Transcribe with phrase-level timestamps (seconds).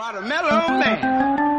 [0.00, 1.49] Watermelon Man.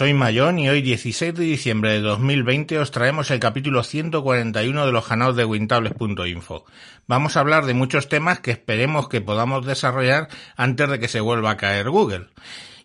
[0.00, 4.92] Soy Mayón y hoy 16 de diciembre de 2020 os traemos el capítulo 141 de
[4.92, 6.64] los canales de wintables.info.
[7.06, 11.20] Vamos a hablar de muchos temas que esperemos que podamos desarrollar antes de que se
[11.20, 12.28] vuelva a caer Google.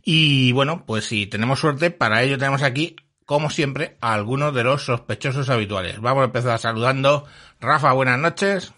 [0.04, 4.66] Y bueno, pues si tenemos suerte, para ello tenemos aquí, como siempre, a algunos de
[4.66, 6.02] los sospechosos habituales.
[6.02, 7.26] Vamos a empezar saludando.
[7.62, 8.74] Rafa, buenas noches.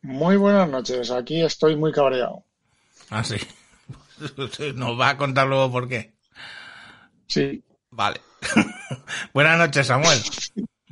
[0.00, 2.42] Muy buenas noches, aquí estoy muy cabreado.
[3.10, 3.36] Ah, sí.
[4.76, 6.18] Nos va a contar luego por qué.
[7.30, 8.20] Sí, Vale.
[9.34, 10.18] buenas noches, Samuel.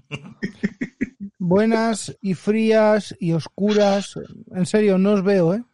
[1.38, 4.14] buenas y frías y oscuras.
[4.54, 5.64] En serio, no os veo, ¿eh?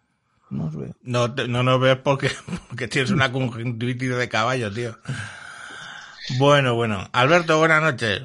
[0.50, 0.94] No os veo.
[1.02, 2.30] No, te- no nos ves porque,
[2.68, 4.96] porque tienes una conjuntivitis de caballo, tío.
[6.38, 7.08] Bueno, bueno.
[7.12, 8.22] Alberto, buenas noches.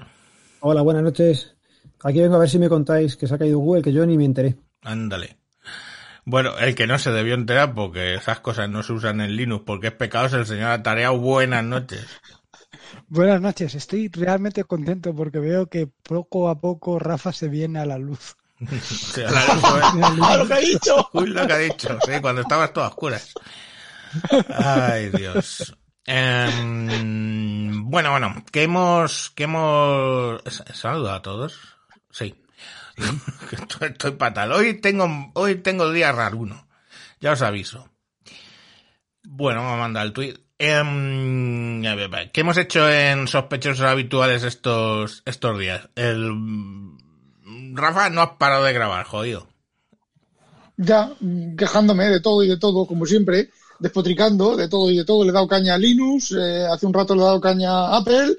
[0.62, 1.56] Hola, buenas noches.
[2.04, 4.17] Aquí vengo a ver si me contáis que se ha caído Google, que yo ni
[4.17, 4.56] me enteré.
[4.84, 5.36] Ándale.
[6.30, 9.64] Bueno, el que no se debió enterar porque esas cosas no se usan en Linux
[9.66, 11.18] porque es pecado es el señor Atareado.
[11.18, 12.06] Buenas noches.
[13.08, 17.86] Buenas noches, estoy realmente contento porque veo que poco a poco Rafa se viene a
[17.88, 18.36] la luz.
[18.60, 18.70] La
[19.42, 19.82] fue-
[20.22, 21.10] ¡Ah, lo que ha dicho!
[21.14, 23.34] Uy, lo que ha dicho, sí, cuando estabas todo a oscuras.
[24.56, 25.76] Ay, Dios.
[26.06, 30.42] Em, bueno, bueno, que hemos, que hemos,
[30.74, 31.60] saludo a todos.
[32.12, 32.36] Sí.
[33.52, 34.52] estoy, estoy fatal.
[34.52, 36.67] Hoy tengo, hoy tengo día raro uno.
[37.20, 37.89] Ya os aviso.
[39.23, 40.36] Bueno, vamos a mandar el tweet.
[40.58, 41.82] Em,
[42.33, 45.88] ¿Qué hemos hecho en sospechosos habituales estos, estos días?
[45.95, 46.33] El,
[47.73, 49.48] Rafa, no has parado de grabar, jodido.
[50.76, 51.14] Ya,
[51.58, 53.49] quejándome de todo y de todo, como siempre,
[53.80, 55.23] despotricando de todo y de todo.
[55.23, 57.98] Le he dado caña a Linux, eh, hace un rato le he dado caña a
[57.98, 58.36] Apple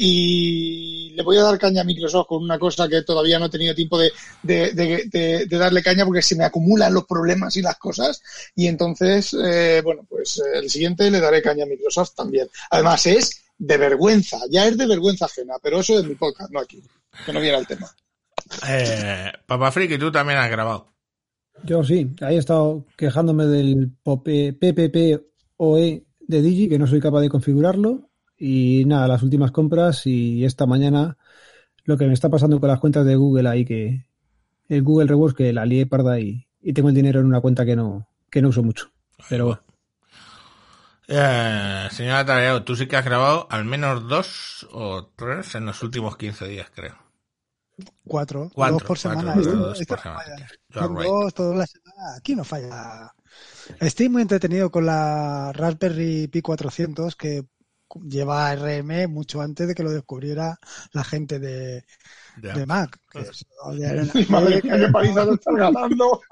[0.00, 3.50] y le voy a dar caña a Microsoft con una cosa que todavía no he
[3.50, 7.56] tenido tiempo de, de, de- de- de darle caña porque se me acumulan los problemas
[7.56, 8.22] y las cosas.
[8.54, 12.48] Y entonces, eh, bueno, pues eh, el siguiente le daré caña a Microsoft también.
[12.70, 16.60] Además es de vergüenza, ya es de vergüenza ajena, pero eso es mi podcast, no
[16.60, 16.80] aquí,
[17.26, 17.90] que no viera el tema.
[18.68, 20.92] Eh, Papa Friki, tú también has grabado.
[21.64, 27.28] Yo sí, ahí he estado quejándome del PPPoE de Digi, que no soy capaz de
[27.28, 28.04] configurarlo.
[28.38, 31.16] Y nada, las últimas compras y esta mañana
[31.84, 34.06] lo que me está pasando con las cuentas de Google ahí, que
[34.68, 37.66] el Google Rewards que la lié parda y, y tengo el dinero en una cuenta
[37.66, 38.92] que no, que no uso mucho.
[39.30, 39.62] Pero bueno,
[41.08, 45.82] Eh, señora Tareao, tú sí que has grabado al menos dos o tres en los
[45.82, 46.96] últimos 15 días, creo.
[48.06, 49.34] Cuatro, Cuatro, dos por cuatro, semana.
[49.34, 50.36] dos, dos por semana.
[50.96, 51.06] right.
[51.06, 52.18] dos todas las semanas.
[52.18, 53.12] Aquí no falla.
[53.80, 57.44] Estoy muy entretenido con la Raspberry Pi 400 que
[58.08, 60.58] lleva RM mucho antes de que lo descubriera
[60.92, 61.84] la gente de,
[62.36, 62.98] de Mac.
[63.10, 63.30] que era
[64.02, 66.20] una- Madre mía, qué paliza nos estás ganando.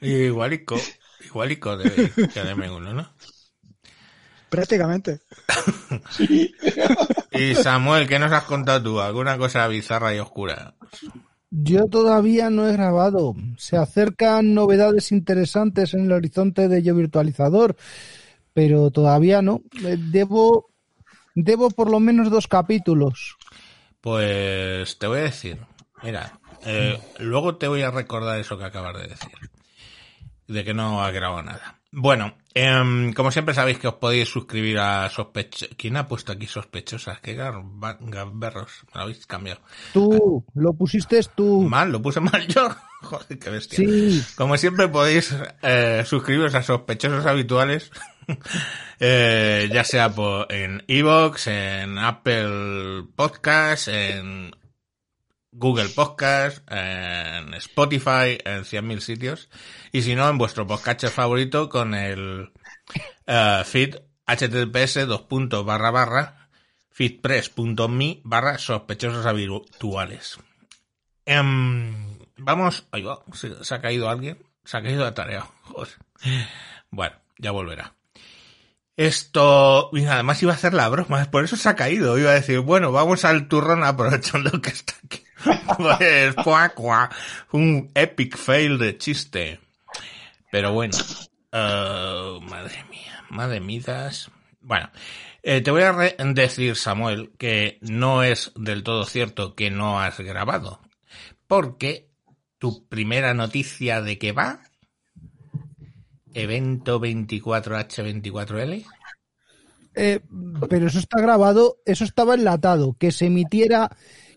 [0.00, 0.76] Igualico,
[1.24, 1.90] igualico de,
[2.32, 3.10] que de M1, ¿no?
[4.48, 5.20] Prácticamente.
[7.38, 9.00] Y Samuel, ¿qué nos has contado tú?
[9.00, 10.74] ¿Alguna cosa bizarra y oscura?
[11.50, 13.34] Yo todavía no he grabado.
[13.56, 17.76] Se acercan novedades interesantes en el horizonte de Yo Virtualizador,
[18.52, 19.62] pero todavía no.
[19.84, 20.70] Eh, Debo,
[21.34, 23.36] debo por lo menos dos capítulos.
[24.00, 25.58] Pues te voy a decir,
[26.02, 29.30] mira, eh, luego te voy a recordar eso que acabas de decir,
[30.48, 31.80] de que no has grabado nada.
[31.98, 35.64] Bueno, em, como siempre sabéis que os podéis suscribir a sospecho...
[35.78, 37.20] ¿Quién ha puesto aquí sospechosas?
[37.20, 39.62] Qué gamberros, me lo habéis cambiado.
[39.94, 41.62] Tú, lo pusiste tú.
[41.62, 42.68] Mal, lo puse mal yo.
[43.00, 43.78] Joder, qué bestia.
[43.78, 47.90] Sí, Como siempre podéis eh, suscribiros a sospechosos habituales,
[49.00, 54.54] eh, ya sea por, en Evox, en Apple Podcast, en
[55.58, 59.48] Google Podcast, en Spotify, en 100.000 sitios,
[59.90, 62.52] y si no, en vuestro podcast favorito con el
[63.26, 66.48] eh, feed https dos puntos barra barra
[66.90, 70.38] feedpress.me barra sospechosos habituales.
[71.24, 75.46] Em, vamos, ahí va, se ha caído alguien, se ha caído la tarea.
[75.62, 75.94] Joder.
[76.90, 77.94] Bueno, ya volverá.
[78.96, 82.18] Esto, y además iba a hacer la broma, por eso se ha caído.
[82.18, 85.25] Iba a decir, bueno, vamos al turrón aprovechando que está aquí.
[85.76, 86.34] Pues,
[87.52, 89.60] un epic fail de chiste.
[90.50, 90.96] Pero bueno,
[91.52, 94.30] eh, madre mía, madre midas.
[94.60, 94.90] Bueno,
[95.42, 100.18] eh, te voy a decir, Samuel, que no es del todo cierto que no has
[100.18, 100.80] grabado.
[101.46, 102.10] Porque
[102.58, 104.60] tu primera noticia de que va,
[106.34, 108.84] evento 24H24L,
[109.98, 110.20] Eh,
[110.68, 112.96] pero eso está grabado, eso estaba enlatado.
[112.98, 113.96] Que se emitiera,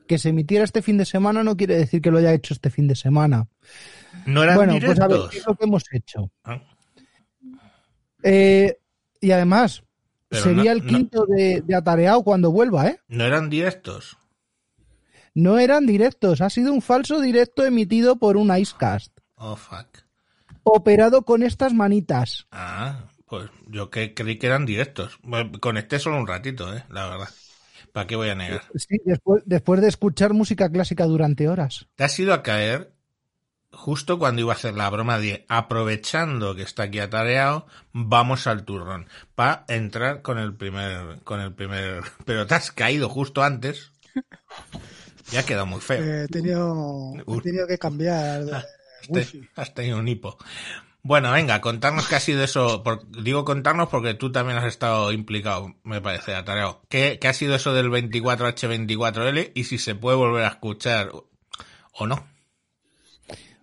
[0.10, 2.72] que se emitiera este fin de semana no quiere decir que lo haya hecho este
[2.72, 3.48] fin de semana.
[4.26, 5.30] no eran bueno, pues a ver, directos.
[5.32, 6.32] ¿qué es lo que hemos hecho?
[6.44, 6.62] Ah,
[8.24, 8.78] Eh,
[9.22, 9.84] y además,
[10.28, 13.00] Pero sería no- el quinto de, de Atareado cuando vuelva, ¿eh?
[13.08, 14.18] no eran directos.
[15.36, 19.88] No eran directos, ha sido un falso directo emitido por un Icecast, Oh, fuck.
[20.64, 22.48] operado con estas manitas.
[22.52, 25.20] Ah, pues yo que creí que eran directos.
[25.22, 27.30] Bueno, conecté solo un ratito, eh, la verdad.
[28.00, 28.64] ¿Para qué voy a negar?
[28.76, 31.86] Sí, después, después de escuchar música clásica durante horas.
[31.96, 32.94] Te has ido a caer
[33.74, 38.64] justo cuando iba a hacer la broma de aprovechando que está aquí atareado, vamos al
[38.64, 39.08] turrón.
[39.36, 43.92] Para entrar con el primer, con el primer, pero te has caído justo antes.
[45.30, 46.02] Ya ha quedado muy feo.
[46.02, 48.66] Eh, He tenido, he tenido que cambiar de Has,
[49.12, 50.38] te- has tenido un hipo.
[51.02, 52.84] Bueno, venga, contarnos qué ha sido eso.
[52.84, 56.82] por- digo contarnos porque tú también has estado implicado, me parece, atareado.
[56.90, 61.12] ¿Qué, ha sido eso del 24H24L y si se puede volver a escuchar
[61.94, 62.28] o no?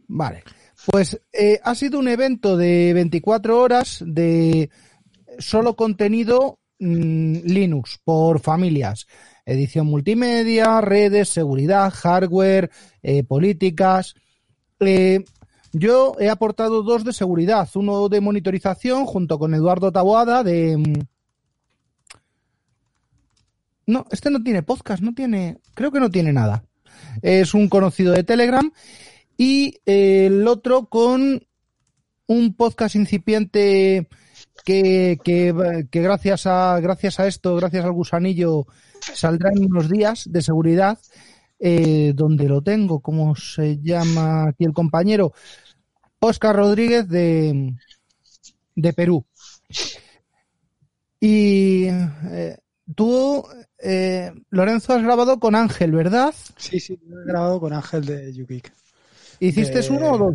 [0.08, 0.44] Vale.
[0.86, 4.70] Pues eh, ha sido un evento de 24 horas de
[5.38, 9.06] solo contenido mm, Linux por familias.
[9.44, 12.70] Edición multimedia, redes, seguridad, hardware,
[13.02, 14.14] eh, políticas.
[14.80, 15.24] Eh,
[15.72, 20.76] yo he aportado dos de seguridad, uno de monitorización junto con Eduardo Taboada de...
[20.76, 20.94] mm,
[23.86, 26.64] No, este no tiene podcast, no tiene, creo que no tiene nada.
[27.22, 28.72] Es un conocido de Telegram
[29.36, 31.46] y el otro con
[32.26, 34.08] un podcast incipiente
[34.64, 38.66] que, que, que gracias a gracias a esto, gracias al gusanillo,
[39.14, 40.98] saldrá en unos días de seguridad,
[41.58, 45.32] eh, donde lo tengo, ¿cómo se llama aquí el compañero?
[46.20, 47.74] Oscar Rodríguez de,
[48.74, 49.24] de Perú.
[51.20, 52.58] Y eh,
[52.94, 53.44] tú,
[53.78, 56.34] eh, Lorenzo, has grabado con Ángel, ¿verdad?
[56.56, 58.72] Sí, sí, he grabado con Ángel de Yukik.
[59.40, 60.34] ¿Hiciste uno o dos?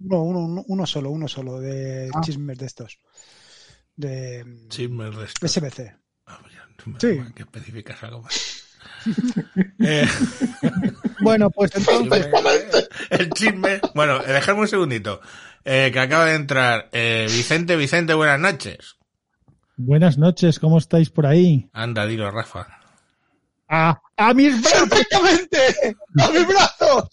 [0.00, 2.20] No, uno, uno, uno solo, uno solo, de Ah.
[2.22, 2.98] chismes de estos.
[3.94, 5.46] De Sí, me resto.
[5.46, 5.94] SBC.
[6.26, 7.32] Ah, ya, tú me- Sí.
[7.34, 8.51] Que especificas algo más.
[9.80, 10.06] Eh,
[11.20, 12.28] Bueno, pues entonces,
[13.10, 13.80] el chisme.
[13.94, 15.20] Bueno, eh, dejadme un segundito.
[15.64, 17.76] Eh, que acaba de entrar eh, Vicente.
[17.76, 18.96] Vicente, buenas noches.
[19.76, 21.68] Buenas noches, ¿cómo estáis por ahí?
[21.72, 22.66] Anda, dilo, Rafa.
[23.68, 24.88] ¡A, a mis brazos!
[24.88, 25.96] ¡Perfectamente!
[26.20, 27.08] ¡A mis brazos!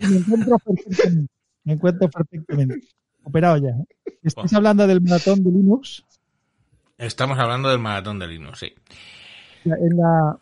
[0.00, 1.32] Me encuentro perfectamente.
[1.64, 2.88] Me encuentro perfectamente.
[3.22, 3.70] Operado ya.
[4.22, 6.04] ¿Estáis hablando del maratón de Linux?
[6.96, 8.74] Estamos hablando del maratón de Linux, sí.
[9.64, 10.38] En la,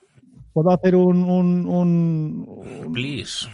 [0.52, 3.46] ¿Puedo hacer un, un, un- Please.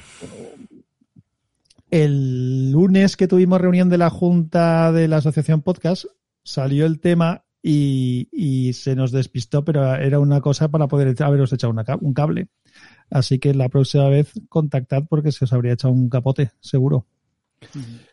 [1.90, 6.04] El lunes que tuvimos reunión de la Junta de la Asociación Podcast,
[6.42, 11.52] salió el tema y, y se nos despistó, pero era una cosa para poder haberos
[11.52, 12.48] echado una un cable.
[13.10, 17.06] Así que la próxima vez contactad porque se os habría echado un capote, seguro.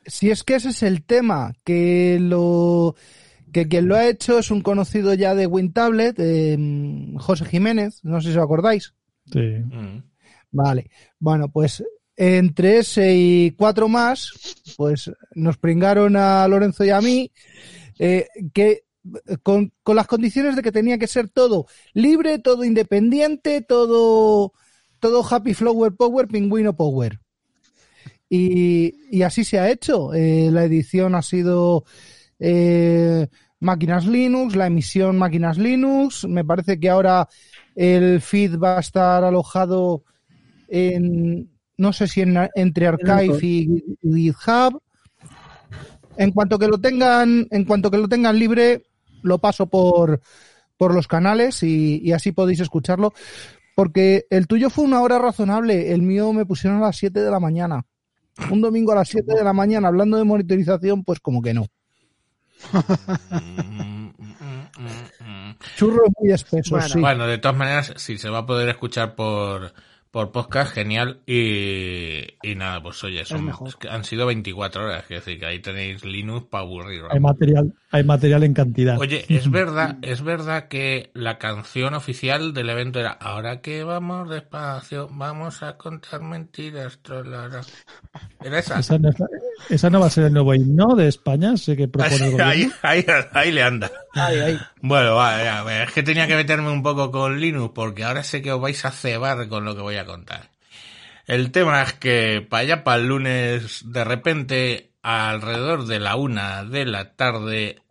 [0.05, 2.95] si es que ese es el tema, que lo
[3.51, 6.57] que quien lo ha hecho es un conocido ya de WinTablet, eh,
[7.17, 8.93] José Jiménez, no sé si os acordáis.
[9.31, 9.39] Sí.
[9.39, 10.03] Mm.
[10.51, 10.89] Vale,
[11.19, 11.83] bueno, pues
[12.15, 14.31] entre ese y cuatro más,
[14.75, 17.31] pues nos pringaron a Lorenzo y a mí,
[17.97, 18.83] eh, que
[19.43, 24.53] con, con las condiciones de que tenía que ser todo libre, todo independiente, todo,
[24.99, 27.19] todo happy flower power, pingüino power.
[28.29, 30.13] Y, y así se ha hecho.
[30.13, 31.85] Eh, la edición ha sido
[32.39, 33.27] eh,
[33.59, 36.25] máquinas Linux, la emisión máquinas Linux.
[36.25, 37.27] Me parece que ahora
[37.75, 40.03] el feed va a estar alojado
[40.67, 44.81] en, no sé si en, entre Archive y, y GitHub.
[46.17, 48.83] En cuanto que lo tengan, en cuanto que lo tengan libre,
[49.21, 50.19] lo paso por,
[50.75, 53.13] por los canales y, y así podéis escucharlo.
[53.75, 57.31] Porque el tuyo fue una hora razonable, el mío me pusieron a las 7 de
[57.31, 57.85] la mañana.
[58.51, 61.67] Un domingo a las 7 de la mañana hablando de monitorización, pues como que no.
[65.75, 66.99] Churros muy espesos, Bueno, sí.
[66.99, 69.73] Bueno, de todas maneras, si se va a poder escuchar por,
[70.11, 71.21] por podcast, genial.
[71.25, 75.45] Y, y nada, pues oye, son, es que han sido 24 horas, es decir, que
[75.45, 77.03] ahí tenéis Linux para aburrir.
[77.09, 78.99] Hay material, hay material en cantidad.
[78.99, 84.29] Oye, es verdad, es verdad que la canción oficial del evento era ahora que vamos
[84.29, 87.61] despacio, vamos a contar mentiras, trolara".
[88.43, 88.79] Era esa.
[88.79, 89.09] Esa no,
[89.69, 92.45] esa no va a ser el nuevo himno de España, sé que propone el gobierno.
[92.51, 93.91] Ahí, ahí, ahí le anda.
[94.81, 95.15] Bueno,
[95.63, 98.61] pues, es que tenía que meterme un poco con Linux porque ahora sé que os
[98.61, 100.49] vais a cebar con lo que voy a contar.
[101.27, 106.63] El tema es que para allá, para el lunes, de repente, alrededor de la una
[106.63, 107.83] de la tarde,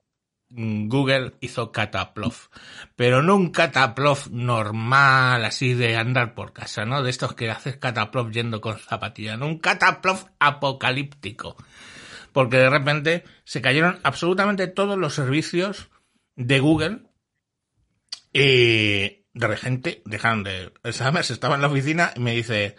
[0.51, 2.49] mm, Google hizo cataplof.
[2.97, 7.03] Pero no un cataplof normal, así de andar por casa, ¿no?
[7.05, 11.57] De estos que haces cataplof yendo con zapatillas, no un cataplof apocalíptico.
[12.33, 15.91] Porque de repente se cayeron absolutamente todos los servicios
[16.39, 17.01] de Google
[18.33, 20.73] y de repente dejaron de...
[20.93, 21.31] ¿Sabes?
[21.31, 22.77] Estaba en la oficina y me dice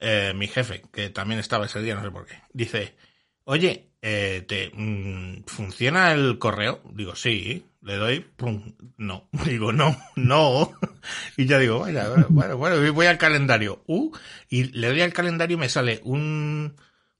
[0.00, 2.96] eh, mi jefe, que también estaba ese día, no sé por qué, dice,
[3.44, 6.80] oye, eh, te, mm, ¿funciona el correo?
[6.92, 10.72] Digo, sí, le doy, pum, no, digo, no, no,
[11.36, 14.14] y ya digo, vaya, bueno, bueno, voy al calendario, uh,
[14.48, 16.76] y le doy al calendario y me sale un,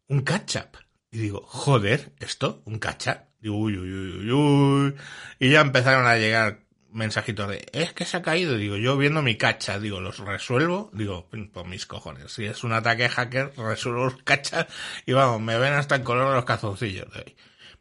[0.09, 0.79] un catch-up.
[1.11, 2.63] Y digo, joder, ¿esto?
[2.67, 3.26] ¿Un catch-up?
[3.49, 4.95] Uy, uy, uy, uy.
[5.39, 6.61] Y ya empezaron a llegar
[6.91, 8.57] mensajitos de, es que se ha caído.
[8.57, 10.91] Digo, yo viendo mi cacha, digo, los resuelvo.
[10.93, 12.33] Digo, por mis cojones.
[12.33, 14.67] Si es un ataque hacker, resuelvo los cachas
[15.05, 17.13] y vamos, me ven hasta el color de los calzoncillos.
[17.13, 17.37] de.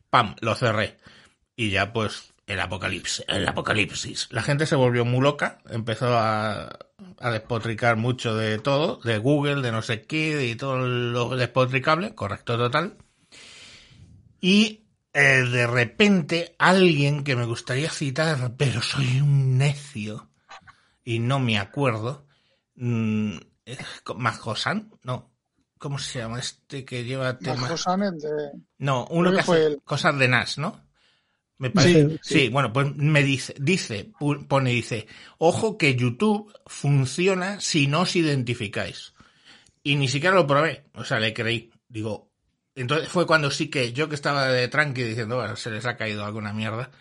[0.09, 0.97] Pam, lo cerré.
[1.55, 4.27] Y ya pues, el apocalipsis, el apocalipsis.
[4.31, 6.77] La gente se volvió muy loca, empezó a,
[7.19, 12.13] a despotricar mucho de todo, de Google, de no sé qué, de todo lo despotricable,
[12.13, 12.97] correcto total.
[14.41, 14.84] Y
[15.15, 20.29] eh, de repente alguien que me gustaría citar, pero soy un necio
[21.03, 22.27] y no me acuerdo,
[22.75, 23.37] mm,
[24.17, 25.31] Majosan, no,
[25.77, 27.61] ¿cómo se llama este que lleva temas?
[27.61, 30.83] Marcos Samet de- No, uno que hace cosas de NAS, ¿no?
[31.57, 32.09] Me parece.
[32.09, 34.11] Sí, Sí, bueno, pues me dice, dice,
[34.47, 35.07] pone, dice,
[35.37, 39.13] ojo que YouTube funciona si no os identificáis.
[39.81, 41.71] Y ni siquiera lo probé, o sea, le creí.
[41.87, 42.29] Digo,
[42.81, 45.97] entonces fue cuando sí que yo que estaba de tranqui diciendo, bueno, se les ha
[45.97, 46.91] caído alguna mierda,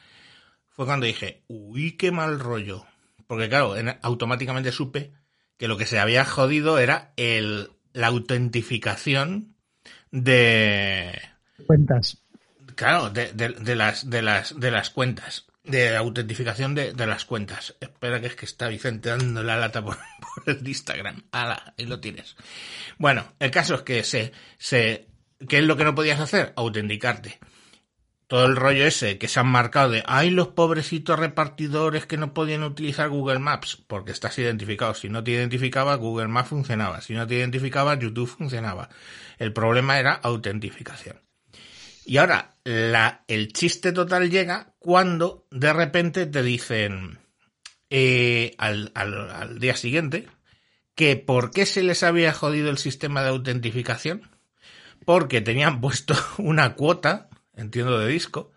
[0.71, 2.87] fue cuando dije, uy, qué mal rollo.
[3.27, 5.13] Porque claro, en- automáticamente supe
[5.57, 9.55] que lo que se había jodido era el, la autentificación
[10.11, 11.21] de,
[11.67, 12.19] Cuentas.
[12.75, 15.47] Claro, de, de- de las, de, las, de las cuentas.
[15.65, 17.75] De autentificación de, de las cuentas.
[17.81, 19.97] Espera que es que está Vicente dando la lata por,
[20.45, 21.23] por el Instagram.
[21.33, 21.75] ¡Hala!
[21.79, 22.37] Ahí lo tienes.
[22.99, 25.07] Bueno, el caso es que se, se,
[25.49, 26.53] ¿qué es lo que no podías hacer?
[26.57, 27.39] Autenticarte.
[28.27, 32.33] Todo el rollo ese que se han marcado de, ay, los pobrecitos repartidores que no
[32.33, 34.95] podían utilizar Google Maps, porque estás identificado.
[34.95, 37.01] Si no te identificaba, Google Maps funcionaba.
[37.03, 38.89] Si no te identificaba, YouTube funcionaba.
[39.39, 41.21] El problema era autentificación.
[42.07, 47.19] Y ahora, la, el chiste total llega cuando de repente te dicen
[47.91, 50.29] eh, al, al- al día siguiente
[50.95, 54.31] que por qué se les había jodido el sistema de autentificación.
[55.05, 58.53] Porque tenían puesto una cuota, entiendo de disco,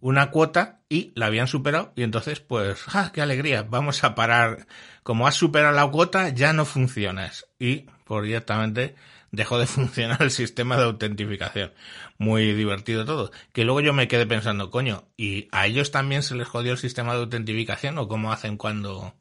[0.00, 3.62] una cuota y la habían superado y entonces pues, ¡ah, qué alegría!
[3.62, 4.66] Vamos a parar.
[5.02, 7.46] Como has superado la cuota, ya no funcionas.
[7.58, 8.94] Y por directamente
[9.30, 11.72] dejó de funcionar el sistema de autentificación.
[12.18, 13.30] Muy divertido todo.
[13.52, 16.78] Que luego yo me quedé pensando, coño, ¿y a ellos también se les jodió el
[16.78, 19.14] sistema de autentificación o cómo hacen cuando,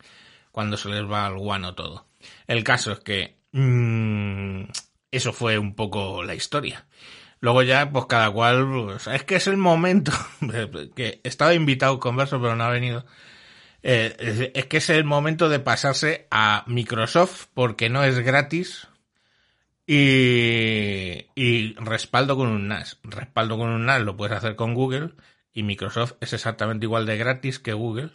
[0.52, 2.08] cuando se les va al guano todo?
[2.48, 4.64] El caso es que mm,
[5.12, 6.86] eso fue un poco la historia.
[7.40, 10.12] Luego ya, pues cada cual, pues, es que es el momento,
[10.96, 13.06] que estaba invitado converso, pero no ha venido.
[13.84, 18.88] Eh, es- es que es el momento de pasarse a Microsoft porque no es gratis
[19.86, 23.00] y, y respaldo con un NAS.
[23.04, 25.12] Respaldo con un NAS lo puedes hacer con Google
[25.54, 28.12] y Microsoft es exactamente igual de gratis que Google.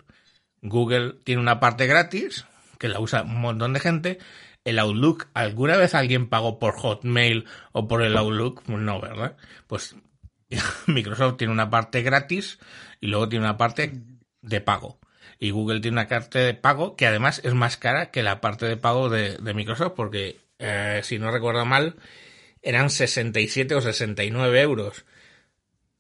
[0.61, 2.47] Google tiene una parte gratis
[2.79, 4.19] que la usa un montón de gente.
[4.65, 8.63] El Outlook, ¿alguna vez alguien pagó por Hotmail o por el Outlook?
[8.65, 9.37] Pues no, ¿verdad?
[9.67, 9.97] Pues
[10.87, 12.59] Microsoft tiene una parte gratis
[13.01, 13.93] y luego tiene una parte
[14.41, 15.01] de pago.
[15.39, 18.67] Y Google tiene una parte de pago que además es más cara que la parte
[18.67, 21.97] de pago de, Microsoft porque, eh, si no recuerdo mal,
[22.63, 25.05] eran 67 o 69 euros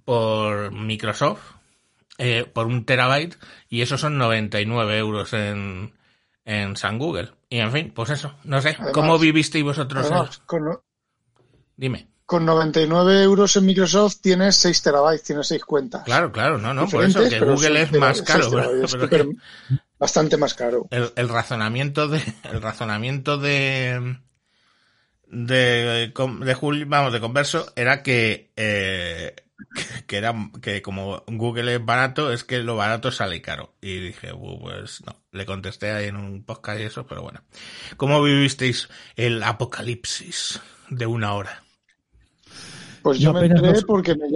[0.04, 1.56] por Microsoft,
[2.18, 3.36] eh, por un terabyte,
[3.68, 5.92] y eso son 99 euros en,
[6.44, 7.30] en San Google.
[7.48, 10.06] Y en fin, pues eso, no sé, Además- ¿cómo vivisteis vosotros?
[10.06, 10.82] el- Además, con, no-
[11.76, 12.08] Dime.
[12.26, 16.02] con 99 euros en Microsoft tienes 6 terabytes, tienes 6 cuentas.
[16.04, 18.48] Claro, claro, no, no, por eso que Google es más caro.
[18.50, 19.36] pero que-
[19.98, 20.86] bastante más caro.
[20.90, 22.20] El, el razonamiento de,
[22.50, 24.16] el razonamiento de,
[25.28, 29.34] de, de Julio, vamos, de Converso, era que, eh,
[30.06, 33.74] que, era, que como Google es barato, es que lo barato sale caro.
[33.80, 37.42] Y dije, "Bu, pues no, le contesté ahí en un podcast y eso, pero bueno.
[37.96, 41.62] ¿Cómo vivisteis el apocalipsis de una hora?
[43.02, 44.26] Pues Yo yo, me enteré porque me,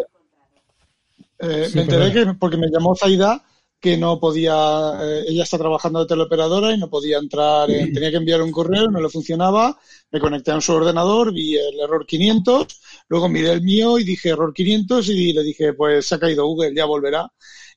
[1.39, 3.43] eh, Sí, me enteré que porque me llamó Zaida
[3.79, 4.55] que no podía,
[5.03, 8.51] eh, ella está trabajando de teleoperadora y no podía entrar, en- tenía que enviar un
[8.51, 9.79] correo, no le funcionaba,
[10.11, 12.67] me conecté a su ordenador, vi el error 500,
[13.09, 16.47] luego miré el mío y dije error 500 y le dije pues se ha caído
[16.47, 17.31] Google, ya volverá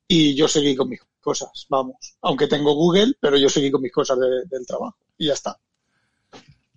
[0.07, 3.91] y yo seguí con mis cosas, vamos, aunque tengo Google, pero yo seguí con mis
[3.91, 5.57] cosas de- del trabajo y ya está.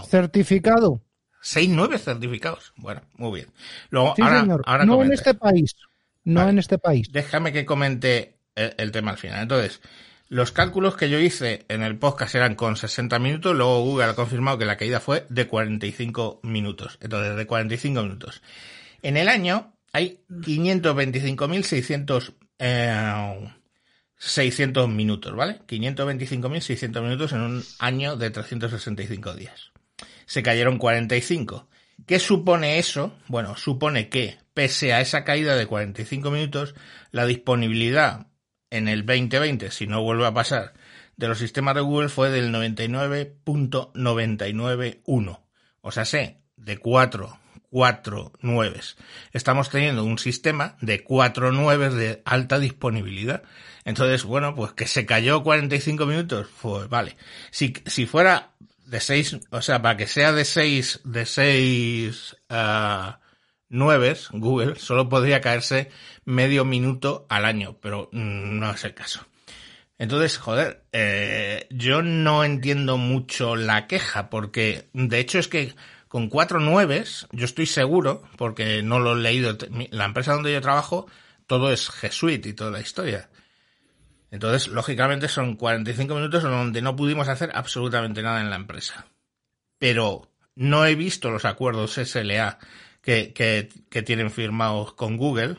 [0.08, 1.00] Certificado.
[1.44, 2.72] 6 nueves certificados.
[2.76, 3.48] Bueno, muy bien.
[3.90, 4.62] Luego, Sí, ahora, señor.
[4.66, 5.76] ahora no en este país.
[6.24, 6.52] No Vale.
[6.52, 7.12] en este país.
[7.12, 9.42] Déjame que comente el, el tema al final.
[9.42, 9.82] Entonces,
[10.30, 14.14] los cálculos que yo hice en el podcast eran con 60 minutos, luego Google ha
[14.14, 16.96] confirmado que la caída fue de 45 minutos.
[17.02, 18.40] Entonces, de 45 minutos.
[19.02, 23.50] En el año hay 525.600 eh,
[24.16, 25.60] 600 minutos, ¿vale?
[25.68, 29.72] 525.600 minutos en un año de 365 días.
[30.26, 31.68] Se cayeron 45.
[32.06, 33.14] ¿Qué supone eso?
[33.28, 36.74] Bueno, supone que, pese a esa caída de 45 minutos,
[37.10, 38.26] la disponibilidad
[38.70, 40.74] en el 2020, si no vuelve a pasar,
[41.16, 45.40] de los sistemas de Google fue del 99.991.
[45.80, 47.38] O sea, sé, de 4,
[47.70, 48.96] 4 nueves.
[49.32, 53.44] Estamos teniendo un sistema de 4 nueves de alta disponibilidad.
[53.84, 57.16] Entonces, bueno, pues que se cayó 45 minutos, pues vale.
[57.50, 58.52] Si, si fuera
[58.86, 63.12] de 6, o sea, para que sea de 6, de 6 uh,
[63.68, 65.90] nueves, Google solo podría caerse
[66.24, 69.26] medio minuto al año, pero no es el caso.
[69.98, 75.74] Entonces, joder, eh, yo no entiendo mucho la queja, porque de hecho es que
[76.08, 79.56] con cuatro nueves, yo estoy seguro, porque no lo he leído,
[79.90, 81.06] la empresa donde yo trabajo,
[81.46, 83.28] todo es G Suite y toda la historia.
[84.34, 89.06] Entonces, lógicamente son 45 minutos donde no pudimos hacer absolutamente nada en la empresa.
[89.78, 92.58] Pero no he visto los acuerdos SLA
[93.00, 95.58] que, que, que tienen firmados con Google,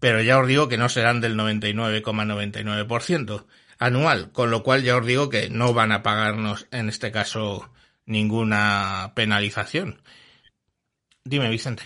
[0.00, 3.46] pero ya os digo que no serán del 99,99%
[3.78, 7.72] anual, con lo cual ya os digo que no van a pagarnos en este caso
[8.04, 10.02] ninguna penalización.
[11.24, 11.84] Dime, Vicente.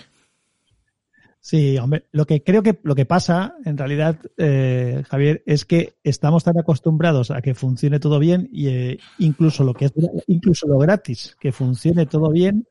[1.45, 5.95] Sí, hombre, lo que creo que lo que pasa, en realidad, eh, Javier, es que
[6.05, 9.93] estamos tan acostumbrados a que funcione todo bien y eh, incluso lo que es
[10.29, 12.69] incluso lo gratis, que funcione todo bien,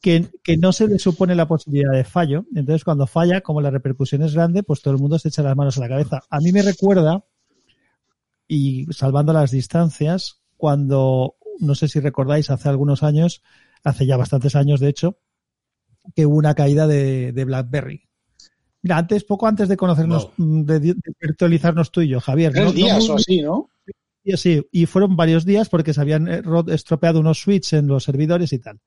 [0.00, 2.46] que, que, no se le supone la posibilidad de fallo.
[2.52, 5.56] Entonces, cuando falla, como la repercusión es grande, pues todo el mundo se echa las
[5.56, 6.20] manos a la cabeza.
[6.30, 7.24] A mí me recuerda,
[8.48, 13.40] y salvando las distancias, cuando, no sé si recordáis, hace algunos años,
[13.84, 15.18] hace ya bastantes años, de hecho,
[16.14, 18.08] que hubo una caída de, de BlackBerry.
[18.82, 20.64] Mira, antes, poco antes de conocernos, wow.
[20.64, 22.52] de, de, virtualizarnos tú y yo, Javier.
[22.52, 22.72] Tres ¿no?
[22.72, 23.70] días no o así, ¿no?
[24.22, 26.28] Y sí, y fueron varios días porque se habían
[26.68, 28.80] estropeado unos switches en los servidores y tal.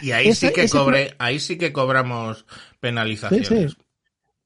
[0.00, 2.46] Y ahí ese, sí que cobre, ahí sí que cobramos
[2.80, 3.48] penalizaciones.
[3.48, 3.76] Sí, sí.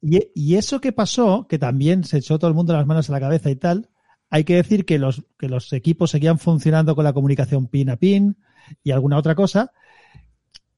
[0.03, 3.13] Y, y, eso que pasó, que también se echó todo el mundo las manos a
[3.13, 3.89] la cabeza y tal,
[4.29, 7.97] hay que decir que los, que los equipos seguían funcionando con la comunicación pin a
[7.97, 8.37] pin
[8.83, 9.73] y alguna otra cosa.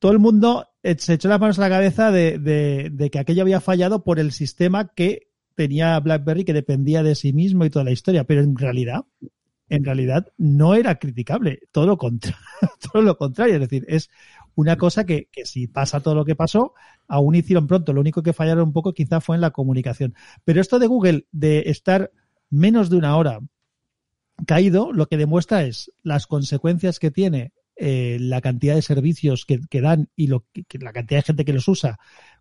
[0.07, 4.05] Todo el mundo se echó las manos a la cabeza de, que aquello había fallado
[4.05, 8.23] por el sistema que tenía BlackBerry que dependía de sí mismo y toda la historia,
[8.23, 9.05] pero en realidad,
[9.69, 11.99] en realidad no era criticable, todo lo
[13.19, 14.09] contrario, es decir, es
[14.55, 16.75] Una cosa que si pasa todo lo que pasó,
[17.09, 17.93] aún hicieron pronto.
[17.93, 20.15] Lo único que fallaron un poco quizá fue en la comunicación.
[20.45, 22.13] Pero esto de Google, de estar
[22.49, 23.41] menos de una hora
[24.47, 29.81] caído, lo que demuestra es las consecuencias que tiene eh, la cantidad de servicios que,
[29.81, 31.99] dan y lo, que, la cantidad de gente que los usa,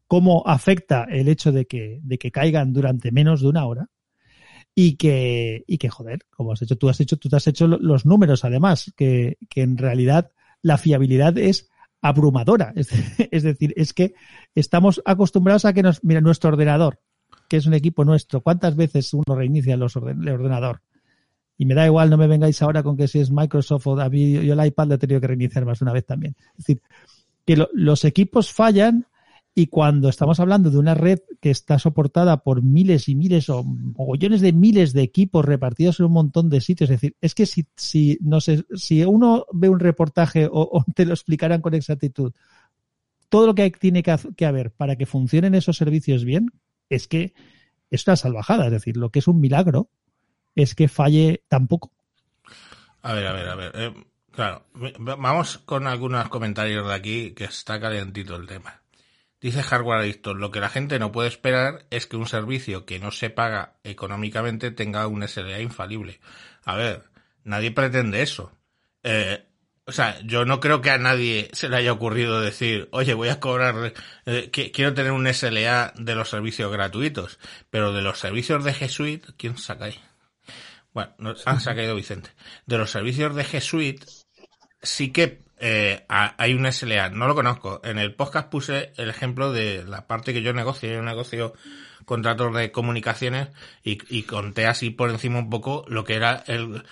[0.07, 3.89] cómo afecta el hecho de que, de que caigan durante menos de una hora.
[4.77, 7.65] Y que, y que, joder, como has hecho, tú has hecho, tú te has hecho
[7.65, 11.69] los números además, que, que en realidad la fiabilidad es
[12.01, 12.73] abrumadora.
[12.75, 12.89] Es,
[13.31, 14.13] es, decir, es que
[14.53, 16.99] estamos acostumbrados a que nos, mira, nuestro ordenador,
[17.47, 20.81] que es un equipo nuestro, ¿cuántas veces uno reinicia los orden, el ordenador?
[21.57, 24.41] Y me da igual, no me vengáis ahora con que si es Microsoft o David,
[24.41, 26.35] yo el iPad lo he tenido que reiniciar más una vez también.
[26.57, 26.81] Es decir,
[27.45, 29.07] que lo, los equipos fallan
[29.57, 33.63] y cuando estamos hablando de una red que está soportada por miles y miles o
[33.63, 37.45] mogollones de miles de equipos repartidos en un montón de sitios, es decir, es que
[37.45, 42.33] si, si, no sé, si uno ve un reportaje o, te lo explicaran con exactitud,
[43.29, 46.51] todo lo que tiene que, que haber para que funcionen esos servicios bien,
[46.89, 47.33] es que
[47.89, 48.65] es una salvajada.
[48.65, 49.89] Es decir, lo que es un milagro
[50.55, 51.91] es que falle tampoco.
[53.01, 53.71] A ver, a ver, a ver.
[53.75, 53.93] Eh,
[54.31, 54.65] claro,
[54.99, 58.81] vamos con algunos comentarios de aquí que está calentito el tema.
[59.41, 62.99] Dice Hardware Adicto, lo que la gente no puede esperar es que un servicio que
[62.99, 66.19] no se paga económicamente tenga un SLA infalible.
[66.63, 67.03] A ver,
[67.43, 68.51] nadie pretende eso.
[69.03, 69.45] Eh,
[69.85, 73.29] o sea, yo no creo que a nadie se le haya ocurrido decir, oye, voy
[73.29, 73.93] a cobrar,
[74.25, 77.37] eh, quiero tener un SLA de los servicios gratuitos,
[77.69, 79.99] pero de los servicios de G Suite, ¿quién saca ahí?
[80.95, 82.29] Bueno, no, ah, se ha caído Vicente.
[82.65, 84.05] De los servicios de G Suite,
[84.81, 87.81] sí que eh, hay un SLA, no lo conozco.
[87.83, 90.89] En el podcast puse el ejemplo de la parte que yo negocio.
[90.89, 91.53] Yo negocio
[92.05, 93.49] contratos de comunicaciones
[93.83, 96.83] y, y conté así por encima un poco lo que era el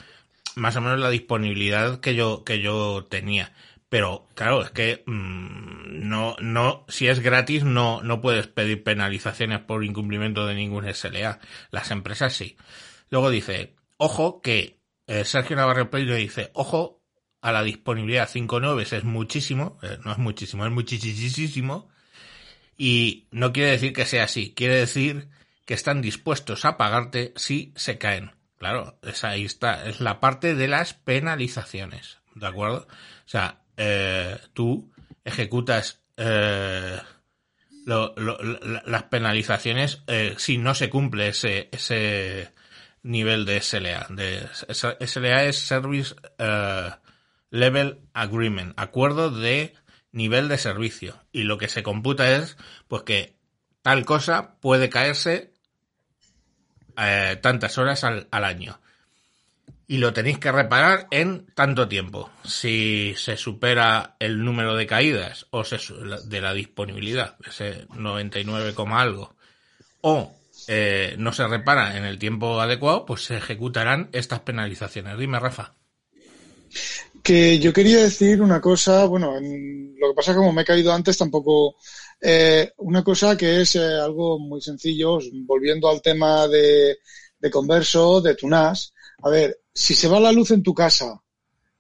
[0.56, 3.54] más o menos la disponibilidad que yo que yo tenía.
[3.88, 9.60] Pero claro, es que mmm, no no si es gratis no no puedes pedir penalizaciones
[9.60, 11.40] por incumplimiento de ningún SLA.
[11.72, 12.58] Las empresas sí.
[13.10, 17.02] Luego dice, ojo que eh, Sergio Navarro Peiro dice, ojo
[17.42, 21.90] a la disponibilidad 5.9 es muchísimo, eh, no es muchísimo, es muchísimo,
[22.78, 25.30] y no quiere decir que sea así, quiere decir
[25.66, 28.32] que están dispuestos a pagarte si se caen.
[28.58, 32.88] Claro, esa ahí está, es la parte de las penalizaciones, ¿de acuerdo?
[32.90, 34.92] O sea, eh, tú
[35.24, 36.02] ejecutas
[37.86, 40.04] las penalizaciones
[40.38, 42.52] si no se cumple ese, ese
[43.04, 44.08] nivel de SLA.
[44.10, 44.48] De,
[45.06, 46.96] SLA es Service uh,
[47.52, 49.74] Level Agreement, acuerdo de
[50.12, 51.22] nivel de servicio.
[51.32, 53.36] Y lo que se computa es, pues que
[53.82, 55.54] tal cosa puede caerse
[56.98, 58.80] eh, tantas horas al, al, año.
[59.86, 62.32] Y lo tenéis que reparar en tanto tiempo.
[62.46, 65.78] Si se supera el número de caídas o se,
[66.26, 69.36] de la disponibilidad, ese 99, algo,
[70.02, 70.34] o
[70.68, 75.18] eh, no se repara en el tiempo adecuado, pues se ejecutarán estas penalizaciones.
[75.18, 75.76] Dime, Rafa.
[77.22, 80.64] Que yo quería decir una cosa, bueno, en, lo que pasa es que como me
[80.64, 81.76] he caído antes, tampoco.
[82.26, 86.98] Eh, una cosa que es eh, algo muy sencillo, volviendo al tema de,
[87.40, 88.94] de converso, de tu NAS.
[89.24, 91.22] A ver, si se va la luz en tu casa,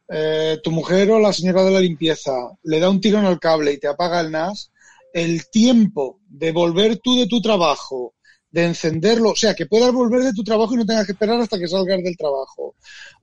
[0.09, 3.71] eh, tu mujer o la señora de la limpieza le da un tirón al cable
[3.71, 4.71] y te apaga el NAS,
[5.13, 8.15] el tiempo de volver tú de tu trabajo,
[8.53, 11.41] de encenderlo, o sea, que puedas volver de tu trabajo y no tengas que esperar
[11.41, 12.75] hasta que salgas del trabajo.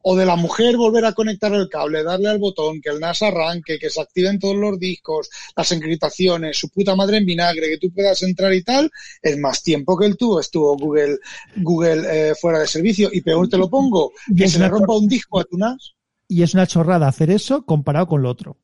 [0.03, 3.23] O de la mujer volver a conectar el cable, darle al botón, que el NAS
[3.23, 7.79] arranque, que se activen todos los discos, las encriptaciones, su puta madre en vinagre, que
[7.79, 8.91] tú puedas entrar y tal,
[9.23, 11.19] es más tiempo que el tubo estuvo Google,
[11.59, 13.09] Google eh, fuera de servicio.
[13.13, 15.95] Y peor te lo pongo, que se le rompa un disco a tu NAS.
[16.27, 18.57] Y es una chorrada hacer eso comparado con lo otro.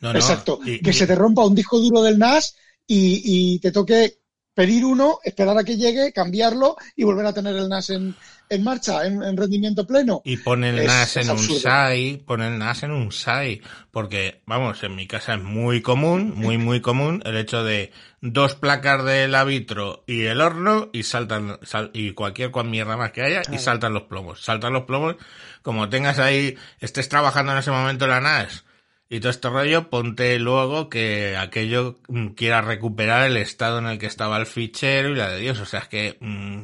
[0.00, 0.60] No, no, Exacto.
[0.64, 0.92] Y, que y...
[0.92, 2.54] se te rompa un disco duro del NAS
[2.86, 4.21] y, y te toque
[4.54, 8.14] pedir uno, esperar a que llegue, cambiarlo y volver a tener el NAS en,
[8.48, 10.20] en marcha, en, en, rendimiento pleno.
[10.24, 14.42] Y pone el es, NAS en un SAI, pone el NAS en un SAI, porque,
[14.46, 19.04] vamos, en mi casa es muy común, muy, muy común el hecho de dos placas
[19.04, 23.42] del arbitro y el horno y saltan, sal, y cualquier cual mierda más que haya
[23.50, 24.44] y saltan los plomos.
[24.44, 25.16] Saltan los plomos,
[25.62, 28.64] como tengas ahí, estés trabajando en ese momento la NAS
[29.12, 31.98] y todo este rollo, ponte luego que aquello
[32.34, 35.60] quiera recuperar el estado en el que estaba el fichero y la de Dios.
[35.60, 36.62] O sea, es que, mmm,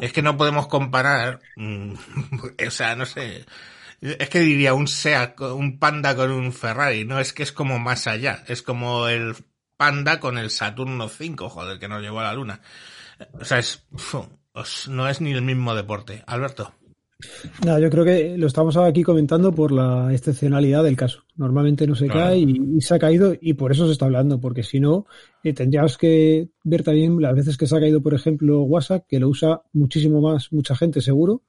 [0.00, 1.94] es que no podemos comparar, mmm,
[2.68, 3.46] o sea, no sé,
[4.00, 7.80] es que diría un SEAT, un Panda con un Ferrari, no, es que es como
[7.80, 9.34] más allá, es como el
[9.76, 12.60] Panda con el Saturno 5, joder, que nos llevó a la luna.
[13.32, 13.84] O sea, es,
[14.86, 16.22] no es ni el mismo deporte.
[16.28, 16.72] Alberto.
[17.64, 21.22] No, yo creo que lo estamos aquí comentando por la excepcionalidad del caso.
[21.36, 22.20] Normalmente no se Claro.
[22.30, 25.06] cae y, y se ha caído y por eso se está hablando, porque si no,
[25.44, 29.20] eh, tendrías que ver también las veces que se ha caído, por ejemplo, WhatsApp, que
[29.20, 31.42] lo usa muchísimo más mucha gente seguro,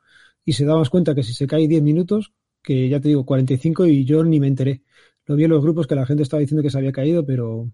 [0.45, 3.25] y se da más cuenta que si se cae 10 minutos, que ya te digo
[3.25, 4.83] 45 y yo ni me enteré.
[5.25, 7.69] Lo vi en los grupos que la gente estaba diciendo que se había caído, pero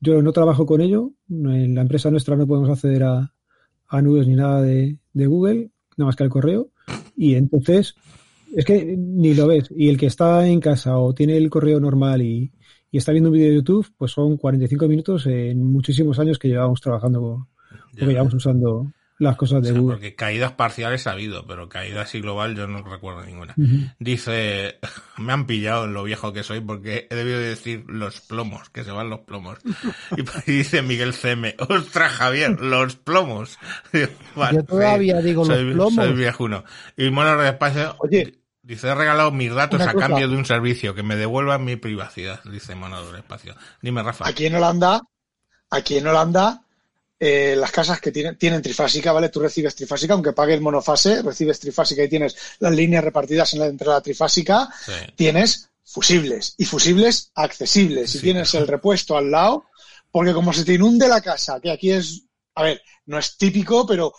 [0.00, 1.12] yo no trabajo con ello.
[1.28, 3.32] En la empresa nuestra no podemos acceder a,
[3.88, 6.70] a nubes ni nada de, de Google, nada más que al correo.
[7.16, 7.94] Y entonces,
[8.54, 9.68] es que ni lo ves.
[9.74, 12.52] Y el que está en casa o tiene el correo normal y,
[12.90, 16.48] y está viendo un vídeo de YouTube, pues son 45 minutos en muchísimos años que
[16.48, 17.48] llevamos trabajando, o
[17.96, 19.94] que llevamos usando las cosas O de sea, Google.
[19.96, 23.54] porque caídas parciales ha habido, pero caída así global yo no recuerdo ninguna.
[23.98, 24.78] Dice,
[25.16, 28.68] me han pillado en lo viejo que soy porque he debido de decir los plomos,
[28.70, 29.58] que se van los plomos.
[30.46, 33.58] Y, dice Miguel CM, ostras Javier, los plomos.
[33.92, 35.94] Digo, "Vale, Yo todavía digo los plomos".
[35.94, 36.64] Soy viejuno.
[36.96, 38.38] Y Mono de Espacio Oye.
[38.62, 40.08] dice, he regalado mis datos a cosa.
[40.08, 43.54] cambio de un servicio, que me devuelvan mi privacidad, dice Mono Espacio.
[43.80, 44.28] Dime Rafa.
[44.28, 45.00] Aquí en Holanda,
[45.70, 46.62] aquí en Holanda,
[47.18, 49.28] eh, las casas que tienen, tienen trifásica, ¿vale?
[49.30, 53.66] Tú recibes trifásica, aunque pagues monofase, recibes trifásica y tienes las líneas repartidas en la,
[53.66, 54.92] entre la trifásica, Sí.
[55.16, 58.14] tienes fusibles y fusibles accesibles.
[58.14, 59.66] Y Sí, tienes el repuesto al lado,
[60.10, 62.22] porque como se te inunde la casa, que aquí es,
[62.54, 64.12] a ver, no es típico, pero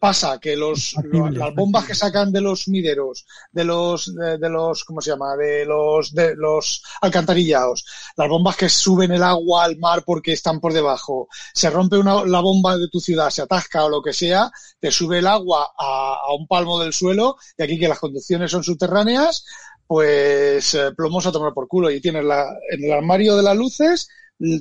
[0.00, 4.48] pasa que los, lo- las bombas que sacan de los sumideros, de los, de, de
[4.48, 5.36] los, ¿cómo se llama?
[5.36, 7.84] De los, de los alcantarillados,
[8.16, 12.24] las bombas que suben el agua al mar porque están por debajo, se rompe una,
[12.24, 15.70] la bomba de tu ciudad, se atasca o lo que sea, te sube el agua
[15.78, 19.44] a, a un palmo del suelo y aquí que las conducciones son subterráneas,
[19.86, 23.56] pues eh, plomos a tomar por culo y tienes la, en el armario de las
[23.56, 24.08] luces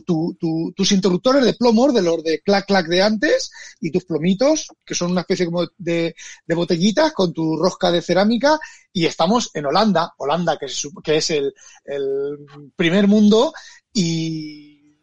[0.05, 4.03] tu- tu- tus interruptores de plomos de los de clac clac de antes y tus
[4.03, 6.15] plomitos que son una especie como de,
[6.45, 8.59] de botellitas con tu rosca de cerámica
[8.91, 11.53] y estamos en Holanda, Holanda que es, que es el,
[11.85, 12.39] el
[12.75, 13.53] primer mundo
[13.93, 14.97] y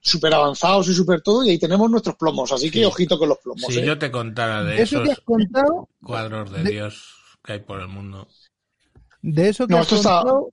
[0.00, 2.84] súper avanzados y súper todo y ahí tenemos nuestros plomos, así que Sí.
[2.84, 3.72] ojito con los plomos.
[3.72, 3.86] Si ¿eh?
[3.86, 7.52] yo te contara de De eso esos que has contado, cuadros de de- Dios que
[7.52, 8.26] hay por el mundo.
[9.22, 10.50] de eso que No, has esto contado,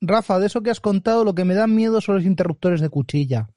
[0.00, 2.88] Rafa, de eso que has contado, lo que me dan miedo son los interruptores de
[2.88, 3.48] cuchilla.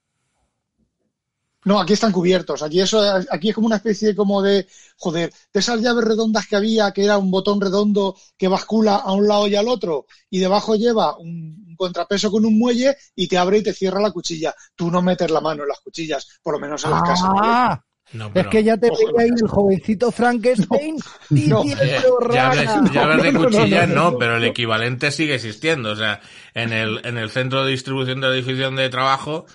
[1.65, 2.63] No, aquí están cubiertos.
[2.63, 4.65] Aquí eso, aquí es como una especie como de,
[4.97, 9.11] joder, de esas llaves redondas que había, que era un botón redondo que bascula a
[9.11, 13.37] un lado y al otro, y debajo lleva un contrapeso con un muelle y te
[13.37, 14.55] abre y te cierra la cuchilla.
[14.75, 17.79] Tú no metes la mano en las cuchillas, por lo menos en las casas.
[18.11, 20.97] No, es que ya te veía ahí el jovencito Frankenstein
[21.29, 21.71] no.
[21.75, 22.83] Eh, diciendo ya ves, rana.
[22.91, 24.49] ya ves de No, no, no, cuchillas no, no, no, no, pero el no.
[24.49, 25.91] equivalente sigue existiendo.
[25.91, 26.21] O sea,
[26.53, 29.45] en el, en el centro de distribución de la edificio de trabajo,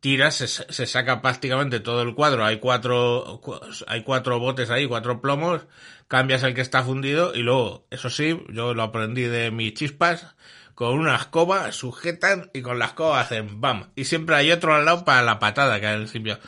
[0.00, 2.44] tiras, se, se saca prácticamente todo el cuadro.
[2.44, 5.62] Hay cuatro, cu- hay cuatro botes ahí, cuatro plomos,
[6.08, 10.34] cambias el que está fundido y luego, eso sí, yo lo aprendí de mis chispas,
[10.74, 13.90] con una escoba sujetan y con la escoba hacen bam.
[13.96, 16.38] Y siempre hay otro al lado para la patada, que al principio.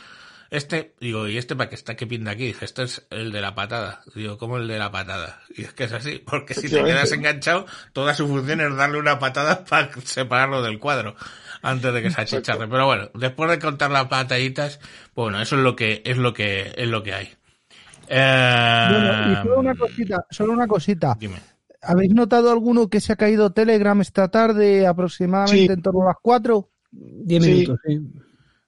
[0.55, 1.95] Este, digo, ¿y este para qué está?
[1.95, 2.45] ¿Qué pinta aquí?
[2.47, 4.01] Dije, este es el de la patada.
[4.15, 5.41] Digo, ¿cómo el de la patada?
[5.55, 8.99] Y es que es así, porque si te quedas enganchado, toda su función es darle
[8.99, 11.15] una patada para separarlo del cuadro
[11.61, 12.67] antes de que se achicharre.
[12.67, 14.79] Pero bueno, después de contar las batallitas,
[15.13, 17.29] pues bueno, eso es lo que es lo que es lo que hay.
[18.07, 21.17] Eh, Bueno, y solo una cosita, solo una cosita.
[21.19, 21.37] Dime.
[21.81, 25.71] ¿Habéis notado alguno que se ha caído Telegram esta tarde aproximadamente Sí.
[25.71, 26.69] en torno a las 4?
[26.91, 27.49] 10 Sí.
[27.51, 27.99] minutos, sí.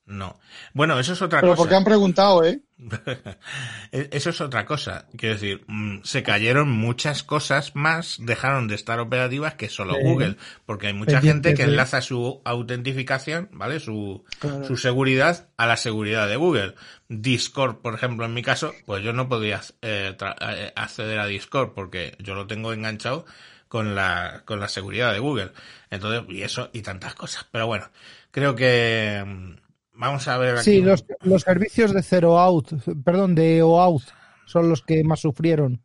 [0.07, 0.39] No.
[0.73, 1.59] Bueno, eso es otra Pero cosa.
[1.61, 2.61] porque han preguntado, ¿eh?
[3.91, 5.05] E- Eso es otra cosa.
[5.17, 9.99] Quiero decir, mm, se cayeron muchas cosas más, dejaron de estar operativas que solo Sí.
[10.03, 10.37] Google.
[10.65, 13.79] Porque hay mucha gente que enlaza su autentificación, ¿vale?
[13.81, 14.65] Su, Claro.
[14.65, 16.75] su seguridad a la seguridad de Google.
[17.09, 21.73] Discord, por ejemplo, en mi caso, pues yo no podía eh, eh, acceder a Discord
[21.73, 23.25] porque yo lo tengo enganchado
[23.67, 25.51] con la, con la seguridad de Google.
[25.89, 27.45] Entonces, y eso y tantas cosas.
[27.51, 27.89] Pero bueno,
[28.31, 29.66] creo que mm,
[29.97, 30.63] vamos a ver aquí.
[30.63, 34.03] Sí, los, los servicios de Zero Out, perdón, de OAuth
[34.45, 35.81] son los que más sufrieron.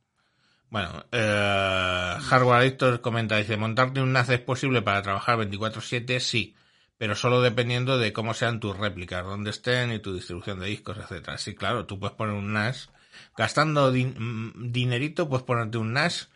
[0.70, 6.54] Bueno, eh, Hardware Adictor comenta, dice, montarte un NAS es posible para trabajar 24/7, sí,
[6.96, 10.96] pero solo dependiendo de cómo sean tus réplicas, dónde estén y tu distribución de discos,
[10.96, 11.36] etcétera.
[11.36, 12.88] Sí, claro, tú puedes poner un NAS,
[13.36, 16.30] gastando din- mm, dinerito, puedes ponerte un NAS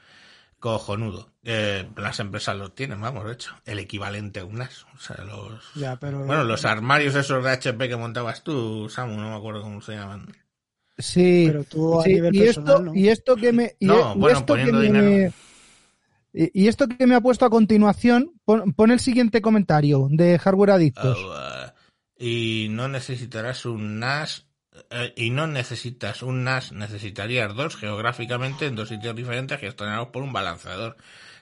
[0.73, 1.31] cojonudo.
[1.45, 4.85] Eh, las empresas lo tienen, vamos, de hecho, el equivalente a un NAS.
[4.95, 5.73] O sea, los...
[5.75, 9.63] Ya, pero Bueno, los armarios esos de HP que montabas tú, Samu, no me acuerdo
[9.63, 10.27] cómo se llaman.
[10.99, 12.95] Sí, Pero tú a sí, nivel y personal, esto, ¿no?
[12.95, 15.33] y esto que me, y, No, y bueno, esto que poniendo me- dinero.
[16.33, 20.39] y, y esto que me ha puesto a continuación, pon, pon el siguiente comentario de
[20.39, 21.19] Hardware Adictos.
[21.19, 21.71] Uh,
[22.19, 24.46] y no necesitarás un NAS
[24.91, 30.23] eh, y no necesitas un NAS, necesitarías dos geográficamente en dos sitios diferentes gestionados por
[30.23, 30.97] un balanceador.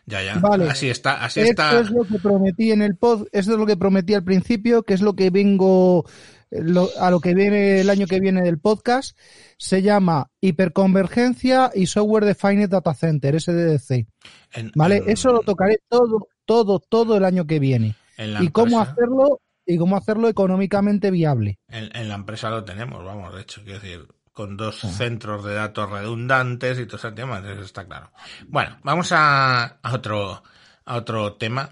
[0.07, 0.35] Ya, ya.
[0.37, 0.69] Vale.
[0.69, 1.81] Así está, así Esto está.
[1.81, 4.93] es lo que prometí en el pod, esto es lo que prometí al principio, que
[4.95, 6.05] es lo que vengo
[6.51, 9.17] eh, lo- a lo que viene el año que viene del podcast.
[9.57, 14.07] Se llama hiperconvergencia y software defined data center, SDDC.
[14.53, 17.95] en- Vale, en- eso lo tocaré todo, todo, todo el año que viene.
[18.41, 21.59] Y cómo hacerlo y cómo hacerlo económicamente viable.
[21.69, 25.55] En, en la empresa lo tenemos, vamos, de hecho, quiero decir, con dos centros de
[25.55, 28.11] datos redundantes y todo ese tema, eso está claro.
[28.49, 30.43] Bueno, vamos a, a otro,
[30.85, 31.71] a otro tema.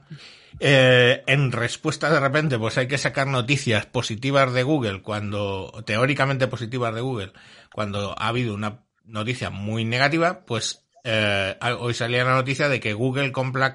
[0.61, 6.47] Eh, en respuesta de repente, pues hay que sacar noticias positivas de Google cuando, teóricamente
[6.47, 7.33] positivas de Google,
[7.73, 12.95] cuando ha habido una noticia muy negativa, pues eh, hoy salía la noticia de que
[12.95, 13.75] Google compra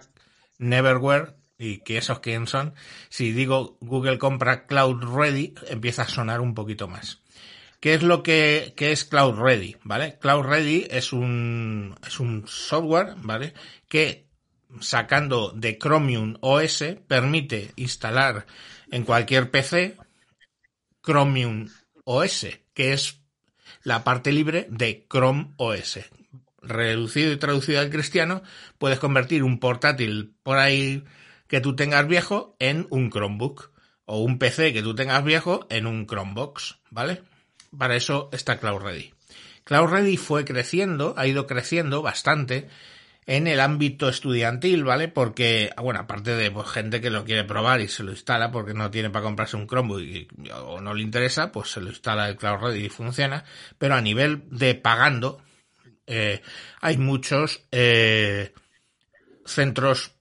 [0.59, 2.73] Neverware y que esos quién son.
[3.09, 7.19] Si digo Google compra Cloud Ready, empieza a sonar un poquito más.
[7.79, 9.77] ¿Qué es lo que, qué es Cloud Ready?
[9.83, 10.17] ¿Vale?
[10.19, 13.53] Cloud Ready es un, es un software, ¿vale?
[13.87, 14.27] Que
[14.79, 18.45] sacando de Chromium OS permite instalar
[18.91, 19.95] en cualquier PC
[21.01, 21.69] Chromium
[22.03, 23.21] OS, que es
[23.83, 25.99] la parte libre de Chrome OS.
[26.61, 28.41] Reducido y traducido al cristiano,
[28.77, 31.03] puedes convertir un portátil por ahí
[31.47, 33.71] que tú tengas viejo en un Chromebook
[34.05, 37.21] o un PC que tú tengas viejo en un Chromebox, ¿vale?
[37.77, 39.13] Para eso está Cloud Ready.
[39.63, 42.69] Cloud Ready fue creciendo, ha ido creciendo bastante
[43.25, 45.09] en el ámbito estudiantil, ¿vale?
[45.09, 48.73] Porque, bueno, aparte de pues, gente que lo quiere probar y se lo instala porque
[48.73, 52.29] no tiene para comprarse un Chromebook y, o no le interesa, pues se lo instala
[52.29, 53.43] el Cloud Ready y funciona.
[53.77, 55.41] Pero a nivel de pagando,
[56.07, 56.41] eh,
[56.79, 58.53] hay muchos eh,
[59.45, 60.13] centros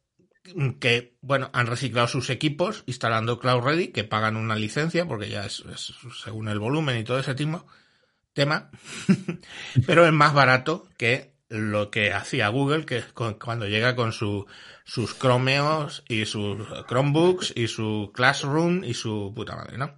[0.81, 5.45] que, bueno, han reciclado sus equipos instalando Cloud Ready, que pagan una licencia, porque ya
[5.45, 5.65] es,
[6.23, 7.67] según el volumen y todo ese timo-
[8.33, 8.71] tema,
[9.87, 13.03] pero es más barato que lo que hacía Google, que
[13.39, 14.47] cuando llega con su,
[14.85, 16.59] sus Chromeos y sus
[16.89, 19.95] Chromebooks y su Classroom y su puta madre, ¿no?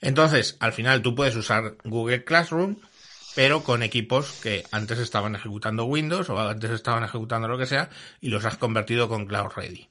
[0.00, 2.76] Entonces, al final tú puedes usar Google Classroom,
[3.36, 7.90] pero con equipos que antes estaban ejecutando Windows o antes estaban ejecutando lo que sea
[8.20, 9.88] y los has convertido con Cloud Ready.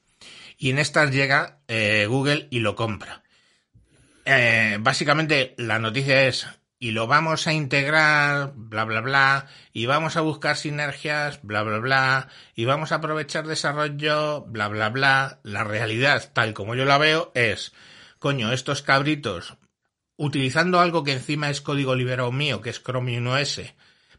[0.56, 3.22] Y en estas llega eh, Google y lo compra.
[4.24, 6.46] Eh, básicamente la noticia es
[6.78, 11.78] y lo vamos a integrar, bla bla bla, y vamos a buscar sinergias, bla bla
[11.78, 15.40] bla, y vamos a aprovechar desarrollo, bla bla bla.
[15.44, 17.72] La realidad, tal como yo la veo, es,
[18.18, 19.56] coño, estos cabritos
[20.16, 23.62] utilizando algo que encima es código liberado mío, que es Chromium OS,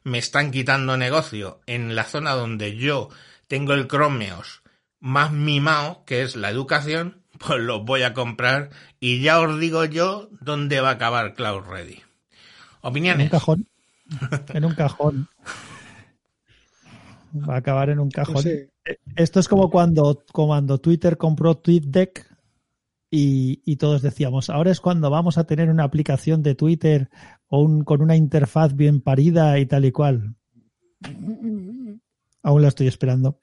[0.04, 3.10] me están quitando negocio en la zona donde yo
[3.48, 4.62] tengo el Chromeos
[5.00, 9.86] más mimado, que es la educación, pues los voy a comprar y ya os digo
[9.86, 11.94] yo dónde va a acabar Cloud Ready.
[11.96, 13.30] En un Opiniones.
[13.32, 13.68] cajón.
[14.54, 15.28] En un cajón.
[17.36, 18.34] Va a acabar en un cajón.
[18.34, 18.50] Pues sí.
[18.86, 22.26] Eh, Esto es como cuando, cuando Twitter compró TweetDeck
[23.12, 27.10] y, y todos decíamos, ahora es cuando vamos a tener una aplicación de Twitter
[27.48, 30.36] o un, con una interfaz bien parida y tal y cual.
[32.44, 33.40] Aún la estoy esperando.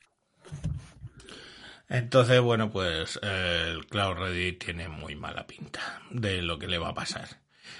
[1.93, 6.89] Entonces, bueno, pues el Cloud Ready tiene muy mala pinta de lo que le va
[6.89, 7.29] a pasar.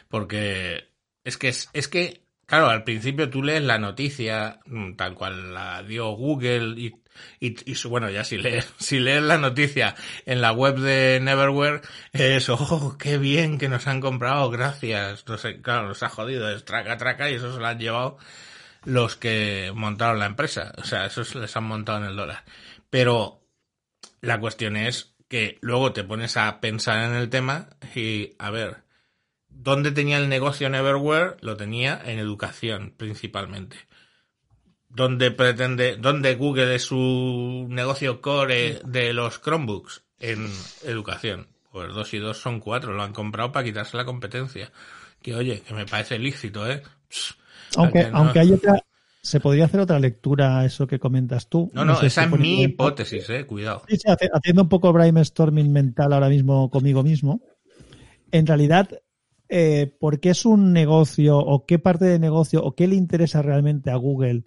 [0.09, 0.91] Porque
[1.25, 5.83] es que, es, que, claro, al principio tú lees la noticia mm, tal cual la
[5.83, 6.95] dio Google y,
[7.41, 9.95] y, y bueno, ya si lees, si lees la noticia
[10.27, 11.81] en la web de Neverware,
[12.13, 15.27] es, oh, qué bien que nos han comprado, gracias.
[15.27, 18.19] No sé, claro, nos ha jodido, es traca, traca y eso se lo han llevado
[18.85, 20.75] los que montaron la empresa.
[20.77, 22.45] O sea, esos les han montado en el dólar.
[22.91, 23.42] Pero
[24.23, 28.85] la cuestión es que luego te pones a pensar en el tema y, a ver,
[29.49, 31.37] ¿dónde tenía el negocio Neverware?
[31.41, 33.77] Lo tenía en educación, principalmente.
[34.89, 40.03] ¿Dónde pretende, dónde Google es su negocio core de los Chromebooks?
[40.19, 40.51] En
[40.85, 41.49] educación.
[41.71, 44.71] Pues dos y dos son cuatro, lo han comprado para quitarse la competencia.
[45.23, 46.83] Que oye, que me parece lícito, ¿eh?
[47.77, 48.75] Aunque, no- aunque hay otra,
[49.23, 51.71] se podría hacer otra lectura a eso que comentas tú.
[51.75, 53.83] No, no, sé esa es mi hipótesis, eh, cuidado.
[53.89, 57.41] Sí, sí, hace- haciendo un poco brainstorming mental ahora mismo conmigo mismo.
[58.33, 58.89] En realidad,
[59.49, 63.43] eh, ¿por qué es un negocio o qué parte de negocio o qué le interesa
[63.43, 64.45] realmente a Google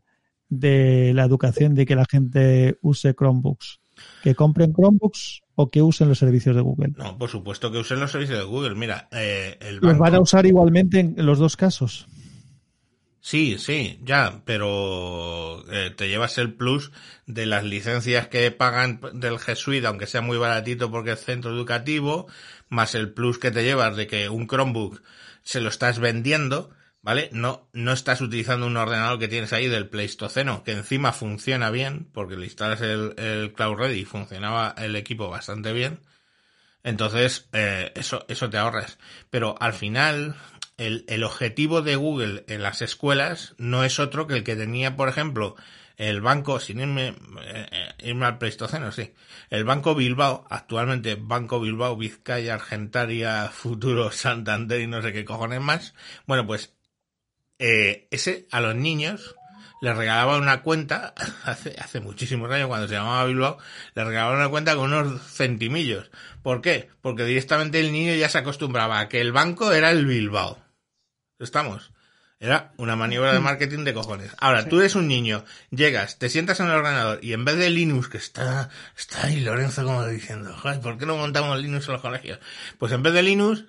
[0.49, 3.79] de la educación de que la gente use Chromebooks?
[4.23, 6.93] ¿Que compren Chromebooks o que usen los servicios de Google?
[6.97, 8.75] No, por supuesto que usen los servicios de Google.
[8.75, 10.03] Mira, eh, el Los banco...
[10.03, 12.07] van a usar igualmente en los dos casos.
[13.27, 16.91] Sí, sí, ya, pero eh, te llevas el plus
[17.25, 21.49] de las licencias que pagan del G Suite, aunque sea muy baratito porque es centro
[21.49, 22.27] educativo,
[22.69, 25.01] más el plus que te llevas de que un Chromebook
[25.41, 26.69] se lo estás vendiendo,
[27.01, 27.29] ¿vale?
[27.31, 32.07] No, no estás utilizando un ordenador que tienes ahí del Pleistoceno, que encima funciona bien,
[32.13, 35.99] porque le instalas el, el Cloud Ready y funcionaba el equipo bastante bien.
[36.85, 38.99] Entonces, eh, eso, eso te ahorras.
[39.31, 40.35] Pero al final,
[40.77, 44.95] el, el objetivo de Google en las escuelas no es otro que el que tenía,
[44.95, 45.55] por ejemplo,
[45.97, 49.13] el banco, sin irme, eh, eh, irme al Pleistoceno, sí.
[49.49, 55.61] El Banco Bilbao, actualmente Banco Bilbao, Vizcaya, Argentaria, Futuro, Santander y no sé qué cojones
[55.61, 55.93] más.
[56.25, 56.73] Bueno, pues
[57.59, 59.35] eh, ese a los niños
[59.81, 61.13] les regalaba una cuenta,
[61.45, 63.57] hace, hace muchísimos años cuando se llamaba Bilbao,
[63.93, 66.11] les regalaba una cuenta con unos centimillos.
[66.43, 66.89] ¿Por qué?
[67.01, 70.64] Porque directamente el niño ya se acostumbraba a que el banco era el Bilbao.
[71.39, 71.91] ¿Estamos?
[72.39, 74.31] Era una maniobra de marketing de cojones.
[74.39, 77.69] Ahora, tú eres un niño, llegas, te sientas en el ordenador y en vez de
[77.69, 81.93] Linux, que está, está ahí Lorenzo como diciendo, "Joder, ¿por qué no montamos Linux en
[81.93, 82.39] los colegios?
[82.77, 83.65] Pues en vez de Linux,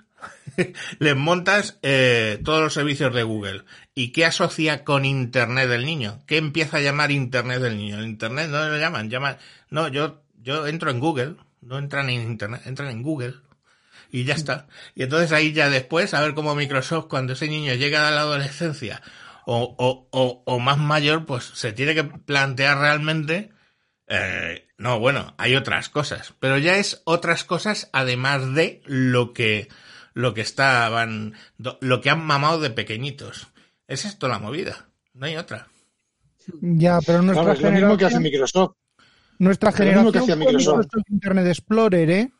[0.99, 3.65] les montas eh, todos los servicios de Google.
[3.95, 6.23] ¿Y qué asocia con Internet del niño?
[6.27, 8.03] ¿Qué empieza a llamar Internet del niño?
[8.03, 9.39] Internet no lo llaman, llaman...
[9.71, 13.35] No, yo, yo entro en Google, no entran en Internet, entran en Google.
[14.11, 14.67] Y ya está.
[14.95, 18.21] Y entonces ahí ya después, a ver cómo Microsoft, cuando ese niño llega a la
[18.21, 19.03] adolescencia
[19.47, 23.51] o, o, o, o más mayor, pues se tiene que plantear realmente
[24.09, 29.69] eh, no, bueno, hay otras cosas, pero ya es otras cosas además de lo que
[30.13, 31.35] lo que estaban
[31.81, 33.49] lo que han mamado de pequeñitos.
[33.89, 35.69] Es esto la movida, no hay otra.
[36.61, 38.77] Ya, pero nuestra Claro, es lo mismo que hace generación, Microsoft.
[39.39, 40.77] nuestra es lo mismo que generación hacía Microsoft.
[40.79, 42.33] Microsoft Internet Explorer, ¿eh?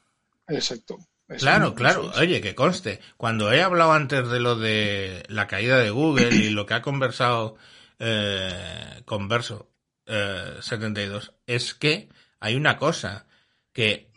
[0.49, 0.99] Exacto.
[1.29, 2.13] Claro, claro.
[2.17, 3.01] Oye, que conste.
[3.17, 6.83] Cuando he hablado antes de lo de la caída de Google y lo que ha
[6.83, 7.57] conversado
[7.99, 9.71] eh, Converso
[10.07, 12.09] eh, 72, es que
[12.39, 13.27] hay una cosa
[13.73, 14.09] que,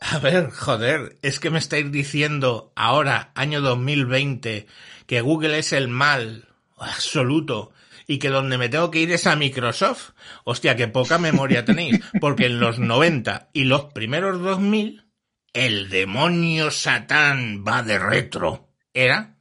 [0.00, 4.66] a ver, joder, es que me estáis diciendo ahora, año 2020,
[5.06, 7.72] que Google es el mal absoluto
[8.06, 10.10] y que donde me tengo que ir es a Microsoft.
[10.44, 15.07] Hostia, qué poca memoria tenéis, porque en los 90 y los primeros 2000
[15.52, 18.68] el demonio Satán va de retro.
[18.92, 19.36] ¿Era?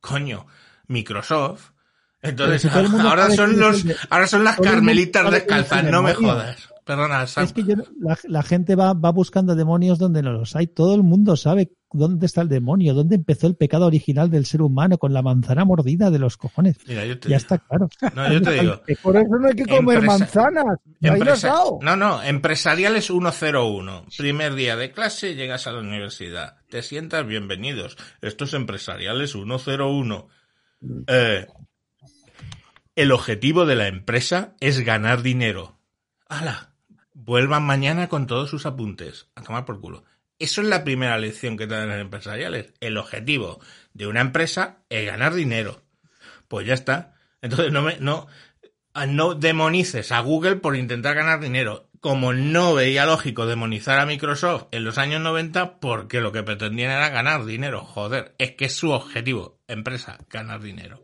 [0.00, 0.46] Coño,
[0.86, 1.70] Microsoft.
[2.22, 6.73] Entonces, si ahora son los, ahora son las carmelitas descalzas, no me jodas.
[6.84, 7.44] Perdona, Sam.
[7.44, 10.66] Es que yo, la, la gente va, va buscando demonios donde no los hay.
[10.66, 14.60] Todo el mundo sabe dónde está el demonio, dónde empezó el pecado original del ser
[14.60, 16.76] humano con la manzana mordida de los cojones.
[16.86, 17.88] Mira, yo te, Ya está claro.
[18.14, 18.82] no, yo te digo.
[19.02, 20.64] Por eso no hay que comer Empresa- manzanas.
[21.00, 24.04] Empresa- no, no, empresariales 101.
[24.18, 26.56] Primer día de clase, llegas a la universidad.
[26.68, 27.96] Te sientas, bienvenidos.
[28.20, 30.28] Estos empresariales 101.
[31.06, 31.46] Eh,
[32.94, 35.78] el objetivo de la empresa es ganar dinero.
[36.28, 36.73] ¡Hala!
[37.26, 39.28] Vuelvan mañana con todos sus apuntes.
[39.34, 40.04] A tomar por culo.
[40.38, 42.74] Eso es la primera lección que te dan los empresariales.
[42.80, 43.60] El objetivo
[43.94, 45.82] de una empresa es ganar dinero.
[46.48, 47.14] Pues ya está.
[47.40, 48.26] Entonces no me, no,
[48.92, 51.88] a- no demonices a Google por intentar ganar dinero.
[52.00, 56.90] Como no veía lógico demonizar a Microsoft en los años 90 porque lo que pretendían
[56.90, 57.82] era ganar dinero.
[57.86, 61.00] Joder, es que es su objetivo, empresa, ganar dinero.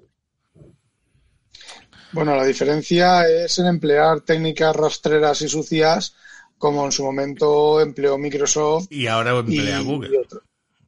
[2.13, 6.15] Bueno, la diferencia es en emplear técnicas rastreras y sucias
[6.59, 10.43] como en su momento empleó Microsoft Y ahora emplea y Google, otro-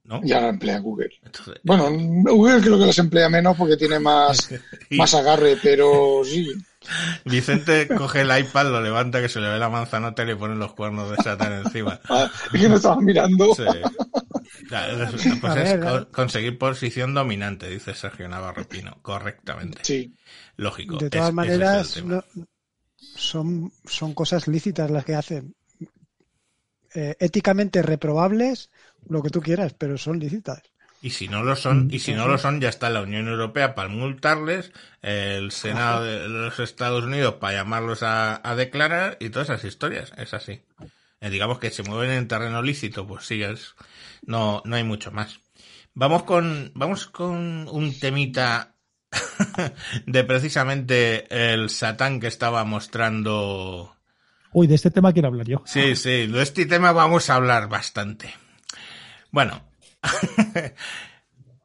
[0.05, 0.21] ¿no?
[0.23, 1.11] y ahora emplea Google.
[1.25, 4.51] Entonces, Bueno, Google creo que las emplea menos porque tiene más,
[4.91, 6.47] y más agarre, pero sí.
[7.25, 10.57] Vicente coge el iPad, lo levanta, que se le ve la manzanota y le pone
[10.57, 12.01] los cuernos de Satán encima.
[12.09, 13.55] Ah, Es que no estaba mirando.
[13.55, 13.63] Sí.
[14.69, 18.97] Pues A es ver, conseguir posición dominante, dice Sergio Navarro Pino.
[19.03, 19.81] Correctamente.
[19.83, 20.15] Sí.
[20.57, 20.99] Lógico.
[20.99, 22.25] De todas es maneras, no-
[22.99, 25.55] son, son cosas lícitas las que hacen.
[26.95, 28.71] Eh, éticamente reprobables,
[29.07, 30.63] lo que tú quieras, pero son lícitas.
[31.01, 33.75] Y si no lo son, y si no lo son, ya está la Unión Europea
[33.75, 34.73] para multarles,
[35.03, 40.13] el Senado de los Estados Unidos para llamarlos a, a declarar y todas esas historias.
[40.17, 40.63] Es así.
[41.21, 43.75] Eh, digamos que se mueven en terreno lícito, pues sí, es,
[44.27, 45.41] no, no hay mucho más.
[45.95, 48.72] Vamos con, vamos con un temita
[50.07, 53.97] de precisamente el Satán que estaba mostrando.
[54.53, 55.63] Uy, de este tema quiero hablar yo.
[55.65, 58.35] Sí, sí, de este tema vamos a hablar bastante.
[59.31, 59.63] Bueno,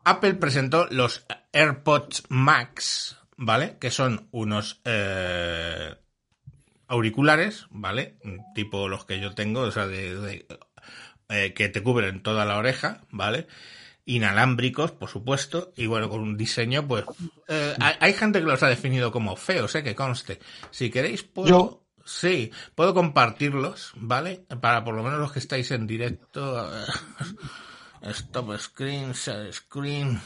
[0.04, 3.78] Apple presentó los AirPods Max, ¿vale?
[3.80, 5.95] Que son unos eh,
[6.88, 8.18] auriculares, ¿vale?
[8.56, 10.48] Tipo los que yo tengo, o sea, de, de-
[11.30, 13.48] eh, que te cubren toda la oreja, ¿vale?
[14.08, 17.03] Inalámbricos, por supuesto, y bueno, con un diseño, pues...
[17.49, 19.84] eh, hay, gente que los ha definido como feos, ¿eh?
[19.84, 20.39] Que conste.
[20.72, 21.47] Si queréis, puedo...
[21.49, 21.84] Yo.
[22.05, 24.45] Sí, puedo compartirlos, ¿vale?
[24.62, 26.58] Para por lo menos los que estáis en directo.
[26.58, 26.70] a
[28.01, 28.14] ver.
[28.14, 30.22] Stop screen, share screen.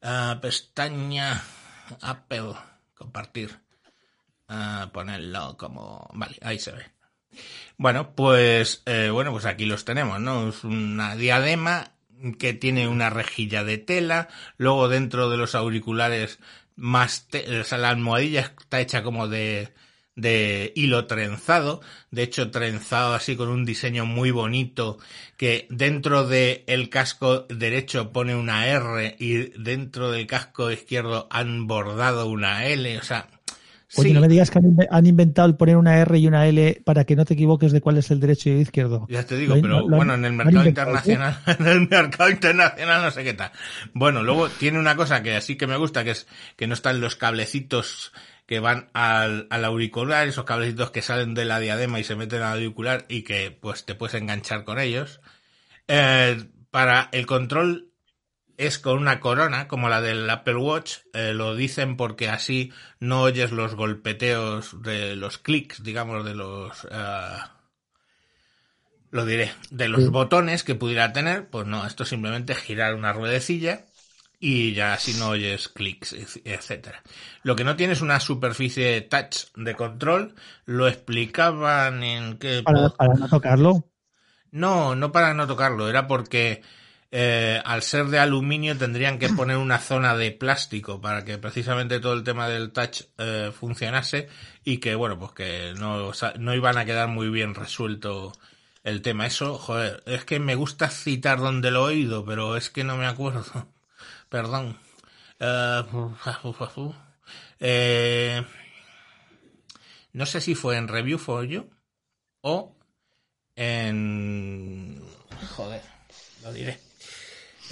[0.00, 1.42] Ah, pestaña
[2.00, 2.54] Apple,
[2.94, 3.58] compartir.
[4.48, 6.08] Ah, ponerlo como...
[6.14, 6.84] Vale, ahí se ve.
[7.76, 10.50] Bueno, pues eh, bueno, pues aquí los tenemos, ¿no?
[10.50, 11.94] Es una diadema
[12.38, 16.38] que tiene una rejilla de tela, luego dentro de los auriculares
[16.76, 17.26] más,
[17.60, 19.72] o sea, la almohadilla está hecha como de
[20.20, 24.98] de hilo trenzado, de hecho trenzado así con un diseño muy bonito
[25.36, 31.66] que dentro del el casco derecho pone una R y dentro del casco izquierdo han
[31.66, 33.28] bordado una L, o sea,
[33.96, 36.26] Oye, sí, no me digas que han, inve- han inventado el poner una R y
[36.28, 39.06] una L para que no te equivoques de cuál es el derecho y el izquierdo.
[39.10, 40.68] Ya te digo, pero han- bueno, en el mercado ¿eh?
[40.68, 43.50] internacional, en el mercado internacional no sé qué tal.
[43.92, 46.26] Bueno, luego tiene una cosa que así que me gusta, que es
[46.56, 48.12] que no están los cablecitos
[48.46, 52.42] que van al, al auricular, esos cablecitos que salen de la diadema y se meten
[52.42, 55.20] al auricular y que pues te puedes enganchar con ellos.
[55.88, 57.89] Eh, para el control
[58.66, 63.22] es con una corona, como la del Apple Watch, eh, lo dicen porque así no
[63.22, 66.86] oyes los golpeteos de los clics, digamos, de los...
[66.92, 67.56] ah,
[69.10, 73.12] lo diré, de los botones que pudiera tener, pues no, esto es simplemente girar una
[73.12, 73.86] ruedecilla
[74.38, 76.12] y ya así no oyes clics,
[76.44, 77.02] etcétera.
[77.42, 80.34] Lo que no tiene es una superficie touch de control,
[80.64, 83.84] lo explicaban en Para, pod- para no tocarlo.
[84.50, 86.62] no, no para no tocarlo, era porque
[87.12, 91.98] eh, al ser de aluminio tendrían que poner una zona de plástico para que precisamente
[91.98, 94.28] todo el tema del touch eh, funcionase
[94.64, 98.32] y que bueno, pues que no, o sea, no iban a quedar muy bien resuelto
[98.84, 99.26] el tema.
[99.26, 102.96] Eso, joder, es que me gusta citar donde lo he oído, pero es que no
[102.96, 103.68] me acuerdo.
[104.28, 104.78] Perdón.
[105.40, 105.82] Eh,
[107.60, 108.44] eh,
[110.12, 111.70] no sé si fue en Review for You
[112.42, 112.76] o
[113.56, 115.02] en...
[115.56, 115.82] Joder,
[116.42, 116.89] lo diré.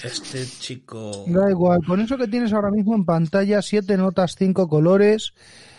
[0.02, 1.24] Este chico...
[1.26, 5.32] Da igual, con eso que tienes ahora mismo en pantalla, siete notas, cinco colores,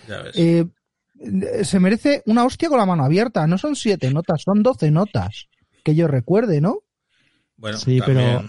[0.07, 0.35] Ya ves.
[0.35, 0.65] eh,
[1.63, 3.45] se merece una hostia con la mano abierta.
[3.47, 5.47] No son siete notas, son doce notas.
[5.83, 6.79] Que yo recuerde, ¿no?
[7.57, 8.43] bueno, Sí, pero,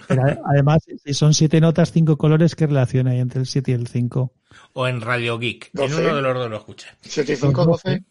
[0.44, 3.86] además, si son siete notas, cinco colores, ¿qué relación hay entre el 7 y el
[3.88, 4.32] 5?
[4.74, 5.70] O en Radio Geek.
[5.74, 6.86] En uno de los dos lo escuché.
[7.02, 8.04] 7 y 5, 12.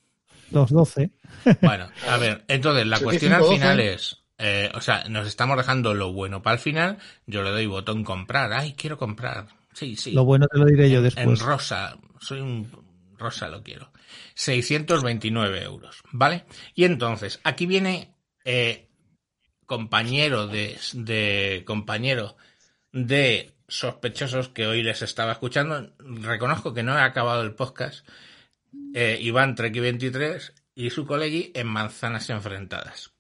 [0.52, 1.12] Los 12.
[1.62, 3.94] Bueno, a ver, entonces la cuestión al 25, final 12.
[3.94, 7.66] es, eh, o sea, nos estamos dejando lo bueno para el final, yo le doy
[7.66, 11.40] botón comprar, ay, quiero comprar, sí, sí, Lo bueno te lo diré yo en después.
[11.40, 12.72] rosa, soy un
[13.18, 13.92] rosa, lo quiero,
[14.36, 16.46] 629 euros, ¿vale?
[16.74, 18.16] Y entonces, aquí viene
[18.46, 18.88] eh,
[19.66, 22.38] compañero de, de compañero
[22.94, 28.08] de sospechosos que hoy les estaba escuchando, reconozco que no he acabado el podcast,
[28.94, 33.12] eh, Iván Treki 23 y su colegui en Manzanas Enfrentadas.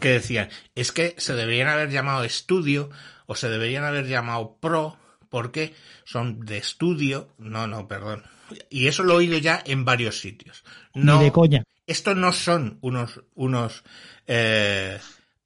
[0.00, 2.90] Que decían, es que se deberían haber llamado estudio
[3.26, 4.96] o se deberían haber llamado pro
[5.28, 5.74] porque
[6.04, 7.28] son de estudio.
[7.38, 8.22] No, no, perdón.
[8.70, 10.64] Y eso lo he oído ya en varios sitios.
[10.94, 11.64] No, Ni de coña.
[11.86, 13.82] estos no son unos, unos
[14.26, 14.98] eh,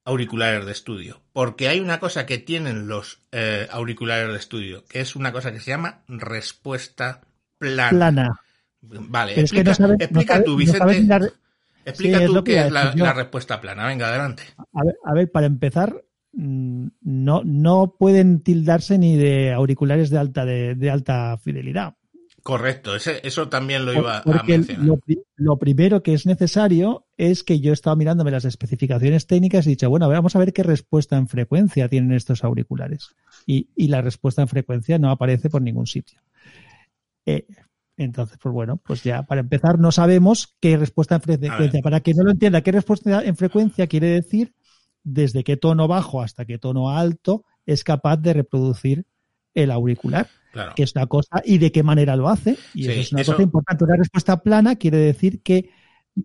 [0.04, 5.00] auriculares de estudio, porque hay una cosa que tienen los eh, auriculares de estudio, que
[5.00, 7.22] es una cosa que se llama respuesta
[7.58, 7.90] plana.
[7.90, 8.40] Plana.
[8.82, 11.32] Vale, Pero es que explica, no saben- tú, Vicente.
[11.84, 13.86] Explica Sí, es tú lo que qué iba a es la, respuesta plana.
[13.86, 14.42] Venga, adelante.
[14.72, 20.18] A ver, a ver, para empezar, mm, no, no pueden tildarse ni de auriculares de
[20.18, 21.94] alta, de, de alta fidelidad.
[22.42, 24.84] Correcto, ese, eso también lo iba a mencionar.
[24.84, 24.98] lo,
[25.36, 29.70] lo primero que es necesario es que yo he estado mirándome las especificaciones técnicas y
[29.70, 33.14] he dicho, bueno, vamos a ver qué respuesta en frecuencia tienen estos auriculares.
[33.46, 36.18] Y, y la respuesta en frecuencia no aparece por ningún sitio.
[37.26, 37.46] Eh,
[37.96, 41.80] entonces, pues bueno, pues ya para empezar no sabemos qué respuesta en frecuencia.
[41.82, 44.54] Para que no lo entienda, qué respuesta en frecuencia quiere decir
[45.04, 49.04] desde qué tono bajo hasta qué tono alto es capaz de reproducir
[49.54, 50.72] el auricular Claro.
[50.76, 52.58] que es una cosa y de qué manera lo hace.
[52.74, 53.84] Y Sí, eso es una eso- cosa importante.
[53.84, 55.70] Una respuesta plana quiere decir que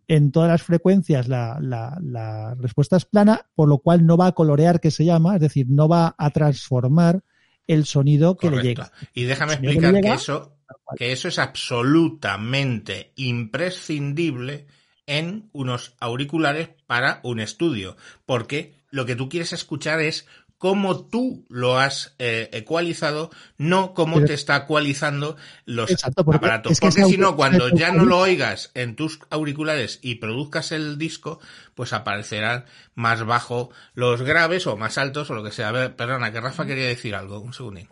[0.09, 4.27] en todas las frecuencias la, la- la respuesta es plana, por lo cual no va
[4.27, 7.23] a colorear, que se llama, es decir, no va a transformar
[7.67, 8.91] el sonido que le llega.
[9.13, 10.56] Y déjame explicar llega, que eso,
[10.97, 14.67] que eso es absolutamente imprescindible
[15.05, 17.95] en unos auriculares para un estudio,
[18.25, 24.15] porque lo que tú quieres escuchar es cómo tú lo has eh, ecualizado, no cómo
[24.15, 26.71] Pero- te está ecualizando los Exacto, porque aparatos.
[26.71, 30.71] es que porque si no, cuando ya no lo oigas en tus auriculares y produzcas
[30.71, 31.39] el disco,
[31.75, 32.65] pues aparecerán
[32.95, 35.69] más bajo los graves o más altos o lo que sea.
[35.69, 37.87] A ver, perdona, que Rafa quería decir algo, un segundín.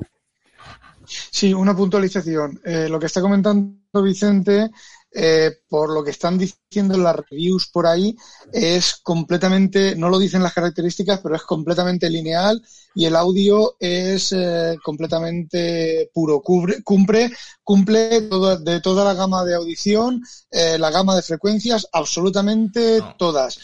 [1.07, 2.59] Sí, una puntualización.
[2.63, 4.69] Eh, lo que está comentando Vicente
[5.17, 8.13] eh, por lo que están diciendo las reviews por ahí,
[8.51, 12.61] es completamente, no lo dicen las características, pero es completamente lineal
[12.93, 16.41] y el audio es eh, completamente puro.
[16.41, 17.31] Cubre, cumple
[17.63, 23.15] cumple todo- de toda la gama de audición, eh, la gama de frecuencias, absolutamente No.
[23.17, 23.57] todas.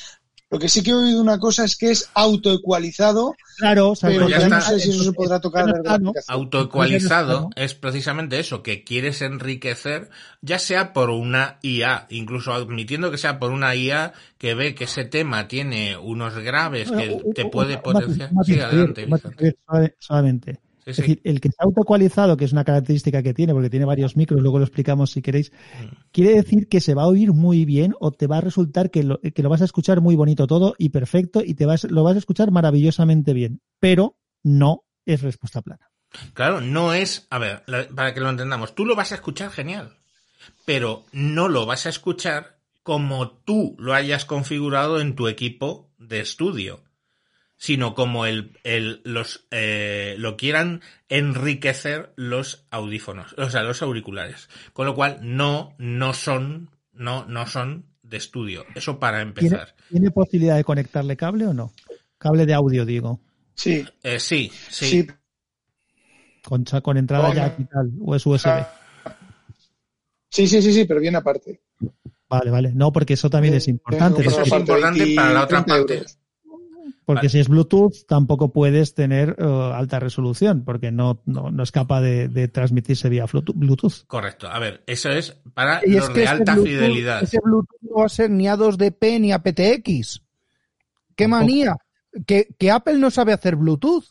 [0.52, 4.10] Lo que sí que he oído una cosa es que es autoecualizado, Claro, o sea,
[4.10, 5.74] pero ya no sé si eso se podrá tocar.
[6.28, 10.10] Autoecualizado es precisamente eso, que quieres enriquecer,
[10.42, 14.86] ya sea por una IA, incluso admitiendo que sea por una IA que ve que
[14.86, 18.32] ese tema tiene unos graves que te puede potenciar.
[18.44, 19.08] Sí, adelante,
[20.00, 20.60] suavemente.
[20.84, 23.86] Sí, Es decir, el que está autoecualizado, que es una característica que tiene, porque tiene
[23.86, 25.96] varios micros, luego lo explicamos si queréis, Mm.
[26.12, 29.04] quiere decir que se va a oír muy bien o te va a resultar que
[29.04, 32.04] lo, que lo vas a escuchar muy bonito todo y perfecto y te vas, lo
[32.04, 35.90] vas a escuchar maravillosamente bien, pero no es respuesta plana.
[36.34, 39.50] Claro, no es, a ver, la- para que lo entendamos, tú lo vas a escuchar
[39.52, 39.98] genial,
[40.66, 46.20] pero no lo vas a escuchar como tú lo hayas configurado en tu equipo de
[46.20, 46.84] estudio,
[47.62, 54.50] sino como el, el, los, eh, lo quieran enriquecer los audífonos, o sea, los auriculares.
[54.74, 58.66] Con lo cual, no, no son, no, no son de estudio.
[58.74, 59.76] Eso para ¿Tiene, empezar.
[59.92, 61.72] ¿Tiene posibilidad de conectarle cable o no?
[62.18, 63.20] Cable de audio, digo.
[63.54, 64.86] Sí, Eh, sí, sí.
[64.88, 65.08] sí,
[66.44, 68.66] Con, con entrada Con- jack y tal, o es USB.
[70.32, 71.62] sí, sí, sí, sí, pero bien aparte.
[72.28, 72.72] Vale, vale.
[72.74, 74.22] No, porque eso también es importante.
[74.26, 75.94] Eso es importante para la otra 30 parte.
[75.98, 76.18] euros.
[77.06, 77.30] Porque Vale.
[77.30, 82.02] si es Bluetooth, tampoco puedes tener eh, alta resolución, porque no, no, no es capaz
[82.02, 84.06] de, de transmitirse vía Bluetooth.
[84.08, 84.48] Correcto.
[84.48, 87.24] A ver, eso es para Y los es que de alta Bluetooth- fidelidad.
[87.24, 90.22] Ese Bluetooth no va a ser ni A2DP ni aptX.
[91.16, 91.30] ¡Qué Tampoco.
[91.42, 91.76] manía!
[92.26, 94.06] Que, que Apple no sabe hacer Bluetooth.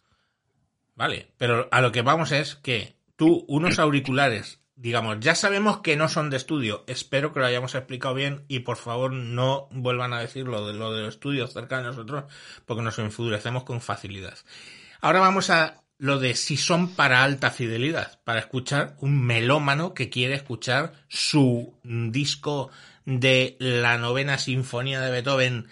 [0.94, 5.96] Vale, pero a lo que vamos es que tú, unos auriculares, digamos, ya sabemos que
[5.96, 6.84] no son de estudio.
[6.86, 10.72] Espero que lo hayamos explicado bien y por favor no vuelvan a decir lo de
[10.72, 12.24] lo de los estudios cerca de nosotros
[12.64, 14.38] porque nos enfurecemos con facilidad.
[15.02, 20.08] Ahora vamos a lo de si son para alta fidelidad, para escuchar un melómano que
[20.08, 22.70] quiere escuchar su disco
[23.04, 25.68] de la novena sinfonía de Beethoven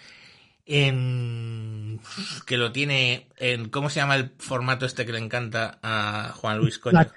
[0.67, 1.99] en
[2.45, 6.59] que lo tiene en ¿cómo se llama el formato este que le encanta a Juan
[6.59, 7.11] Luis Coño?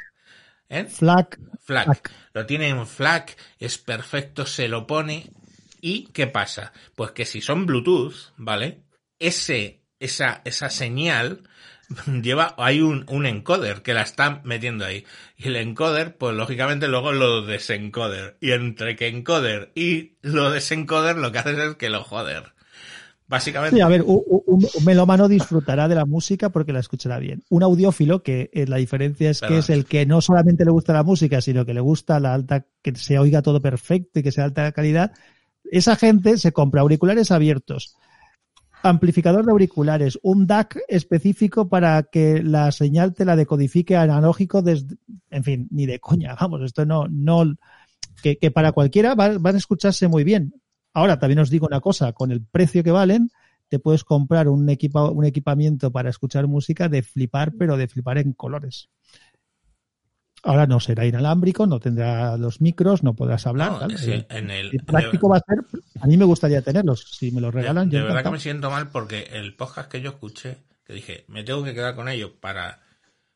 [0.73, 0.87] FLAC.
[0.87, 0.91] ¿Eh?
[0.91, 1.85] FLAC, FLAC.
[1.85, 2.11] FLAC.
[2.35, 5.31] Lo tiene en FLAC, es perfecto, se lo pone.
[5.81, 6.73] ¿Y qué pasa?
[6.95, 8.83] Pues que si son Bluetooth, ¿vale?
[9.19, 11.43] Ese, esa, esa señal
[12.23, 15.05] lleva, hay un, un encoder que la está metiendo ahí.
[15.37, 18.37] Y el encoder, pues lógicamente luego lo desencoder.
[18.41, 22.55] Y entre que encoder y lo desencoder, lo que haces es que lo joder.
[23.33, 23.77] Básicamente.
[23.77, 27.43] Sí, a ver, un, un- un melómano disfrutará de la música porque la escuchará bien.
[27.49, 30.93] Un audiófilo, que eh, la diferencia es que es el que no solamente le gusta
[30.93, 34.33] la música, sino que le gusta la alta, que se oiga todo perfecto y que
[34.33, 35.13] sea alta calidad,
[35.65, 37.97] esa gente se compra auriculares abiertos,
[38.83, 44.97] amplificador de auriculares, un DAC específico para que la señal te la decodifique analógico desde,
[45.31, 47.45] en fin, ni de coña, vamos, esto no, no,
[48.23, 50.53] que, que para cualquiera va- van a escucharse muy bien.
[50.95, 53.31] Ahora, también os digo una cosa, con el precio que valen,
[53.69, 58.19] te puedes comprar un, equipa- un equipamiento para escuchar música de flipar, pero de flipar
[58.19, 58.91] en colores.
[60.45, 63.89] Ahora no será inalámbrico, no tendrá los micros, no podrás hablar.
[63.89, 65.59] No, sí, en el, práctico va a ser,
[66.01, 67.89] a mí me gustaría tenerlos, si me los De- regalan.
[67.89, 71.25] De, yo verdad que me siento mal porque el podcast que yo escuché, que dije,
[71.29, 72.81] me tengo que quedar con ello para.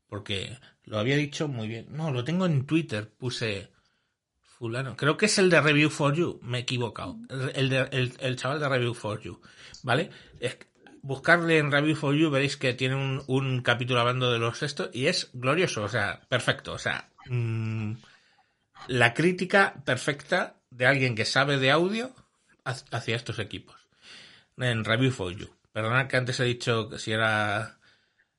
[0.09, 1.87] Porque lo había dicho muy bien.
[1.91, 3.71] No, lo tengo en Twitter, puse.
[4.59, 4.97] Fulano.
[4.97, 7.17] Creo que es el de Review for You, me he equivocado.
[7.55, 9.41] El, el, el chaval de Review for You,
[9.83, 10.11] ¿vale?
[11.03, 14.91] Buscarle en Review for You veréis que tiene un, un capítulo hablando de los estos
[14.93, 16.73] y es glorioso, o sea, perfecto.
[16.73, 17.93] O sea, mm,
[18.89, 22.13] la crítica perfecta de alguien que sabe de audio
[22.65, 23.77] hac- hacia estos equipos.
[24.57, 25.49] En Review for You.
[25.73, 27.79] Perdonad que antes he dicho que si era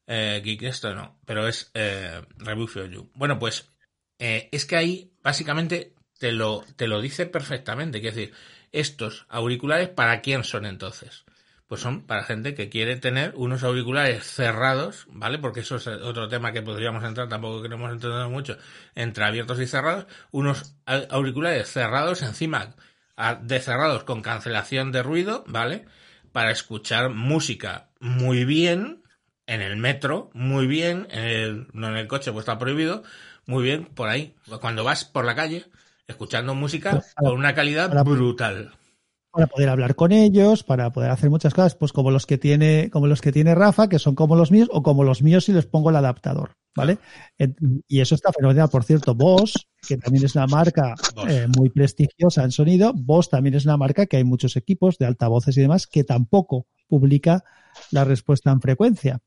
[0.08, 3.10] eh, Geek esto no, pero es eh, Review for You.
[3.14, 3.72] Bueno, pues
[4.20, 8.02] eh, es que ahí básicamente te lo, te lo dice perfectamente.
[8.02, 8.34] Quiero decir,
[8.72, 11.26] estos auriculares, ¿para quién son entonces?
[11.68, 15.38] Pues son para gente que quiere tener unos auriculares cerrados, ¿vale?
[15.38, 18.58] Porque eso es otro tema que podríamos entrar, tampoco queremos entender mucho,
[18.96, 20.06] entre abiertos y cerrados.
[20.32, 22.76] Unos auriculares cerrados encima
[23.42, 25.86] de cerrados con cancelación de ruido, ¿vale?
[26.32, 29.04] Para escuchar música muy bien
[29.46, 33.04] en el metro, muy bien, en el, no en el coche, pues está prohibido,
[33.46, 34.36] muy bien por ahí.
[34.62, 35.66] Cuando vas por la calle,
[36.08, 38.72] escuchando música con una calidad para- brutal.
[39.32, 42.90] para poder hablar con ellos, para poder hacer muchas cosas, pues como los que tiene,
[42.90, 45.54] como los que tiene Rafa, que son como los míos, o como los míos si
[45.54, 46.56] les pongo el adaptador.
[46.76, 47.00] ¿vale?
[47.88, 48.70] Y eso está fenomenal.
[48.70, 50.94] Por cierto, Boss, que también es una marca
[51.28, 55.08] eh, muy prestigiosa en sonido, Boss también es una marca que hay muchos equipos de
[55.08, 57.44] altavoces y demás que tampoco publica
[57.92, 59.20] la respuesta en frecuencia.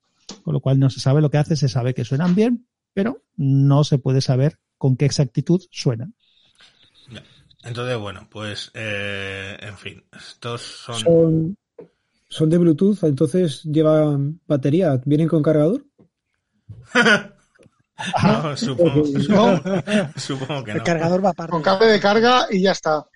[0.45, 3.22] Con lo cual no se sabe lo que hace, se sabe que suenan bien, pero
[3.37, 6.14] no se puede saber con qué exactitud suenan.
[7.63, 10.97] Entonces, bueno, pues, eh, en fin, estos son...
[10.97, 11.57] Son,
[12.29, 15.01] son de Bluetooth, entonces llevan batería.
[15.05, 15.85] ¿Vienen con cargador?
[18.23, 20.85] No, supongo, No, supongo, supongo que El no.
[20.85, 21.51] cargador va aparte.
[21.51, 23.07] con cable de carga y ya está.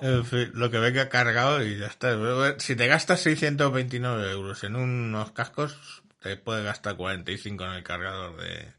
[0.00, 2.16] En fin, lo que venga cargado y ya está.
[2.58, 8.36] Si te gastas 629 euros en unos cascos, te puedes gastar 45 en el cargador
[8.40, 8.72] de,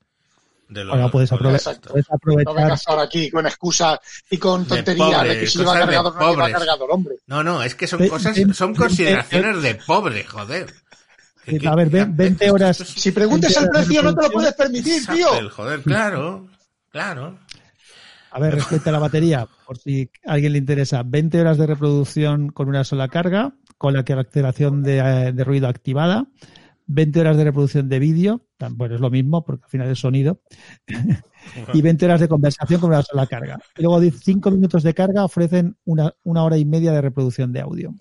[0.73, 0.93] de los...
[0.95, 3.99] Ahora puedes aprovechar, puedes No aprovechar vengas ahora aquí con excusas
[4.29, 7.15] y con tonterías de, que si lleva cargador no lleva cargador, hombre.
[7.27, 10.73] No, no, es que son cosas, son consideraciones de pobre, joder.
[11.67, 15.05] A ver, ve- 20 esto- horas- Si preguntes el precio no te lo puedes permitir,
[15.05, 15.49] tío.
[15.49, 16.47] Joder, claro,
[16.89, 17.37] claro.
[18.31, 21.67] A ver, respecto a la batería, por si a alguien le interesa, 20 horas de
[21.67, 26.25] reproducción con una sola carga, con la cancelación de, eh, de ruido activada,
[26.87, 30.41] 20 horas de reproducción de vídeo, bueno, es lo mismo porque al final es sonido,
[31.73, 33.59] y 20 horas de conversación con una sola carga.
[33.77, 37.61] Y luego 5 minutos de carga ofrecen una, una hora y media de reproducción de
[37.61, 37.95] audio.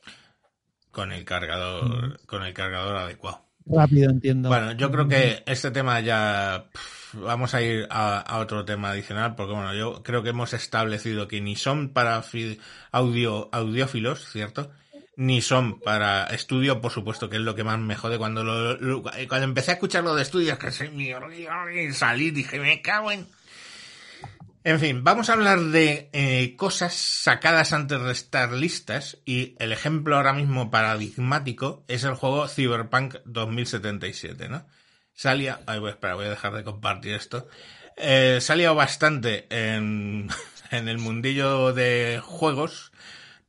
[0.91, 3.47] Con el cargador, con el cargador adecuado.
[3.65, 4.49] Rápido, entiendo.
[4.49, 8.91] Bueno, yo creo que este tema ya pff, vamos a ir a, a otro tema
[8.91, 12.23] adicional porque bueno, yo creo que hemos establecido que ni son para
[12.91, 14.73] audio audiófilos, ¿cierto?
[15.17, 19.03] Ni son para estudio, por supuesto, que es lo que más me jode cuando lo,
[19.03, 23.27] cuando empecé a escuchar lo de estudios, que se me salí, dije, me cago en
[24.65, 29.73] en fin, vamos a hablar de eh, cosas sacadas antes de estar listas y el
[29.73, 34.65] ejemplo ahora mismo paradigmático es el juego Cyberpunk 2077, ¿no?
[35.15, 37.49] Salía, ay, voy, espera, voy a dejar de compartir esto.
[37.97, 40.29] Eh, salía bastante en,
[40.71, 42.93] en el mundillo de juegos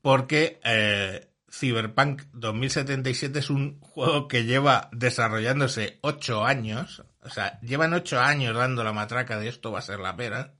[0.02, 7.94] porque eh, Cyberpunk 2077 es un juego que lleva desarrollándose ocho años, o sea, llevan
[7.94, 10.56] ocho años dando la matraca de esto va a ser la pera.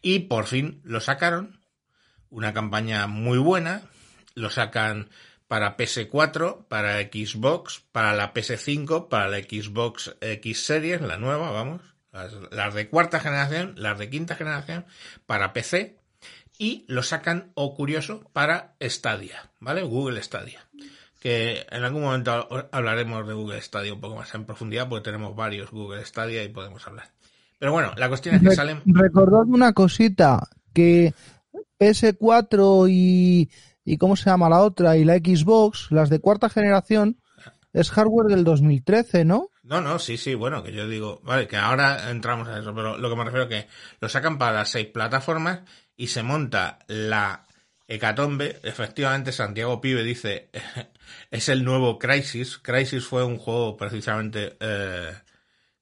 [0.00, 1.60] Y por fin lo sacaron.
[2.30, 3.82] Una campaña muy buena.
[4.34, 5.10] Lo sacan
[5.48, 11.82] para PS4, para Xbox, para la PS5, para la Xbox X Series, la nueva, vamos.
[12.10, 14.86] Las, las de cuarta generación, las de quinta generación,
[15.26, 15.95] para PC.
[16.58, 19.82] Y lo sacan, o curioso, para Stadia, ¿vale?
[19.82, 20.60] Google Stadia.
[21.20, 25.34] Que en algún momento hablaremos de Google Stadia un poco más en profundidad, porque tenemos
[25.36, 27.10] varios Google Stadia y podemos hablar.
[27.58, 28.82] Pero bueno, la cuestión es que Re- salen.
[28.86, 31.12] Recordad una cosita, que
[31.80, 33.50] PS4 y,
[33.84, 34.96] y ¿cómo se llama la otra?
[34.96, 37.18] Y la Xbox, las de cuarta generación,
[37.72, 39.50] es hardware del 2013, ¿no?
[39.66, 42.96] No, no, sí, sí, bueno, que yo digo, vale, que ahora entramos a eso, pero
[42.98, 43.66] lo que me refiero que
[44.00, 45.62] lo sacan para seis plataformas
[45.96, 47.46] y se monta la
[47.88, 48.60] hecatombe.
[48.62, 50.50] Efectivamente, Santiago Pibe dice,
[51.32, 52.58] es el nuevo Crisis.
[52.58, 55.14] Crisis fue un juego precisamente eh,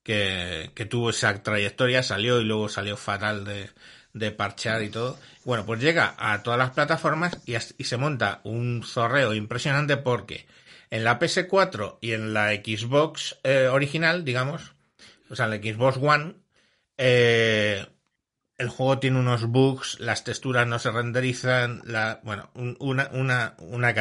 [0.03, 5.19] que, tuvo esa trayectoria, salió y luego salió fatal de, parchear y todo.
[5.45, 10.47] Bueno, pues llega a todas las plataformas y, y se monta un zorreo impresionante porque
[10.95, 14.75] en la PS4 y en la Xbox eh, original, digamos,
[15.29, 16.37] o sea, en la Xbox One,
[16.99, 17.85] eh,
[18.59, 21.83] el juego tiene unos bugs, las texturas no se renderizan,
[22.23, 23.93] bueno, un- una, una, una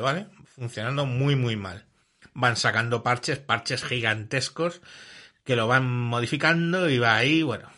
[0.00, 0.26] ¿vale?
[0.44, 1.86] Funcionando muy, muy mal.
[2.34, 4.82] Van sacando parches, parches gigantescos,
[5.44, 7.70] que lo van modificando y va ahí, bueno.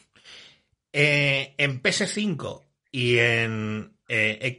[0.92, 3.96] Eh, en PS5 y en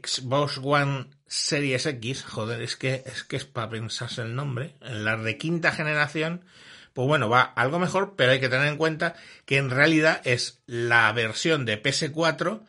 [0.01, 5.05] Xbox One Series X, joder, es que es que es para pensarse el nombre, en
[5.05, 6.45] las de quinta generación,
[6.93, 9.15] pues bueno, va algo mejor, pero hay que tener en cuenta
[9.45, 12.61] que en realidad es la versión de PS4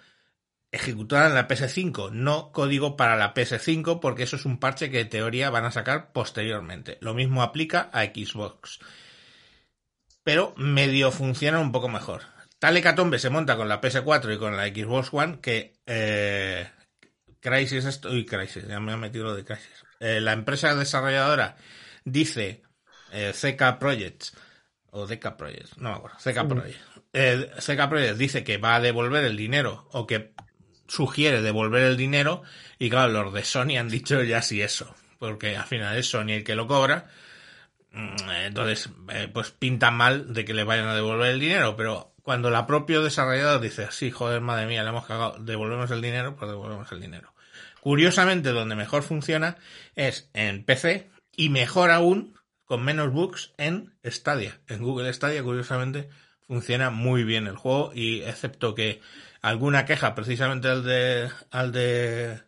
[0.73, 5.01] ejecutada en la PS5, no código para la PS5, porque eso es un parche que
[5.01, 6.99] en teoría van a sacar posteriormente.
[7.01, 8.81] Lo mismo aplica a Xbox.
[10.23, 12.23] Pero medio funciona un poco mejor.
[12.59, 16.69] Tal hecatombe se monta con la PS4 y con la Xbox One que eh,
[17.47, 19.85] Crisis esto uy, Crisis, ya me ha metido lo de Crisis.
[20.01, 21.57] Eh, la empresa desarrolladora
[22.05, 22.63] dice
[23.13, 24.37] eh, CK Projects
[24.91, 26.81] o DK Projects, no me acuerdo, CK Projects.
[27.13, 30.35] Eh, CK Projects dice que va a devolver el dinero o que
[30.89, 32.43] sugiere devolver el dinero
[32.79, 36.31] y claro, los de Sony han dicho ya sí eso, porque al final es Sony
[36.31, 37.07] el que lo cobra.
[37.93, 42.13] Mm, Entonces, eh, pues pinta mal de que le vayan a devolver el dinero, pero
[42.23, 46.35] cuando la propio desarrollador dice, sí, joder, madre mía, le hemos cagado, devolvemos el dinero,
[46.35, 47.36] pues devolvemos el dinero.
[47.87, 49.59] Curiosamente, donde mejor funciona
[49.95, 52.35] es en PC y mejor aún,
[52.65, 54.59] con menos bugs en Stadia.
[54.67, 56.09] En Google Stadia, curiosamente,
[56.49, 59.01] funciona muy bien el juego y excepto que
[59.41, 62.41] alguna queja, precisamente al de, al de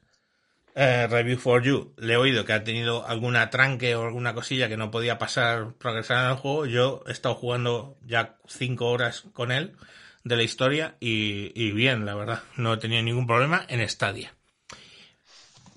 [0.74, 4.68] eh, Review for You, le he oído que ha tenido alguna tranque o alguna cosilla
[4.68, 6.66] que no podía pasar, progresar en el juego.
[6.66, 9.76] Yo he estado jugando ya cinco horas con él
[10.24, 14.34] de la historia y, y bien, la verdad, no he tenido ningún problema en Stadia.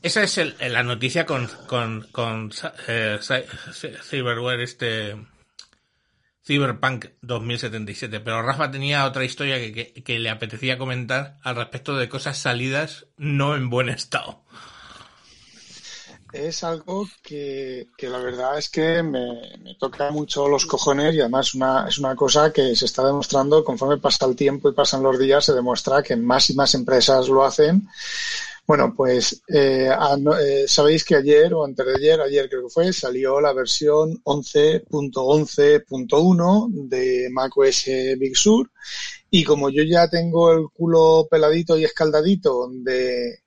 [0.02, 2.52] Esa es el, la noticia con, con, con
[2.88, 5.16] eh, este
[6.44, 8.20] Cyberpunk 2077.
[8.20, 12.40] Pero Rafa tenía otra historia que, que, que, le apetecía comentar al respecto de cosas
[12.40, 14.44] salidas no en buen estado.
[16.34, 21.20] Es algo que, que la verdad es que me, me, toca mucho los cojones y
[21.20, 25.04] además una, es una cosa que se está demostrando conforme pasa el tiempo y pasan
[25.04, 27.86] los días, se demuestra que más y más empresas lo hacen
[28.68, 32.94] bueno, pues eh, eh, sabéis que ayer o antes de ayer, ayer creo que fue,
[32.94, 37.86] salió la versión 11.11.1 de macOS
[38.18, 38.72] Big Sur.
[39.30, 43.42] Y como yo ya tengo el culo peladito y escaldadito de,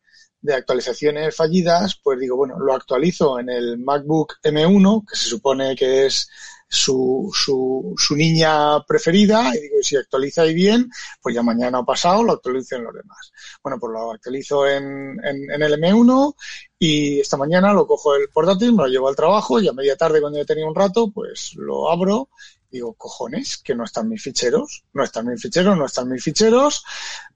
[0.45, 5.75] de actualizaciones fallidas, pues digo, bueno, lo actualizo en el MacBook M1, que se supone
[5.75, 6.29] que es
[6.69, 10.91] su, su, su niña preferida y digo, si actualiza ahí bien,
[11.23, 13.33] pues ya mañana o pasado lo actualizo en los demás.
[13.63, 16.35] Bueno, pues lo actualizo en, en, en el M1
[16.79, 19.97] y esta mañana lo cojo el portátil, me lo llevo al trabajo y a media
[19.97, 22.29] tarde cuando ya tenía un rato, pues lo abro
[22.75, 26.83] Digo, cojones, que no están mis ficheros, no están mis ficheros, no están mis ficheros.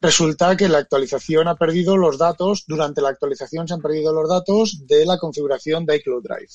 [0.00, 4.28] Resulta que la actualización ha perdido los datos, durante la actualización se han perdido los
[4.28, 6.48] datos de la configuración de iCloud Drive.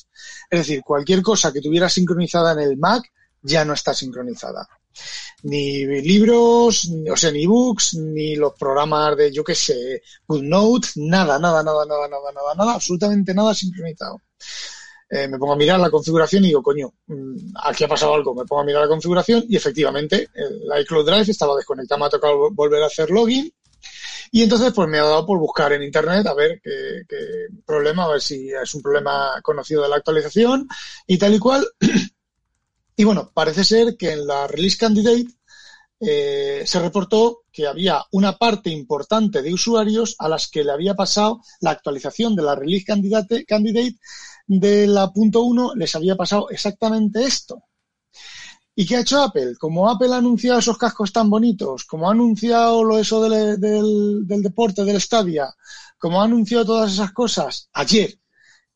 [0.49, 3.09] Es decir, cualquier cosa que tuviera sincronizada en el Mac
[3.41, 4.67] ya no está sincronizada.
[5.43, 11.39] Ni libros, o sea, ni books, ni los programas de, yo qué sé, GoodNote, nada,
[11.39, 14.19] nada, nada, nada, nada, nada, nada, absolutamente nada sincronizado
[15.10, 18.34] eh, me pongo a mirar la configuración y digo, coño, mm, aquí ha pasado algo.
[18.34, 22.10] Me pongo a mirar la configuración y efectivamente el iCloud Drive estaba desconectado, me ha
[22.10, 23.51] tocado volver a hacer login.
[24.32, 27.18] Y entonces, pues me ha dado por buscar en internet a ver qué, qué
[27.66, 30.68] problema, a ver si es un problema conocido de la actualización
[31.06, 31.68] y tal y cual.
[32.95, 35.26] Y bueno, parece ser que en la release candidate
[35.99, 40.95] eh, se reportó que había una parte importante de usuarios a las que le había
[40.95, 43.95] pasado la actualización de la release candidate, candidate
[44.48, 47.64] de la punto 1 les había pasado exactamente esto.
[48.76, 49.56] ¿Y qué ha hecho Apple?
[49.60, 54.26] Como Apple ha anunciado esos cascos tan bonitos, como ha anunciado lo eso del, del,
[54.26, 55.54] del deporte, del Stadia,
[55.98, 58.20] como ha anunciado todas esas cosas ayer,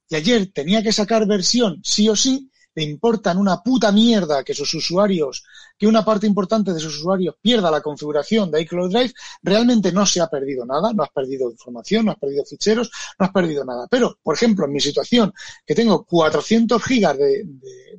[0.09, 4.53] y ayer tenía que sacar versión sí o sí, le importan una puta mierda que
[4.53, 5.43] sus usuarios,
[5.79, 10.05] que una parte importante de sus usuarios pierda la configuración de iCloud Drive, realmente no
[10.05, 13.65] se ha perdido nada, no has perdido información, no has perdido ficheros, no has perdido
[13.65, 13.87] nada.
[13.89, 15.33] Pero, por ejemplo, en mi situación,
[15.65, 17.45] que tengo 400 gigas de,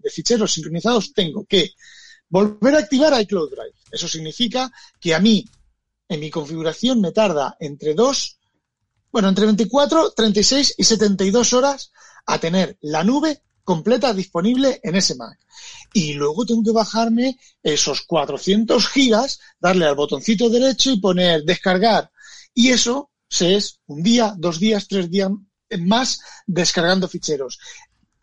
[0.00, 1.72] de, ficheros sincronizados, tengo que
[2.28, 3.74] volver a activar iCloud Drive.
[3.90, 4.70] Eso significa
[5.00, 5.44] que a mí,
[6.08, 8.38] en mi configuración, me tarda entre 2,
[9.10, 11.90] bueno, entre 24, 36 y 72 horas
[12.26, 15.38] a tener la nube completa disponible en ese Mac.
[15.92, 22.10] Y luego tengo que bajarme esos 400 gigas, darle al botoncito derecho y poner descargar.
[22.54, 25.30] Y eso se es un día, dos días, tres días
[25.80, 27.58] más descargando ficheros.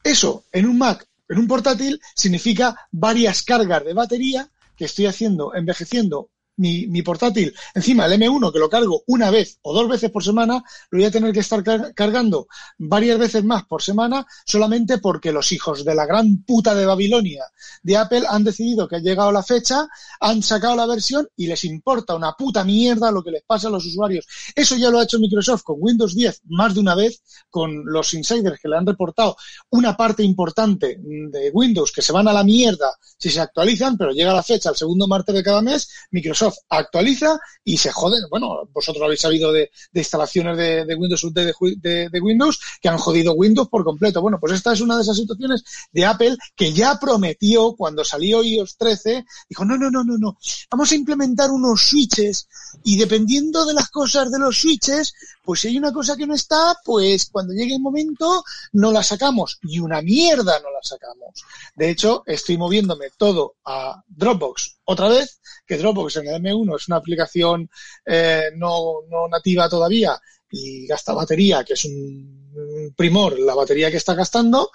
[0.04, 5.54] Eso en un Mac, en un portátil, significa varias cargas de batería que estoy haciendo,
[5.54, 10.24] envejeciendo mi, portátil, encima el M1 que lo cargo una vez o dos veces por
[10.24, 12.48] semana, lo voy a tener que estar car cargando
[12.78, 17.44] varias veces más por semana solamente porque los hijos de la gran puta de Babilonia
[17.84, 19.88] de Apple han decidido que ha llegado la fecha,
[20.20, 23.72] han sacado la versión y les importa una puta mierda lo que les pasa a
[23.72, 24.26] los usuarios.
[24.56, 28.14] Eso ya lo ha hecho Microsoft con Windows 10 más de una vez, con los
[28.14, 29.36] insiders que le han reportado
[29.70, 34.12] una parte importante de Windows que se van a la mierda si se actualizan, pero
[34.12, 38.24] llega la fecha, el segundo martes de cada mes, Microsoft Actualiza y se joden.
[38.30, 43.70] Bueno, vosotros habéis sabido de, instalaciones de, Windows de, de, Windows que han jodido Windows
[43.70, 44.22] por completo.
[44.22, 48.44] Bueno, pues esta es una de esas situaciones de Apple que ya prometió cuando salió
[48.44, 50.38] iOS 13, dijo, no, no, no, no, no,
[50.70, 52.48] vamos a implementar unos switches
[52.84, 56.34] y dependiendo de las cosas de los switches, pues si hay una cosa que no
[56.34, 58.44] está, pues cuando llegue el momento
[58.74, 59.60] no la sacamos.
[59.64, 61.44] Y una mierda no la sacamos.
[61.76, 66.88] De hecho, estoy moviéndome todo a Dropbox otra vez, que Dropbox en el M1 es
[66.88, 67.70] una aplicación
[68.06, 70.20] eh, no, no nativa todavía
[70.56, 74.72] y gasta batería, que es un primor la batería que está gastando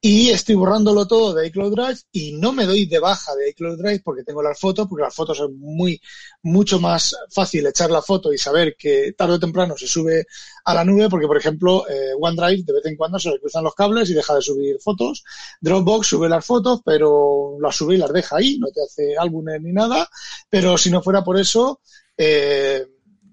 [0.00, 3.78] y estoy borrándolo todo de iCloud Drive y no me doy de baja de iCloud
[3.78, 6.00] Drive porque tengo las fotos, porque las fotos es muy,
[6.42, 10.26] mucho más fácil echar la foto y saber que tarde o temprano se sube
[10.64, 13.64] a la nube porque, por ejemplo, eh, OneDrive de vez en cuando se le cruzan
[13.64, 15.24] los cables y deja de subir fotos.
[15.60, 19.60] Dropbox sube las fotos, pero las sube y las deja ahí, no te hace álbumes
[19.60, 20.08] ni nada,
[20.48, 21.80] pero si no fuera por eso,
[22.16, 22.86] eh,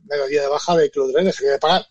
[0.06, 1.34] daría de baja de iCloud Drive.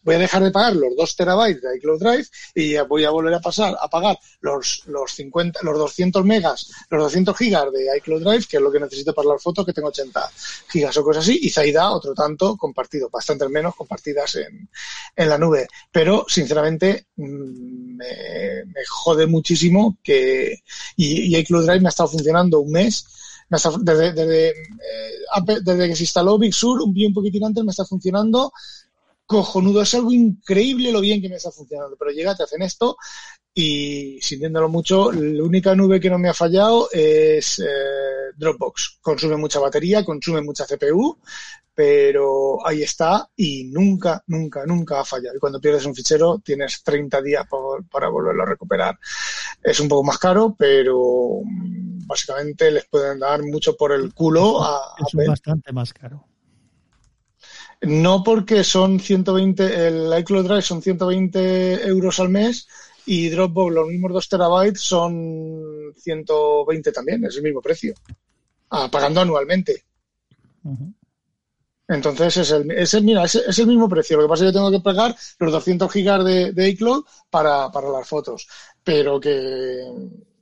[0.02, 3.34] Voy a dejar de pagar los 2 terabytes de iCloud Drive y voy a volver
[3.34, 8.22] a pasar a pagar los, los 50, los 200 megas, los 200 gigas de iCloud
[8.22, 10.30] Drive, que es lo que necesito para las fotos, que tengo 80
[10.68, 14.68] gigas o cosas así, y Zaida otro tanto compartido, bastante menos compartidas en,
[15.16, 15.66] en la nube.
[15.90, 20.62] Pero, sinceramente, mm, me, me jode muchísimo que,
[20.96, 23.06] y, iCloud Drive me ha estado funcionando un mes
[23.48, 24.54] desde, desde, eh,
[25.62, 28.52] desde que se instaló Big Sur, un, un poquitín antes, me está funcionando
[29.26, 29.82] cojonudo.
[29.82, 31.96] Es algo increíble lo bien que me está funcionando.
[31.98, 32.96] Pero llega, te hacen esto
[33.54, 38.98] y sintiéndolo mucho, la única nube que no me ha fallado es eh, Dropbox.
[39.00, 41.18] Consume mucha batería, consume mucha CPU,
[41.72, 45.36] pero ahí está y nunca, nunca, nunca ha fallado.
[45.36, 48.98] Y cuando pierdes un fichero tienes 30 días por- para volverlo a recuperar.
[49.62, 51.40] Es un poco más caro, pero
[52.06, 56.26] básicamente les pueden dar mucho por el culo a Es bastante más caro.
[57.82, 62.66] No porque son 120, el iCloud Drive son 120 euros al mes
[63.06, 67.94] y Dropbox los mismos 2 terabytes son 120 también, es el mismo precio,
[68.70, 69.84] ah, pagando anualmente.
[71.86, 74.16] Entonces es el, es el- mira, es, es el mismo precio.
[74.16, 77.04] Lo que pasa es que yo tengo que pagar los 200 gigas de, de iCloud
[77.28, 78.46] para, para las fotos.
[78.82, 79.82] Pero que,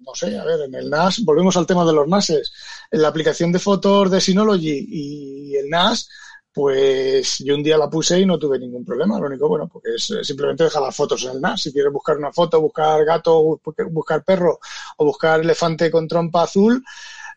[0.05, 2.53] no sé, a ver, en el NAS, volvemos al tema de los NASes.
[2.91, 6.09] En la aplicación de fotos de Synology y el NAS,
[6.53, 9.19] pues yo un día la puse y no tuve ningún problema.
[9.19, 11.63] Lo único, bueno, porque es simplemente dejar las fotos en el NAS.
[11.63, 14.59] Si quieres buscar una foto, buscar gato, bu- buscar perro
[14.99, 16.83] o buscar elefante con trompa azul,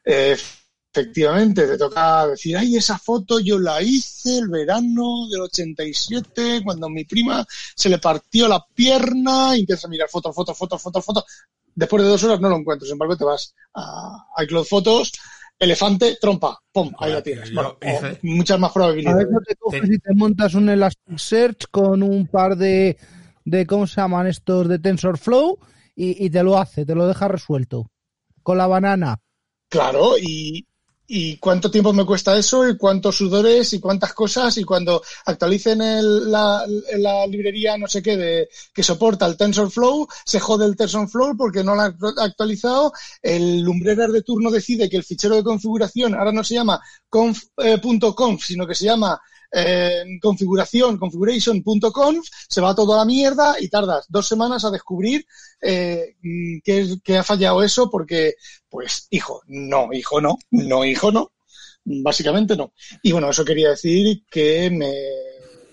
[0.04, 6.88] efectivamente te toca decir, ay, esa foto yo la hice el verano del 87, cuando
[6.88, 7.46] a mi prima
[7.76, 11.24] se le partió la pierna y empiezas a mirar fotos, fotos, fotos, fotos, fotos.
[11.76, 15.12] Después de dos horas no lo encuentro, sin embargo te vas a iCloud Fotos,
[15.60, 17.54] elefante, trompa, pum, ahí la tienes.
[17.54, 19.28] Bueno, hice- muchas más A probabilidades.
[19.28, 22.98] veces te coges y te montas un Elasticsearch con un par de,
[23.44, 24.68] de ¿cómo se llaman estos?
[24.70, 25.60] De TensorFlow
[25.96, 27.88] y, y te lo hace, te lo deja resuelto.
[28.42, 29.18] Con la banana.
[29.70, 30.66] Claro, y,
[31.08, 35.82] y cuánto tiempo me cuesta eso, y cuántos sudores, y cuántas cosas, y cuando actualicen
[35.82, 36.66] el- la,
[36.98, 41.64] la librería no sé qué de, que soporta el TensorFlow, se jode el TensorFlow porque
[41.64, 42.92] no lo ha actualizado,
[43.22, 46.80] el Lumbreras de turno decide que el fichero de configuración ahora no se llama
[47.10, 47.80] conf, eh,
[48.16, 49.20] .conf, sino que se llama
[49.52, 55.26] eh, configuración, configuration.conf, se va todo a la mierda y tardas dos semanas a descubrir
[55.62, 56.16] eh,
[56.64, 58.36] que, que ha fallado eso porque,
[58.70, 61.32] pues, hijo, no, hijo, no, no, hijo, no,
[61.84, 62.74] básicamente no.
[63.02, 64.92] Y bueno, eso quería decir que me,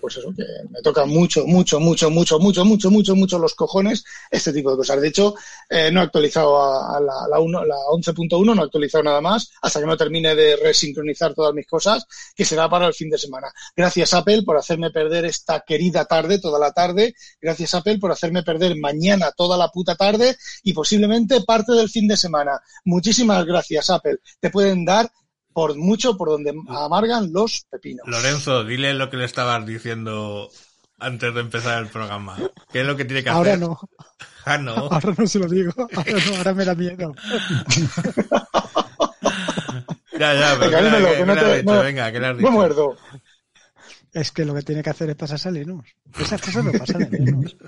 [0.03, 4.03] pues eso, que me toca mucho, mucho, mucho, mucho, mucho, mucho, mucho, mucho los cojones
[4.29, 4.99] este tipo de cosas.
[4.99, 5.33] De hecho,
[5.69, 9.79] eh, no he actualizado a, la, la, la 11.1, no he actualizado nada más hasta
[9.79, 13.47] que no termine de resincronizar todas mis cosas, que será para el fin de semana.
[13.77, 17.15] Gracias Apple por hacerme perder esta querida tarde, toda la tarde.
[17.39, 22.09] Gracias Apple por hacerme perder mañana toda la puta tarde y posiblemente parte del fin
[22.09, 22.59] de semana.
[22.83, 24.17] Muchísimas gracias Apple.
[24.41, 25.09] Te pueden dar
[25.53, 28.05] por mucho por donde amargan los pepinos.
[28.07, 30.49] Lorenzo, dile lo que le estabas diciendo
[30.99, 32.37] antes de empezar el programa.
[32.71, 33.67] ¿Qué es lo que tiene que Ahora hacer?
[33.67, 33.79] no,
[34.45, 34.73] Ah, no.
[34.75, 35.71] ahora no se lo digo.
[35.77, 37.13] Ahora no, ahora me da miedo.
[40.19, 41.73] Ya, ya, pero Venga, ¿qué le- dímelo, qué- que no te- dicho?
[41.73, 42.51] no- Venga, ¿qué le has Me dicho?
[42.51, 42.95] muerdo.
[44.13, 45.95] Es que lo que tiene que hacer es pasarse a Linux.
[46.19, 47.55] Esas cosas no pasan en Linux.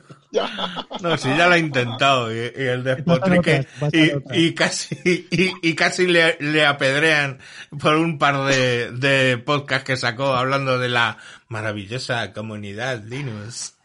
[1.02, 4.12] No, sí, ya lo ha intentado y, y el despotrique y,
[4.48, 4.96] y casi
[5.32, 7.40] y, y casi le, le apedrean
[7.80, 11.18] por un par de, de podcasts que sacó hablando de la
[11.48, 13.78] maravillosa comunidad Linux.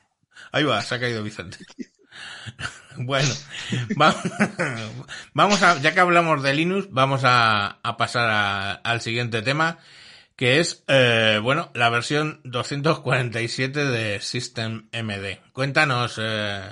[0.51, 1.59] Ahí va, se ha caído Vicente.
[2.97, 3.33] Bueno,
[4.01, 4.15] va-
[5.35, 9.79] vamos a, ya que hablamos de Linux, vamos a, a pasar a- al siguiente tema,
[10.41, 15.39] que es, eh, bueno, la versión 247 de System MD.
[15.53, 16.63] Cuéntanos, eh,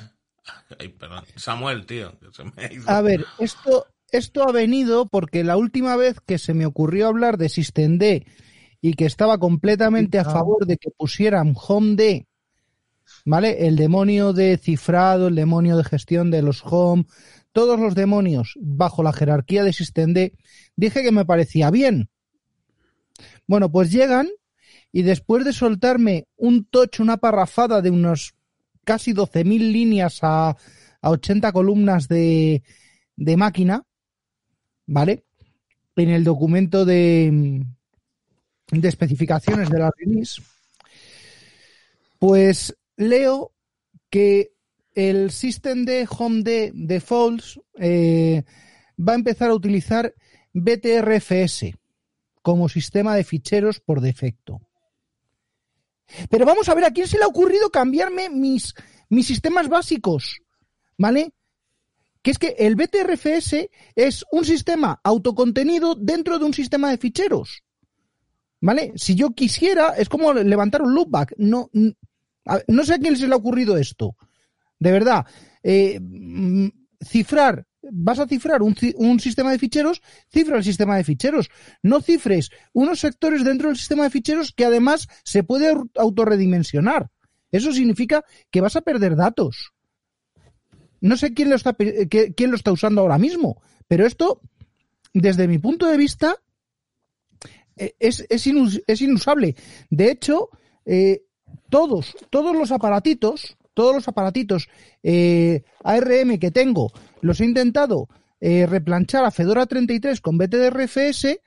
[0.81, 2.89] ay, perdón, Samuel, tío, que se me ha ido.
[2.89, 7.37] A ver, esto, esto ha venido porque la última vez que se me ocurrió hablar
[7.37, 8.23] de SystemD
[8.81, 12.23] y que estaba completamente a favor de que pusieran HomeD,
[13.27, 13.67] ¿vale?
[13.67, 17.05] El demonio de cifrado, el demonio de gestión de los home,
[17.53, 20.33] todos los demonios bajo la jerarquía de SystemD,
[20.75, 22.09] dije que me parecía bien.
[23.49, 24.29] Bueno, pues llegan
[24.93, 28.35] y después de soltarme un tocho, una parrafada de unos
[28.85, 32.63] casi 12.000 líneas a, a 80 columnas de,
[33.17, 33.83] máquina,
[34.87, 35.25] ¿vale?
[35.97, 37.65] En el documento de,
[38.71, 40.43] especificaciones de la release,
[42.19, 43.53] pues leo
[44.11, 44.53] que
[44.95, 48.45] el System de Home de Defaults eh,
[48.99, 50.13] va a empezar a utilizar
[50.53, 51.78] BTRFS
[52.49, 54.63] como sistema de ficheros por defecto.
[56.31, 58.75] Pero vamos a ver, ¿a quién se le ha ocurrido cambiarme mis,
[59.11, 60.41] mis sistemas básicos?
[60.97, 61.35] ¿Vale?
[62.23, 67.65] Que es que el BTRFS es un sistema autocontenido dentro de un sistema de ficheros.
[68.63, 68.95] ¿Vale?
[68.97, 71.35] Si yo quisiera, es como levantar un loopback.
[71.37, 74.17] No, no sé a quién se le ha ocurrido esto.
[74.79, 75.27] De verdad.
[75.63, 76.69] Eh, mm,
[77.03, 81.51] cifrar, vas a cifrar un, un sistema de ficheros, cifra el sistema de ficheros.
[81.83, 87.11] No cifres unos sectores dentro del sistema de ficheros que además se puede au- autorredimensionar.
[87.53, 89.73] Eso significa que vas a perder datos.
[91.01, 94.41] No sé quién lo está, eh, quién lo está usando ahora mismo, pero esto,
[95.15, 96.37] desde mi punto de vista,
[97.77, 99.55] eh, es, es, inus- es inusable.
[99.91, 100.49] De hecho,
[100.85, 101.23] eh,
[101.71, 104.69] todos, todos los aparatitos, todos los aparatitos
[105.05, 108.09] eh, ARM que tengo, los he intentado
[108.41, 111.39] eh, replanchar a Fedora 33 con BTRFS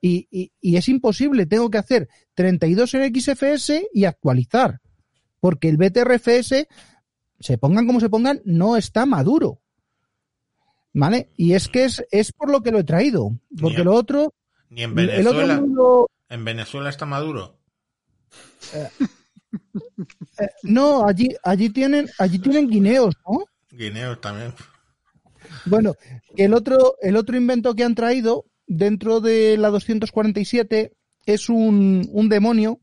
[0.00, 1.44] y, y- y es imposible.
[1.44, 4.80] Tengo que hacer 32 en XFS y actualizar.
[5.38, 6.66] Porque el BTRFS,
[7.40, 9.60] se pongan como se pongan, no está maduro.
[10.94, 11.28] ¿Vale?
[11.36, 13.32] Y es que es, es por lo que lo he traído.
[13.60, 14.32] Porque lo otro,
[14.70, 15.60] Ni en el otro Venezuela.
[15.60, 17.58] mundo, En Venezuela está maduro.
[20.62, 23.44] No, allí, allí tienen, allí tienen guineos, ¿no?
[23.70, 24.52] Guineo también.
[25.64, 25.94] Bueno,
[26.36, 30.92] el otro, el otro invento que han traído dentro de la 247
[31.26, 32.80] es un, un demonio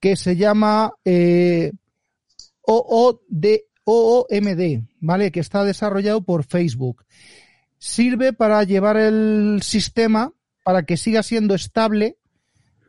[0.00, 1.72] que se llama eh,
[2.62, 3.46] OOD,
[3.84, 5.30] OOMD, ¿vale?
[5.30, 7.04] Que está desarrollado por Facebook.
[7.78, 10.32] Sirve para llevar el sistema
[10.64, 12.16] para que siga siendo estable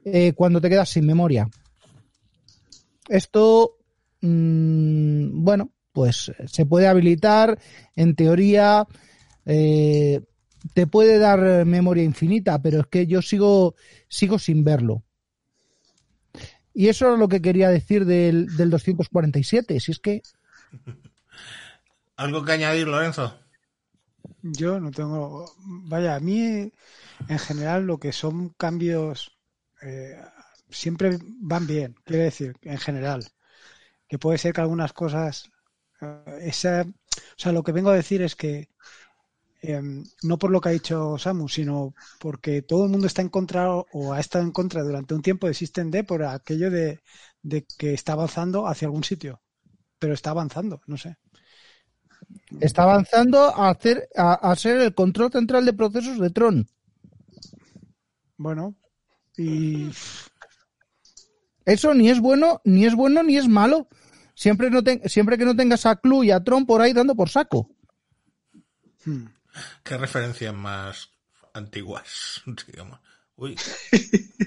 [0.05, 1.49] eh, cuando te quedas sin memoria.
[3.09, 3.77] Esto,
[4.21, 7.59] mm, bueno, pues se puede habilitar,
[7.95, 8.85] en teoría,
[9.45, 10.21] eh,
[10.73, 13.75] te puede dar eh, memoria infinita, pero es que yo sigo,
[14.07, 15.03] sigo sin verlo.
[16.73, 19.79] Y eso es lo que quería decir del, del 247.
[19.79, 20.21] Si es que
[22.17, 23.39] ¿Algo que añadir, Lorenzo?
[24.41, 25.51] Yo no tengo.
[25.57, 26.71] Vaya, a mí
[27.27, 29.37] en general lo que son cambios
[29.81, 30.19] eh,
[30.69, 31.95] siempre van bien.
[32.05, 33.25] Quiere decir, en general.
[34.09, 35.51] Que puede ser que algunas cosas.
[36.01, 38.69] eh, esa, o sea, lo que vengo a decir es que
[39.61, 39.81] eh,
[40.23, 43.73] no por lo que ha dicho Samu, sino porque todo el mundo está en contra
[43.75, 47.01] o- o ha estado en contra durante un tiempo de System D por aquello de,
[47.41, 49.41] de que está avanzando hacia algún sitio.
[49.99, 51.17] Pero está avanzando, no sé.
[52.59, 56.67] está avanzando a hacer, a, a ser el control central de procesos de Tron.
[58.37, 58.75] Bueno,
[59.37, 59.91] y
[61.67, 63.87] Eso ni es bueno, ni es bueno, ni es malo.
[64.33, 67.29] Siempre, no siempre que no tengas a Clu y a Tron por ahí dando por
[67.29, 67.69] saco.
[69.05, 69.25] hmm,
[69.83, 71.09] ¿Qué referencias más
[71.53, 72.41] antiguas?
[72.67, 72.99] digamos?
[73.35, 73.55] Uy.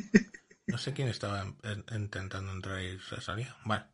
[0.67, 3.57] No sé quién estaba en- en- intentando entrar y se salía.
[3.65, 3.87] Vale.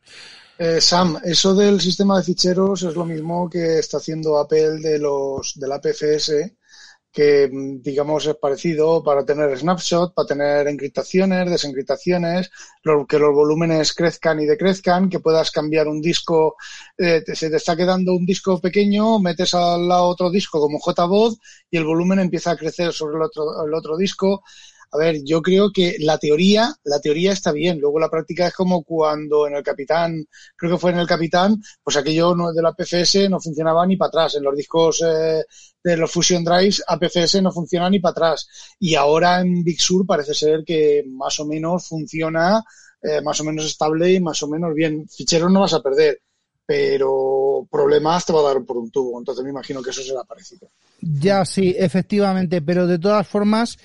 [0.59, 4.99] Eh, Sam, eso del sistema de ficheros es lo mismo que está haciendo Apple de
[4.99, 6.33] los del APFS,
[7.17, 12.51] que mm, digamos es parecido para tener snapshot, para tener encriptaciones, desencriptaciones,
[13.09, 16.57] que los volúmenes crezcan y decrezcan, que puedas cambiar un disco,
[16.99, 21.39] eh, se te está quedando un disco pequeño, metes al lado otro disco como JBOD
[21.71, 24.43] y el volumen empieza a crecer sobre el otro, el otro disco.
[24.93, 27.81] A ver, yo creo que la teoría, la teoría está bien.
[27.81, 30.27] Luego la práctica es como cuando en el Capitán,
[30.57, 33.97] creo que fue en el Capitán, pues aquello no, de la PFS no funcionaba ni
[33.97, 34.37] para atrás.
[34.37, 35.45] En los discos eh,
[35.83, 38.49] de los Fusion Drives, APFS no funciona ni para atrás.
[38.79, 42.63] Y ahora en Big Sur parece ser que más o menos funciona,
[43.03, 45.09] eh, más o menos estable y más o menos bien.
[45.09, 46.21] Ficheros no vas a perder,
[46.65, 49.19] pero problemas te va a dar por un tubo.
[49.19, 50.69] Entonces me imagino que eso será parecido.
[51.01, 53.79] Ya, sí, efectivamente, pero de todas formas,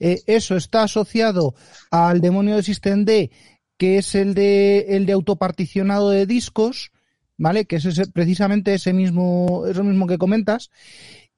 [0.00, 1.54] eh, eso está asociado
[1.90, 3.30] al demonio de System D,
[3.76, 6.92] que es el de, el de autoparticionado de discos,
[7.36, 7.64] ¿vale?
[7.66, 10.70] Que es ese- precisamente ese mismo, es lo mismo que comentas.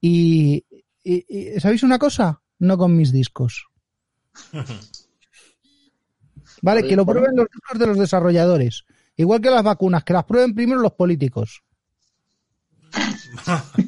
[0.01, 0.65] Y,
[1.03, 2.41] y- y, ¿sabéis una cosa?
[2.59, 3.67] No con mis discos.
[6.63, 8.85] Vale, que lo prueben los discos de los desarrolladores.
[9.17, 11.63] Igual que las vacunas, que las prueben primero los políticos.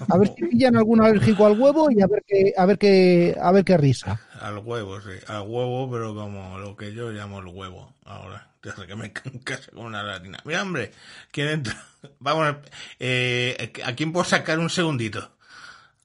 [0.08, 3.36] A ver si pillan algún alérgico al huevo y a ver qué, a ver qué,
[3.40, 4.20] a ver qué risa.
[4.40, 5.10] Al huevo, sí.
[5.26, 8.46] Al huevo, pero como lo que yo llamo el huevo ahora.
[8.62, 10.38] Desde que me case con una latina.
[10.44, 10.92] Mira, hombre,
[11.30, 11.82] ¿quién entra?
[12.18, 12.56] Vamos,
[12.98, 15.36] eh, ¿a quién puedo sacar un segundito?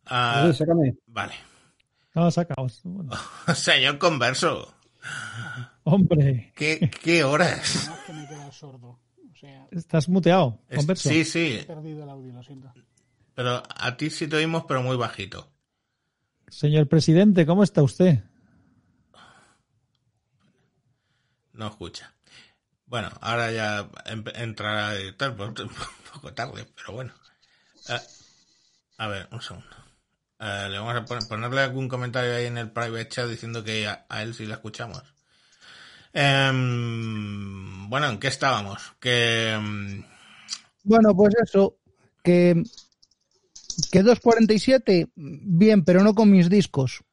[0.05, 0.95] Ah, Sí, sácame.
[1.07, 1.33] vale.
[2.13, 2.81] No, sacaos.
[3.55, 4.73] Señor Converso,
[5.83, 7.91] hombre, ¿qué, qué horas?
[8.07, 8.87] que me he quedado sordo.
[9.31, 10.61] O sea, estás muteado.
[10.73, 11.09] Converso.
[11.09, 12.71] sí, sí, he perdido el audio, lo siento.
[13.35, 15.51] Pero a ti sí te oímos, pero muy bajito.
[16.49, 18.23] Señor presidente, ¿cómo está usted?
[21.53, 22.13] No escucha.
[22.87, 23.89] Bueno, ahora ya
[24.35, 25.55] entrará y tal, un
[26.13, 27.13] poco tarde, pero bueno.
[27.89, 28.01] Eh,
[28.97, 29.75] a ver, un segundo.
[30.39, 33.87] Eh, le vamos a poner- ponerle algún comentario ahí en el private chat diciendo que
[33.87, 35.03] a, a él sí la escuchamos.
[36.13, 38.93] Em, bueno, ¿en qué estábamos?
[38.99, 40.03] Que em,
[40.83, 41.77] Bueno, pues eso,
[42.23, 42.63] que,
[43.91, 47.03] que 2.47, bien, pero no con mis discos.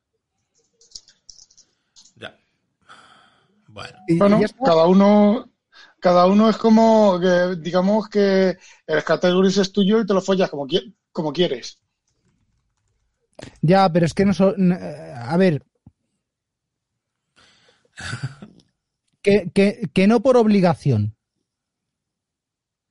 [2.16, 2.38] ya.
[3.68, 5.50] Bueno, ya cada uno,
[6.00, 8.56] cada uno es como que, digamos que
[8.86, 11.78] el categories es tuyo y te lo follas como, qui- como quieres.
[13.60, 15.64] Ya, pero es que no so- A ver.
[19.22, 21.14] Que, que, que no por obligación.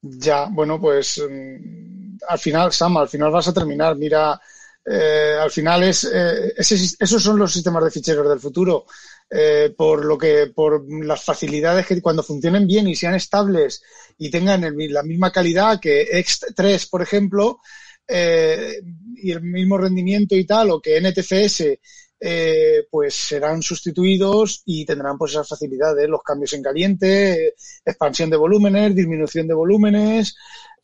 [0.02, 1.91] Ya, bueno, pues mm,
[2.28, 3.96] al final, Sam, al final vas a terminar.
[3.96, 4.40] Mira,
[4.86, 8.86] eh, al final es eh, esos son los sistemas de ficheros del futuro.
[9.34, 13.82] Eh, por lo que, por las facilidades que cuando funcionen bien y sean estables
[14.18, 17.60] y tengan la misma calidad que X3, por ejemplo,
[18.06, 18.82] eh,
[19.16, 21.80] y el mismo rendimiento y tal, o que NTFS,
[22.20, 27.54] eh, pues serán sustituidos y tendrán pues esas facilidades, los cambios en caliente, eh,
[27.86, 30.36] expansión de volúmenes, disminución de volúmenes,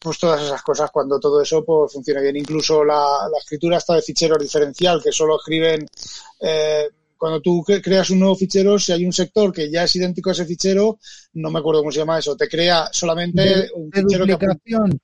[0.08, 2.38] pues todas esas cosas cuando todo eso pues funciona bien.
[2.38, 2.96] Incluso la,
[3.32, 5.86] la escritura está de ficheros diferencial, que solo escriben
[6.42, 9.96] eh, cuando tú cre- creas un nuevo fichero, si hay un sector que ya es
[9.96, 11.00] idéntico a ese fichero,
[11.34, 14.32] no me acuerdo cómo se llama eso, te crea solamente De, un de fichero que
[14.34, 15.00] duplicación.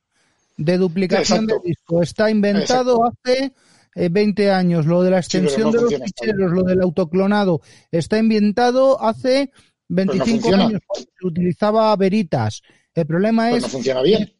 [0.57, 1.67] De duplicación de Exacto.
[1.67, 2.01] disco.
[2.03, 3.53] Está inventado hace
[3.95, 4.85] eh, 20 años.
[4.85, 7.61] Lo de la Sí, extensión no de los ficheros, lo del autoclonado,
[7.91, 9.51] está inventado hace
[9.87, 10.65] 25 funciona.
[10.67, 10.81] años.
[10.95, 12.61] Se utilizaba Veritas.
[12.93, 14.31] El problema pues es no funciona bien.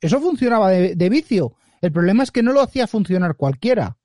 [0.00, 1.54] Eso funcionaba de, de vicio.
[1.80, 3.96] El problema es que no lo hacía funcionar cualquiera.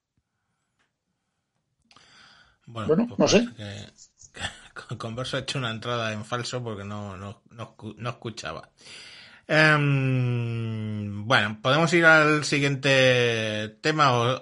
[2.66, 3.48] bueno, Bueno, pues no sé.
[3.56, 3.88] que-
[4.90, 8.70] que Converso ha hecho una entrada en falso porque no, no, no, no escuchaba.
[9.48, 14.42] Em, bueno, podemos ir al siguiente tema o,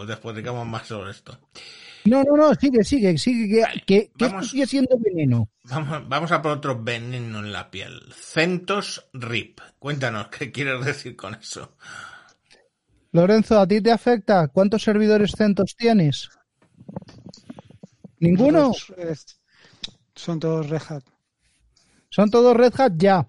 [0.00, 1.38] o después digamos más sobre esto.
[2.06, 4.50] No, no, no, sigue, sigue, sigue, que, que, que esto Vamos.
[4.50, 5.48] sigue siendo veneno.
[5.64, 8.12] Vamos, vamos a por otro veneno en la piel.
[8.14, 9.60] Centos RIP.
[9.78, 11.76] Cuéntanos, ¿qué quieres decir con eso?
[13.12, 14.48] Lorenzo, ¿a ti te afecta?
[14.48, 16.28] ¿Cuántos servidores CentOS tienes?
[18.18, 18.72] ¿Ninguno?
[18.72, 19.36] Todos,
[20.14, 21.04] son todos Red Hat.
[22.10, 22.92] ¿Son todos Red Hat?
[22.96, 23.26] Ya.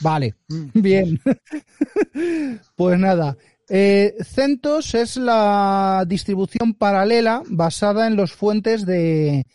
[0.00, 0.66] Vale, Mm.
[0.74, 1.20] bien.
[2.76, 3.36] pues nada.
[3.68, 9.46] Eh, CentOS es la distribución paralela basada en los fuentes de,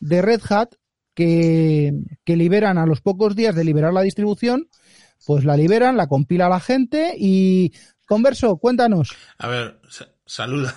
[0.00, 0.74] de Red Hat
[1.14, 1.92] que,
[2.24, 4.68] que liberan a los pocos días de liberar la distribución,
[5.26, 7.72] pues la liberan, la compila la gente y
[8.06, 9.14] Converso, cuéntanos.
[9.36, 10.74] A ver, sa- saluda.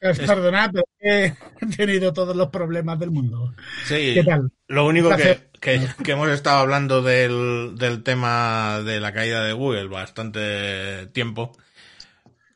[0.00, 1.34] Eh, Perdonad, pero he
[1.74, 3.54] tenido todos los problemas del mundo.
[3.86, 4.52] Sí, ¿Qué tal?
[4.68, 9.54] lo único que, que, que hemos estado hablando del, del tema de la caída de
[9.54, 11.56] Google bastante tiempo.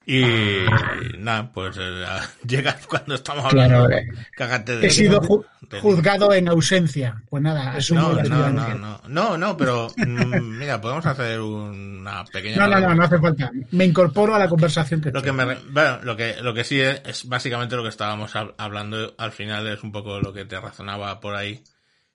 [0.07, 0.23] Y
[1.19, 2.05] nada, pues eh,
[2.47, 3.87] llega cuando estamos hablando.
[3.87, 4.09] Claro, eh.
[4.35, 7.23] Cágate de He sido ju- de- juzgado en ausencia.
[7.29, 12.25] Pues nada, asumo No, no, no, no, no, no, pero mm, mira, podemos hacer una
[12.25, 12.57] pequeña.
[12.57, 13.51] No, no, no, no hace falta.
[13.73, 16.81] Me incorporo a la conversación que Lo que me, bueno, lo que lo que sí
[16.81, 20.45] es, es básicamente lo que estábamos hab- hablando al final es un poco lo que
[20.47, 21.63] te razonaba por ahí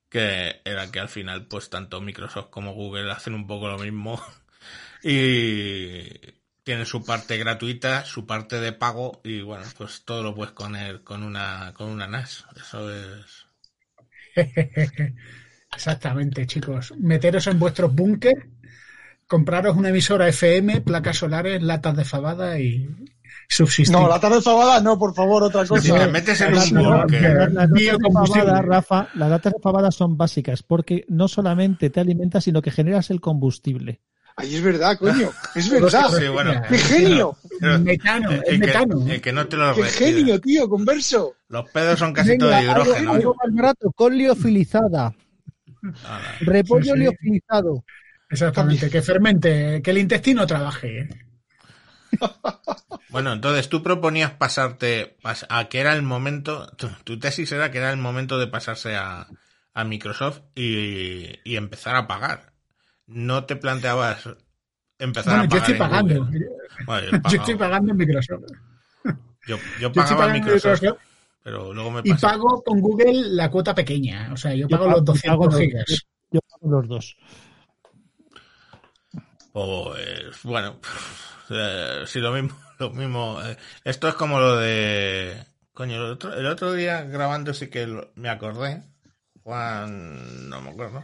[0.10, 4.22] que era que al final pues tanto Microsoft como Google hacen un poco lo mismo
[5.04, 6.10] y
[6.66, 11.04] tienen su parte gratuita, su parte de pago y bueno, pues todo lo puedes poner
[11.04, 12.46] con una con una NAS.
[12.58, 13.46] Eso es
[15.76, 16.94] Exactamente, chicos.
[16.98, 18.50] Meteros en vuestros búnker,
[19.28, 22.90] compraros una emisora FM, placas solares, latas de fabada y
[23.48, 23.96] subsistir.
[23.96, 26.00] No, la tarde fabada no, por favor, otra si cosa.
[26.00, 31.06] te metes en un no, búnker, Las latas de latas de pavada son básicas porque
[31.10, 34.02] no solamente te alimentas, sino que generas el combustible.
[34.38, 35.32] Ay, es verdad, coño.
[35.56, 36.10] Es verdad.
[36.20, 37.38] sí, bueno, ¡Qué genio!
[37.82, 39.08] Metano, el que, metano.
[39.08, 40.68] el que no te lo ¡Qué genio, tío!
[40.68, 41.36] Converso.
[41.48, 43.12] Los pedos son casi Venga, todo de algo, hidrógeno.
[43.14, 45.14] algo más barato, con liofilizada.
[46.04, 46.36] Ala.
[46.42, 46.98] Repollo Sí, sí.
[47.00, 47.86] liofilizado.
[48.30, 51.08] Exactamente, que fermente, que el intestino trabaje.
[53.10, 57.72] Bueno, entonces tú proponías pasarte pas- a que era el momento, tu, tu tesis era
[57.72, 59.28] que era el momento de pasarse a,
[59.74, 62.52] a Microsoft y, y empezar a pagar.
[63.08, 64.30] No te planteabas
[65.00, 65.62] empezar Bueno, a yo pagar.
[65.62, 66.30] estoy en pagando.
[66.86, 68.42] Bueno, yo, Yo estoy pagando en Microsoft.
[69.04, 71.02] Yo, yo Yo estoy pagaba en pagando en Microsoft, Microsoft
[71.44, 74.32] pero luego me y pago con Google la cuota pequeña.
[74.34, 76.06] O sea, yo Yo pago pago- los 200 pago los- gigas.
[76.32, 77.18] Yo pago los dos.
[79.54, 80.80] Pues bueno,
[81.50, 83.40] eh, sí, lo mismo, lo mismo.
[83.44, 85.46] eh, esto es como lo de.
[85.74, 88.82] Coño, el otro, el otro día grabando sí que lo- me acordé.
[89.44, 91.04] Juan, no me acuerdo.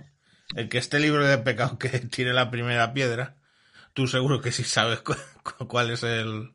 [0.56, 3.36] El que este libro de pecado que tire la primera piedra.
[3.94, 6.52] Tú seguro que sí sabes cu- cu- cuál es el.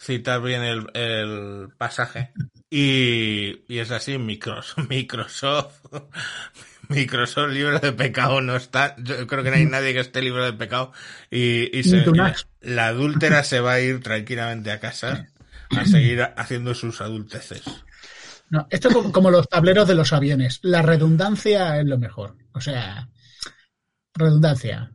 [0.00, 2.32] Citar bien el, el pasaje.
[2.68, 5.74] Y, y es así, Microsoft, Microsoft,
[6.88, 8.96] Microsoft libro de pecado no está.
[8.98, 10.92] Yo creo que no hay nadie que esté libre de pecado.
[11.30, 12.04] Y, y se-
[12.60, 15.28] la adúltera se va a ir tranquilamente a casa
[15.70, 17.62] a seguir haciendo sus adulteces.
[18.50, 20.58] No, esto es como, como los tableros de los aviones.
[20.62, 22.36] La redundancia es lo mejor.
[22.52, 23.08] O sea,
[24.14, 24.92] redundancia.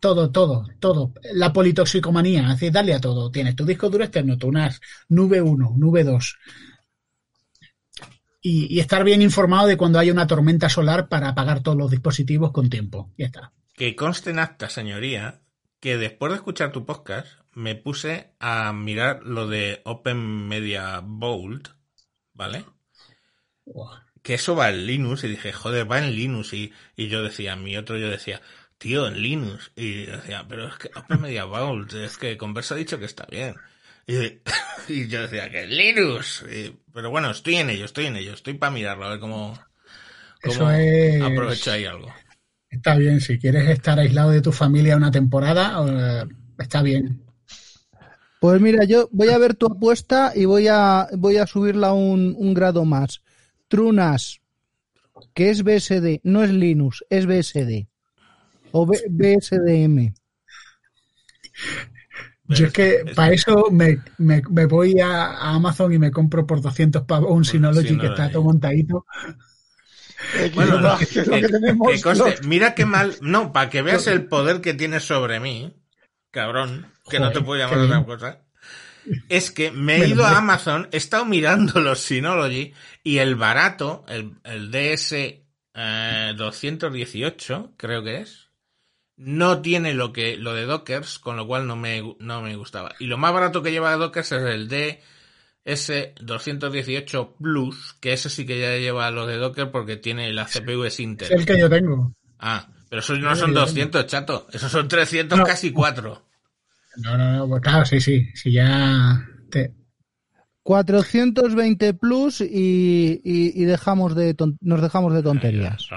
[0.00, 1.12] Todo, todo, todo.
[1.32, 3.30] La politoxicomanía, es decir, dale a todo.
[3.30, 6.38] Tienes tu disco duro externo, tu NAS, nube 1, nube 2.
[8.42, 11.90] Y, y estar bien informado de cuando haya una tormenta solar para apagar todos los
[11.90, 13.12] dispositivos con tiempo.
[13.16, 13.52] Ya está.
[13.74, 15.42] Que conste en acta, señoría,
[15.80, 21.68] que después de escuchar tu podcast me puse a mirar lo de Open Media Vault,
[22.34, 22.64] ¿vale?
[23.64, 24.05] Buah.
[24.26, 27.56] Que eso va en Linux y dije, joder, va en Linux y, y yo decía,
[27.56, 28.40] mi otro yo decía,
[28.78, 32.78] tío, en Linux y decía, pero es que Open Media Vault, es que Converso ha
[32.78, 33.54] dicho que está bien.
[34.06, 34.16] Y,
[34.88, 38.54] y yo decía que Linux, Y- pero bueno, estoy en ello, estoy en ello, estoy
[38.54, 39.58] para mirarlo, a ver cómo,
[40.42, 42.12] cómo Eso es- aprovecho ahí algo.
[42.70, 45.82] Está bien, si quieres estar aislado de tu familia una temporada,
[46.58, 47.22] está bien.
[48.40, 52.34] Pues mira, yo voy a ver tu apuesta y voy a, voy a subirla un,
[52.38, 53.22] un grado más.
[53.68, 54.40] Trunas,
[55.34, 57.88] que es BSD, no es Linux, es BSD.
[58.72, 60.14] O B- BSDM.
[62.48, 66.46] Yo es que para eso me, me- me voy a, a Amazon y me compro
[66.46, 69.04] por 200 pavos un Synology que está todo montadito.
[70.54, 71.88] Bueno, no, lo que- que, es lo que tenemos.
[71.92, 75.40] que conste, los- mira qué mal, no, para que veas el poder que tienes sobre
[75.40, 75.74] mí,
[76.30, 78.40] cabrón, que no te puedo llamar otra cosa.
[79.28, 80.38] Es que me he ido a.
[80.38, 82.72] Amazon, he estado mirando los Synology
[83.02, 88.48] y el barato, el, el DS eh, 218, creo que es,
[89.16, 92.94] no tiene lo que lo de Dockers, con lo cual no me, no me gustaba.
[92.98, 98.46] Y lo más barato que lleva Dockers es el DS 218 Plus, que ese sí
[98.46, 101.68] que ya lleva lo de Docker porque tiene la CPU es Es el que yo
[101.68, 102.12] tengo.
[102.38, 104.46] Ah, pero esos no son 200, chato.
[104.52, 105.44] Esos son 300, No.
[105.44, 106.25] casi 4.
[107.02, 108.28] No, no, no, pues claro, sí, sí.
[108.34, 109.24] Si ya.
[109.50, 109.72] te-
[110.62, 115.88] 420 plus y, y- y dejamos de ton- nos dejamos de tonterías.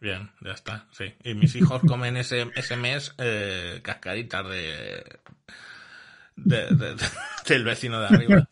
[0.00, 1.12] Bien, ya está, sí.
[1.24, 5.04] Y mis hijos comen ese, ese mes eh, cascaditas de,
[6.36, 6.96] de- de- de-
[7.48, 8.48] del vecino de arriba.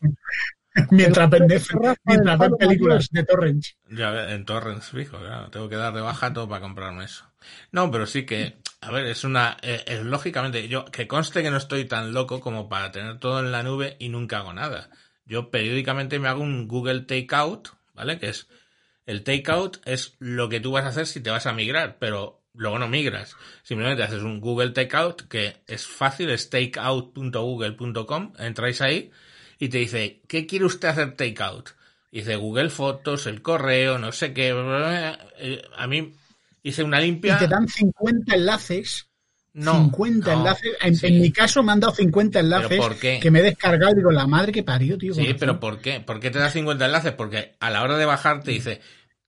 [0.89, 3.63] Mientras ven, Netflix- Rafa, mientras ven películas de Torrent.
[3.91, 5.49] Ya ve- en torrents fijo, claro.
[5.51, 7.25] Tengo que dar de baja todo para comprarme eso.
[7.71, 11.51] No, pero sí que, a ver, es una, eh, es lógicamente, yo, que conste que
[11.51, 14.89] no estoy tan loco como para tener todo en la nube y nunca hago nada.
[15.25, 18.19] Yo periódicamente me hago un Google Takeout, ¿vale?
[18.19, 18.47] Que es,
[19.05, 22.41] el Takeout es lo que tú vas a hacer si te vas a migrar, pero
[22.53, 23.35] luego no migras.
[23.63, 29.11] Simplemente haces un Google Takeout que es fácil, es takeout.google.com, entráis ahí
[29.59, 31.69] y te dice, ¿qué quiere usted hacer takeout?
[32.11, 34.53] Dice Google Fotos, el correo, no sé qué.
[35.39, 36.13] Eh, A mí
[36.63, 37.37] hice una Y limpia.
[37.37, 39.07] te dan 50 enlaces.
[39.55, 40.71] No, 50 no, enlaces.
[40.81, 41.05] En, sí.
[41.07, 43.19] en mi caso me han dado 50 enlaces por qué?
[43.21, 45.13] que me he descargado y digo, la madre que parió, tío.
[45.13, 45.59] Sí, pero razón.
[45.59, 45.99] ¿por qué?
[45.99, 47.11] ¿Por qué te da 50 enlaces?
[47.11, 48.81] Porque a la hora de bajar te dice,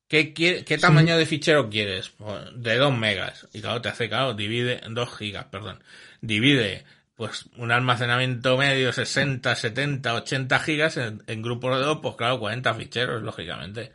[0.08, 2.10] ¿qué, quiere- qué tamaño de fichero quieres?
[2.10, 3.48] Pues, de 2 megas.
[3.54, 5.84] Y claro, te hace, claro, divide, 2 gigas, perdón.
[6.22, 6.86] Divide,
[7.16, 12.40] pues, un almacenamiento medio, 60, 70, 80 gigas en, en grupos de dos, pues claro,
[12.40, 13.92] 40 ficheros, lógicamente.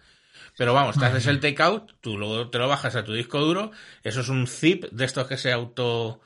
[0.61, 3.71] Pero vamos, te haces el takeout, tú luego te lo bajas a tu disco duro,
[4.03, 6.21] eso es un zip de estos que se auto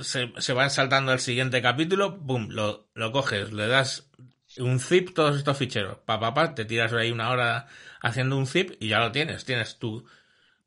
[0.00, 4.08] se, se van saltando al siguiente capítulo, boom, lo, lo coges, le das
[4.58, 7.66] un zip todos estos ficheros, pa, pa, pa, te tiras ahí una hora
[8.00, 10.06] haciendo un zip y ya lo tienes, tienes tu,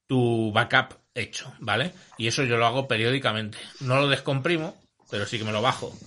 [0.06, 1.94] tu backup hecho, ¿vale?
[2.18, 3.57] Y eso yo lo hago periódicamente.
[3.80, 4.77] No lo descomprimo,
[5.10, 5.98] pero sí que me lo bajo.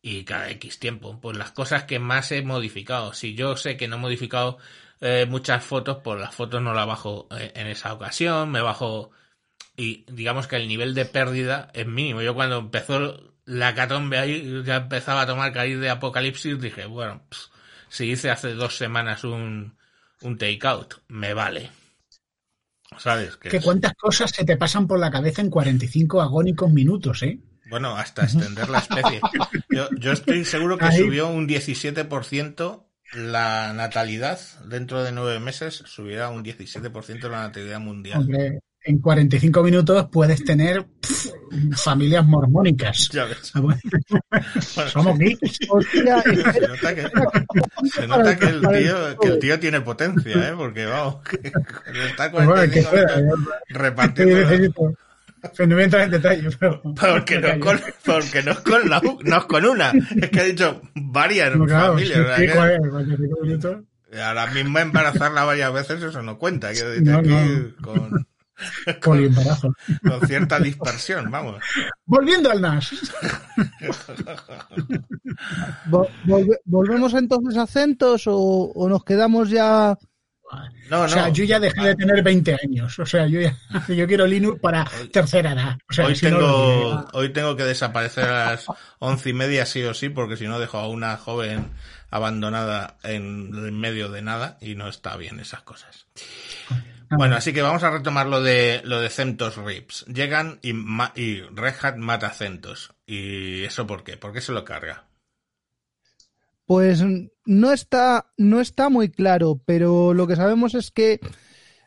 [0.00, 3.14] Y cada X tiempo, pues las cosas que más he modificado.
[3.14, 4.58] Si yo sé que no he modificado
[5.00, 9.10] eh, muchas fotos, pues las fotos no las bajo eh, en esa ocasión, me bajo
[9.76, 12.22] y digamos que el nivel de pérdida es mínimo.
[12.22, 17.22] Yo cuando empezó la catombe ahí ya empezaba a tomar cariz de apocalipsis, dije, bueno,
[17.88, 19.76] si hice hace dos semanas un,
[20.22, 21.70] un takeout, me vale.
[22.98, 23.36] ¿Sabes?
[23.36, 27.38] Que cuántas cosas se te pasan por la cabeza en 45 agónicos minutos, ¿eh?
[27.70, 29.20] Bueno, hasta extender la especie.
[29.70, 30.98] Yo, yo estoy seguro que Ahí.
[30.98, 32.84] subió un 17%
[33.14, 34.38] la natalidad.
[34.66, 38.20] Dentro de nueve meses subirá un 17% la natalidad mundial.
[38.20, 40.86] Hombre, en 45 minutos puedes tener
[41.76, 43.08] familias mormónicas.
[43.12, 43.52] Ya ves.
[44.92, 45.58] Somos geeks.
[45.60, 47.02] Se nota que,
[47.90, 50.54] se nota que el tío, que el tío tiene potencia, ¿eh?
[50.56, 51.52] Porque vamos, que
[52.08, 54.94] está Pues bueno, que 45 fuera, minutos yo- repartiendo.
[55.58, 56.82] No voy a entrar en detalle, pero...
[56.82, 59.90] Porque no, es con, porque no es con la no es con una,
[60.20, 62.18] es que ha dicho varias No, claro, familias.
[62.20, 63.76] o sea sí, que- joder, 45 minutos.
[64.24, 66.72] Ahora mismo embarazarla varias veces eso no cuenta.
[66.72, 67.74] Quiero decir, No, aquí no.
[67.80, 68.26] Con,
[69.02, 69.72] Poliembarazo.
[70.06, 71.62] con cierta dispersión, vamos.
[72.04, 72.90] Volviendo al NAS.
[75.90, 79.96] vo- volve- ¿volvemos entonces a Centos o, o nos quedamos ya?
[80.90, 81.02] No, no.
[81.04, 82.98] O sea, yo ya dejé de tener 20 años.
[82.98, 83.56] O sea, yo ya,
[83.88, 85.78] yo quiero Linux para tercera edad.
[85.88, 88.66] O sea, hoy, si tengo, hoy tengo que desaparecer a las
[88.98, 91.70] once y media sí o sí, porque si no dejo a una joven
[92.10, 96.06] abandonada en medio de nada y no está bien esas cosas.
[97.10, 100.06] Bueno, así que vamos a retomar lo de lo de CentOS Rips.
[100.06, 100.70] Llegan y,
[101.16, 102.92] y Red Hat mata CentOS.
[103.06, 104.16] ¿Y eso por qué?
[104.16, 105.04] ¿Por qué se lo carga?
[106.70, 107.02] Pues
[107.46, 111.18] no está, no está muy claro, pero lo que sabemos es que,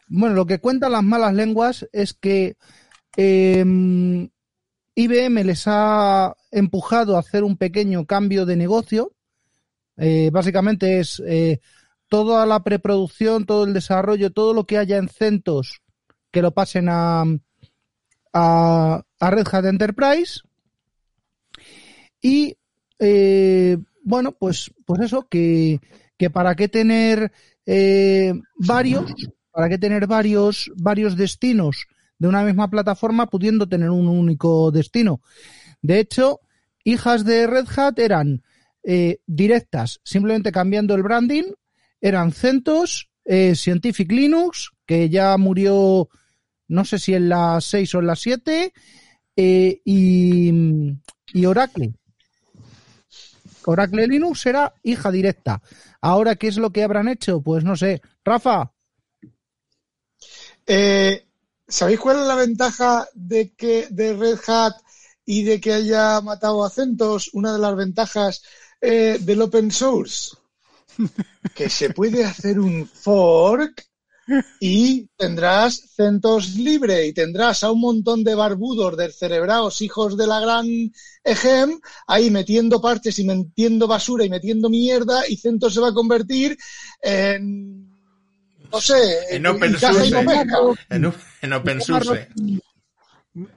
[0.10, 2.58] bueno, lo que cuentan las malas lenguas es que
[3.16, 4.30] IBM
[5.46, 9.14] les ha empujado a hacer un pequeño cambio de negocio.
[9.96, 11.62] Eh, básicamente es eh,
[12.10, 15.80] toda la preproducción, todo el desarrollo, todo lo que haya en CentOS
[16.30, 17.24] que lo pasen a,
[18.34, 20.42] a, a Red Hat Enterprise.
[22.22, 22.58] Y
[23.00, 25.80] eh, bueno, pues, pues eso, que,
[26.18, 27.32] que para qué tener
[27.66, 29.14] eh, varios,
[29.52, 31.88] para qué tener varios, varios destinos
[32.20, 35.22] de una misma plataforma pudiendo tener un único destino.
[35.82, 36.40] De hecho,
[36.84, 38.44] hijas de Red Hat eran
[38.84, 41.44] eh, directas, simplemente cambiando el branding,
[42.02, 46.10] eran CentOS, eh, Scientific Linux, que ya murió,
[46.68, 48.74] no sé si en la 6 o en la 7,
[49.36, 50.52] eh, y,
[51.34, 51.94] y Oracle.
[53.66, 55.62] Oracle Linux era hija directa.
[56.02, 57.42] Ahora, ¿qué es lo que habrán hecho?
[57.42, 58.02] Pues no sé.
[58.24, 58.72] Rafa,
[60.66, 61.26] Eh,
[61.68, 64.76] ¿Sabéis cuál es la ventaja de que de Red Hat
[65.26, 67.32] y de que haya matado a CentOS?
[67.34, 68.44] Una de las ventajas
[68.82, 70.36] eh, del open source.
[71.56, 73.86] Que se puede hacer un fork
[74.60, 80.40] y tendrás CentOS libre y tendrás a un montón de barbudos descerebrados hijos de la
[80.40, 80.66] gran
[81.24, 85.94] Ejem ahí metiendo parches y metiendo basura y metiendo mierda y CentOS se va a
[85.94, 86.58] convertir
[87.02, 87.90] en
[88.72, 88.96] no sé,
[89.30, 90.08] En open source.
[90.90, 91.14] En, un-
[91.44, 92.30] en OpenSource.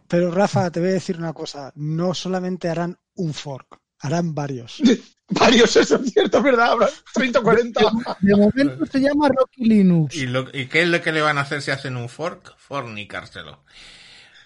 [0.08, 1.72] Pero Rafa, te voy a decir una cosa.
[1.76, 4.78] No solamente harán un fork, harán varios.
[5.28, 6.70] Varios, eso es cierto, es ¿verdad?
[6.70, 7.80] Habrá 30 o 40.
[8.20, 10.14] de momento se llama Rocky Linux.
[10.14, 12.54] ¿Y, lo- ¿Y qué es lo que le van a hacer si hacen un fork?
[12.58, 13.64] Fornicárselo.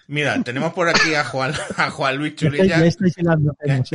[0.07, 2.69] Mira, tenemos por aquí a Juan, a Juan Luis temas, ¿eh?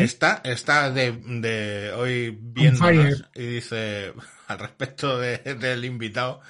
[0.05, 4.12] Está, está de, de hoy viéndonos y dice,
[4.47, 6.41] al respecto de- del invitado,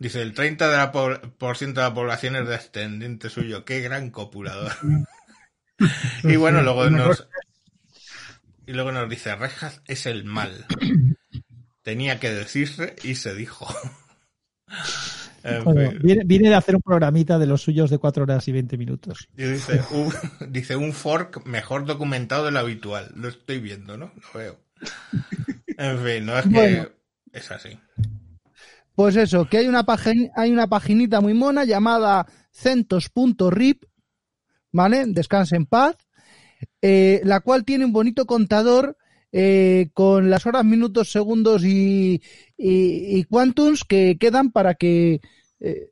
[0.00, 3.64] dice, el 30% de la, po- por ciento de la población es descendiente suyo.
[3.64, 4.72] Qué gran copulador.
[6.24, 7.28] y bueno, luego nos,
[8.66, 10.66] y luego nos dice, Rejas es el mal.
[11.82, 13.66] Tenía que decirse y se dijo.
[15.44, 18.52] En Bueno, viene, viene de hacer un programita de los suyos de 4 horas y
[18.52, 19.28] 20 minutos.
[19.36, 20.12] Y dice un,
[20.52, 23.12] dice un fork mejor documentado de lo habitual.
[23.14, 24.10] Lo estoy viendo, ¿no?
[24.16, 24.58] Lo veo.
[25.78, 26.88] En fin, no es que Bueno.
[27.32, 27.78] es así.
[28.96, 33.84] Pues eso, que hay una, pagin- hay una paginita muy mona llamada centos.rip,
[34.72, 35.04] ¿vale?
[35.06, 35.96] Descanse en paz,
[36.88, 38.96] eh, la cual tiene un bonito contador
[39.32, 42.22] eh, con las horas, minutos, segundos y,
[42.56, 45.20] y, y quantums que quedan para que
[45.58, 45.90] eh,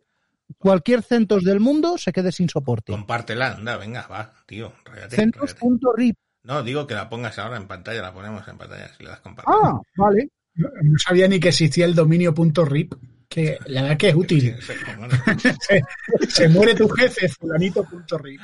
[0.56, 2.92] cualquier centos del mundo se quede sin soporte.
[2.92, 4.72] Compártela, anda, venga, va, tío.
[5.10, 6.16] Centos.rip.
[6.44, 9.18] No, digo que la pongas ahora en pantalla, la ponemos en pantalla si le das
[9.18, 9.52] compartir.
[9.52, 10.28] Ah, vale.
[10.54, 12.94] No no sabía ni que existía el dominio punto .rip,
[13.28, 14.54] que la verdad que es útil.
[15.60, 15.82] Se,
[16.28, 18.40] se muere tu jefe, fulanito punto .rip.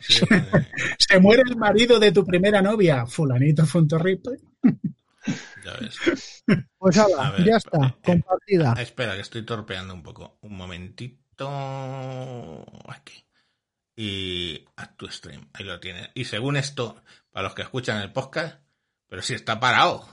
[0.00, 0.66] sí, eh,
[0.98, 4.24] Se muere el marido de tu primera novia, fulanito punto .rip.
[5.64, 6.42] ya ves.
[6.78, 8.74] Pues A ala, ver, ya está, eh, compartida.
[8.76, 10.38] Ah, espera, que estoy torpeando un poco.
[10.42, 11.20] Un momentito.
[12.88, 13.24] Aquí.
[13.96, 15.48] y Add to Stream.
[15.52, 16.08] Ahí lo tienes.
[16.14, 18.56] Y según esto, para los que escuchan el podcast,
[19.08, 20.06] pero si está parado.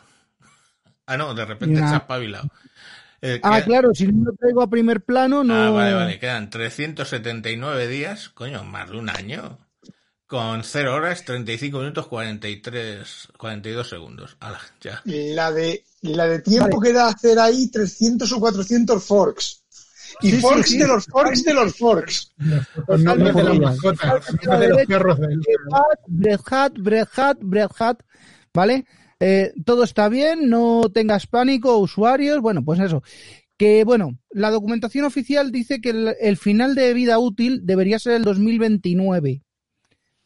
[1.06, 2.50] Ah, no, de repente se ha espabilado.
[3.22, 5.54] Eh, Ah, queda- claro, si no lo traigo a primer plano, no.
[5.56, 6.20] Ah, vale, vale.
[6.20, 9.58] Quedan 379 días, coño, más de un año.
[10.28, 14.36] Con 0 horas, 35 minutos, 43, 42 segundos.
[14.42, 15.02] Ala, ya.
[15.06, 19.64] La de, la de tiempo que da hacer ahí 300 o 400 forks.
[20.22, 20.78] Y Sí, forks sí.
[20.78, 22.34] de los forks de los forks.
[22.88, 23.68] Los nombres de las podía.
[23.70, 25.40] mascotas, los nombres de los perros del...
[26.08, 28.00] Bret Hat, Bret Hat, Bret Hat,
[28.54, 28.86] ¿vale?
[29.20, 33.02] Eh, todo está bien, no tengas pánico, usuarios, bueno, pues eso.
[33.58, 38.14] Que bueno, la documentación oficial dice que el, el final de vida útil debería ser
[38.14, 39.42] el 2029.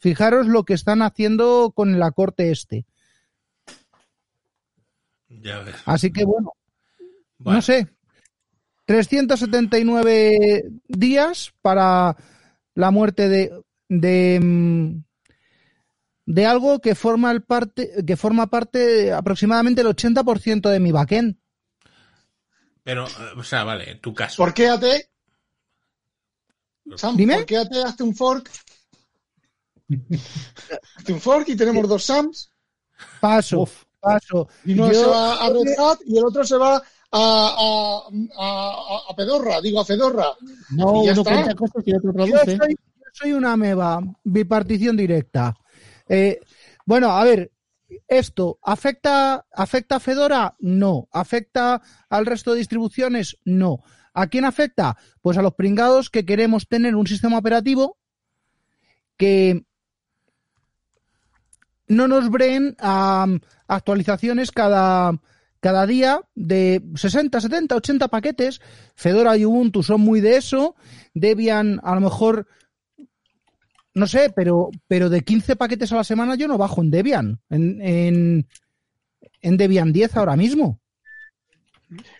[0.01, 2.87] Fijaros lo que están haciendo con el acorte este.
[5.29, 5.75] Ya ves.
[5.85, 6.53] Así que bueno,
[7.37, 7.87] Bueno, no sé.
[8.85, 12.17] 379 días para
[12.73, 15.03] la muerte de, de, mm,
[16.25, 21.37] de algo que forma, el parte, que forma parte aproximadamente el 80% de mi backend.
[22.83, 24.37] Pero, eh, o sea, vale, tu caso.
[24.41, 24.83] ¿Por qué AT?
[26.95, 27.35] Sam, Dime.
[27.35, 28.49] ¿por qué AT hace un fork?
[31.09, 32.51] Un fork y tenemos dos Sams.
[33.19, 33.67] Paso,
[33.99, 34.47] paso.
[34.65, 36.81] Y uno Yo- se va a Red Hat y el otro se va a,
[37.11, 38.01] a,
[38.39, 40.27] a, a Pedorra, digo a Fedorra.
[40.71, 41.33] No, Y ya uno está.
[41.33, 42.57] cuenta cosas y otro Yo traduce.
[42.57, 45.55] soy, yo soy una meba, bipartición directa.
[46.07, 46.39] Eh,
[46.85, 47.51] bueno, a ver,
[48.07, 50.55] ¿esto afecta, afecta a Fedora?
[50.59, 51.07] No.
[51.11, 53.37] ¿Afecta al resto de distribuciones?
[53.45, 53.79] No.
[54.13, 54.97] ¿A quién afecta?
[55.21, 57.97] Pues a los pringados que queremos tener un sistema operativo
[59.17, 59.63] que
[61.91, 63.27] no nos breen a
[63.67, 65.19] actualizaciones cada,
[65.59, 68.61] cada día de 60, 70, 80 paquetes.
[68.95, 70.75] Fedora y Ubuntu son muy de eso.
[71.13, 72.47] Debian, a lo mejor,
[73.93, 77.41] no sé, pero, pero de 15 paquetes a la semana yo no bajo en Debian.
[77.49, 78.47] En, en,
[79.41, 80.79] en Debian 10 ahora mismo.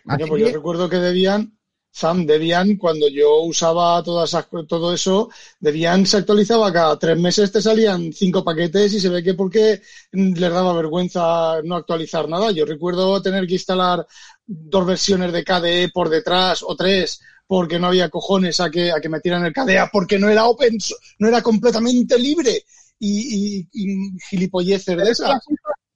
[0.04, 1.56] Pues yo recuerdo que Debian,
[1.94, 5.28] Sam, Debian, cuando yo usaba todas esas, todo eso,
[5.60, 9.82] Debian se actualizaba cada tres meses, te salían cinco paquetes y se ve que porque
[10.12, 12.50] les daba vergüenza no actualizar nada.
[12.50, 14.06] Yo recuerdo tener que instalar
[14.46, 18.98] dos versiones de KDE por detrás o tres porque no había cojones a que, a
[18.98, 20.78] que metieran el KDE porque no era open,
[21.18, 22.64] no era completamente libre
[22.98, 25.42] y, y, y gilipolleces de esas.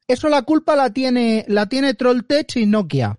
[0.06, 3.18] Eso la culpa la tiene, la tiene Trolltech y Nokia.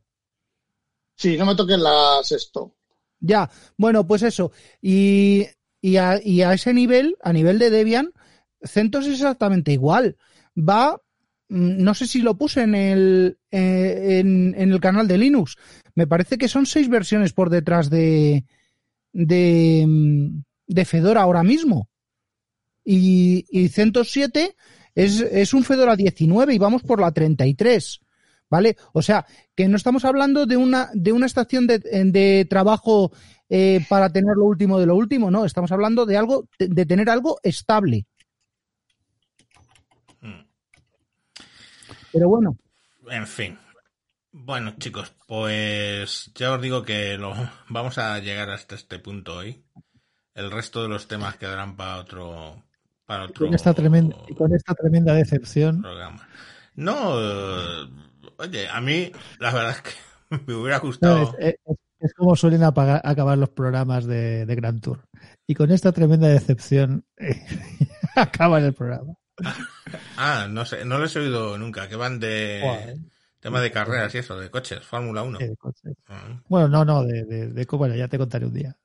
[1.18, 2.76] Sí, no me toques las esto.
[3.19, 4.52] Ya, bueno, pues eso.
[4.81, 5.48] Y,
[5.81, 8.14] y, a, y a ese nivel, a nivel de Debian,
[8.61, 10.15] CentOS es exactamente igual.
[10.56, 11.02] Va,
[11.49, 15.57] mm, no sé si lo puse en el, eh, en, el canal de Linux.
[15.95, 18.45] Me parece que son seis versiones por detrás de,
[19.11, 21.89] de, mm, de Fedora ahora mismo.
[22.85, 24.56] Y, y CentOS 7
[24.94, 28.02] es, es un Fedora 19 y vamos por la 33.
[28.49, 28.78] ¿Vale?
[28.94, 29.26] O sea,
[29.56, 33.11] que no estamos hablando de una, de una estación de, de trabajo
[33.49, 36.86] eh, para tener lo último de lo último, no, estamos hablando de algo, de, de
[36.86, 38.06] tener algo estable.
[40.22, 40.45] Mm.
[42.11, 42.57] Pero bueno,
[43.10, 43.57] En fin.
[44.32, 47.34] Bueno, chicos, pues ya os digo que lo,
[47.69, 49.64] vamos a llegar hasta este punto hoy.
[50.36, 52.64] El resto de los temas quedarán para otro
[53.06, 55.82] para otro Con esta tremenda, y con esta tremenda decepción.
[55.82, 56.28] programa.
[56.76, 57.88] No, eh,
[58.38, 59.92] oye, a mí la verdad es que
[60.48, 61.36] me hubiera No, gustado.
[61.40, 65.00] es, es- es como suelen apagar- acabar los programas de, de Grand Tour.
[65.48, 67.04] Y con esta tremenda decepción
[68.16, 69.14] acaban el programa.
[70.18, 72.98] Ah, no sé, no los he oído nunca, que van de Joder.
[73.40, 75.40] tema de carreras y eso, de coches, Fórmula 1.
[75.40, 75.94] Eh, coche.
[76.08, 78.76] Ah, Bueno, no, no, de, de, de- bueno, ya te contaré un día.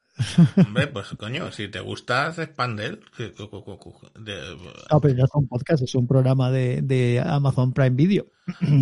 [0.56, 3.00] Hombre, pues coño, si te gusta, haces pan de él.
[3.16, 4.56] Que- cu- cu- cu- cu- de-
[4.90, 8.26] No, pero no es un podcast, es un programa de, de Amazon Prime Video.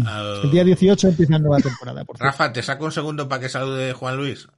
[0.07, 2.19] ah, El día 18 empieza la nueva temporada, por.
[2.19, 4.49] Rafa, ¿te saco un segundo para que salude Juan Luis?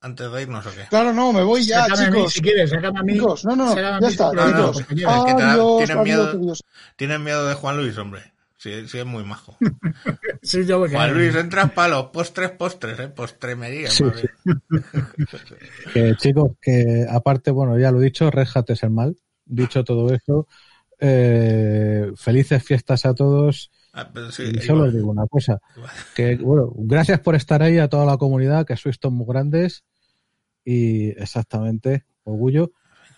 [0.00, 0.86] Antes de irnos o qué?
[0.90, 2.32] Claro, no, me voy ya, Sácame a mí, chicos.
[2.32, 3.12] si quieres, sácame a mí.
[3.12, 4.84] Chicos, no, no, ya está, chicos.
[4.88, 5.78] tienen miedo.
[5.78, 6.64] adiós, adiós.
[6.96, 8.32] ¿Tienes miedo de Juan Luis, hombre?
[8.62, 9.56] Sí, sí es muy majo.
[10.42, 11.14] Sí, yo Juan.
[11.14, 13.08] Luis, entras para los postres, postres, ¿eh?
[13.08, 13.90] Postremería.
[13.90, 14.04] Sí.
[15.92, 19.16] Que chicos, que aparte, bueno, ya lo he dicho, Hat es el mal.
[19.44, 20.46] Dicho todo eso,
[21.00, 23.70] eh, felices fiestas a todos.
[23.92, 25.90] Ah, sí, Y solo os digo una cosa, igual.
[26.14, 29.84] que bueno, gracias por estar ahí a toda la comunidad, que sois todos muy grandes
[30.64, 32.72] y exactamente, orgullo.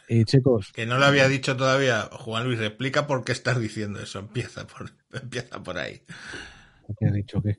[0.09, 2.09] Y chicos, Que no lo había dicho todavía.
[2.13, 4.19] Juan Luis, explica por qué estás diciendo eso.
[4.19, 6.03] Empieza por, empieza por ahí.
[6.99, 7.59] ¿qué he dicho que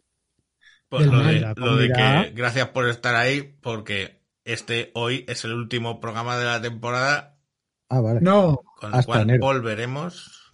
[0.90, 5.54] Pues lo de, lo de que gracias por estar ahí, porque este hoy es el
[5.54, 7.32] último programa de la temporada
[7.90, 8.20] Ah, vale.
[8.22, 9.42] No, Con lo Hasta cual enero.
[9.46, 10.52] volveremos.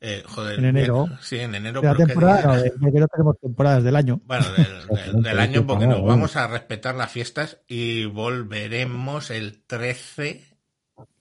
[0.00, 1.06] eh, joder, En enero.
[1.06, 1.80] bien, sí, en enero.
[1.80, 2.46] De la qué temporada, día.
[2.46, 4.20] no, de- porque no tenemos temporadas del año.
[4.24, 9.62] Bueno, del, del- del año porque nos vamos a respetar las fiestas y volveremos el
[9.66, 10.51] 13,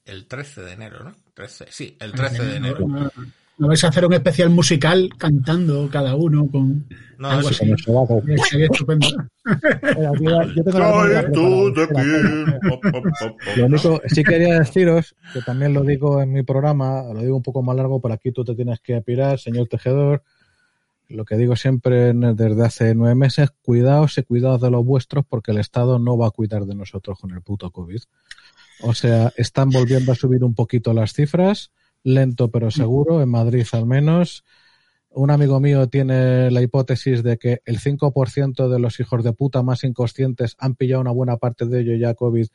[0.06, 1.15] el 13 de enero, ¿no?
[1.34, 2.88] 13, sí, el 13 de enero.
[3.57, 6.88] No, vais a hacer un especial musical cantando cada uno con
[7.19, 7.84] No, algo eso- así.
[7.86, 9.07] Como se va a- Sería estupendo.
[9.45, 12.18] Espera, yo- yo tengo la memoria Trae tú de preparada.
[12.18, 12.68] aquí.
[12.69, 13.40] Pop, pop, pop, pop.
[13.57, 17.44] Lo único, sí quería deciros, que también lo digo en mi programa, lo digo un
[17.44, 20.23] poco más largo, por aquí tú te tienes que pirar, señor tejedor.
[21.10, 25.52] Lo que digo siempre desde hace nueve meses, cuidaos y cuidaos de los vuestros porque
[25.52, 28.02] el Estado no va a cuidar de nosotros con el puto COVID.
[28.83, 31.71] O sea, están volviendo a subir un poquito las cifras,
[32.03, 34.43] lento pero seguro, en Madrid al menos.
[35.13, 39.61] Un amigo mío tiene la hipótesis de que el 5% de los hijos de puta
[39.61, 42.47] más inconscientes han pillado una buena parte de ellos ya COVID,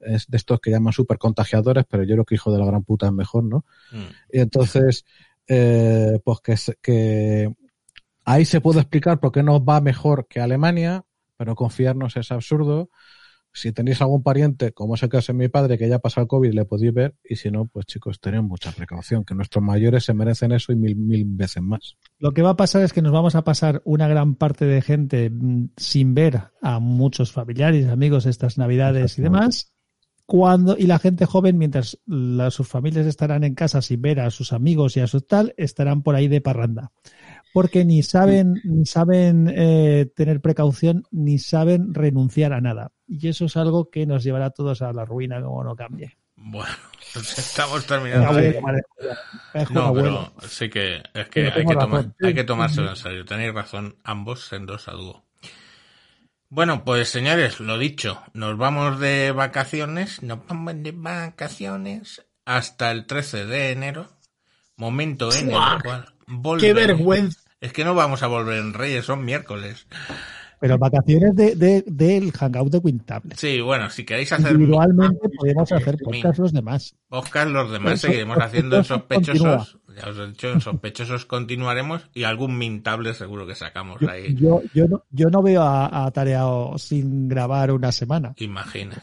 [0.00, 2.84] es de estos que llaman super contagiadores, pero yo creo que hijo de la gran
[2.84, 3.64] puta es mejor, ¿no?
[3.92, 4.36] Mm.
[4.36, 5.06] Y entonces,
[5.48, 7.54] eh, pues que, que
[8.24, 11.06] ahí se puede explicar por qué nos va mejor que Alemania,
[11.38, 12.90] pero confiarnos es absurdo.
[13.54, 16.22] Si tenéis algún pariente, como es el caso de mi padre, que ya ha pasado
[16.24, 19.62] el COVID, le podéis ver, y si no, pues chicos, tened mucha precaución, que nuestros
[19.62, 21.96] mayores se merecen eso y mil, mil veces más.
[22.18, 24.80] Lo que va a pasar es que nos vamos a pasar una gran parte de
[24.80, 29.68] gente mm, sin ver a muchos familiares, amigos estas navidades y demás.
[30.24, 34.30] Cuando, y la gente joven, mientras la- sus familias estarán en casa sin ver a
[34.30, 36.92] sus amigos y a su tal, estarán por ahí de parranda.
[37.52, 42.92] Porque ni saben, ni saben eh, tener precaución, ni saben renunciar a nada.
[43.06, 46.16] Y eso es algo que nos llevará a todos a la ruina como no cambie.
[46.36, 46.74] Bueno,
[47.12, 48.32] pues estamos terminando.
[49.70, 53.24] No, pero sí que es que hay que, tomar, hay que tomárselo en serio.
[53.24, 55.24] Tenéis razón, ambos sendos a dúo.
[56.48, 63.06] Bueno, pues señores, lo dicho, nos vamos de vacaciones, nos vamos de vacaciones hasta el
[63.06, 64.08] 13 de enero,
[64.76, 66.12] momento en el cual
[66.58, 67.41] ¡Qué vergüenza!
[67.62, 69.86] Es que no vamos a volver en Reyes, son miércoles.
[70.60, 73.34] Pero vacaciones de, de- del hangout de Quintable.
[73.36, 76.94] Sí, bueno, si queréis hacer Individualmente podemos hacer Mi- podcast los demás.
[77.08, 79.78] Oscar, los demás Eso- seguiremos haciendo en sospechosos.
[79.96, 84.34] Ya os he dicho, en sospechosos continuaremos y algún mintable seguro que sacamos Yo, ahí.
[84.36, 88.32] yo, yo no, yo no veo a, a Tareao sin grabar una semana.
[88.38, 88.96] Imagina.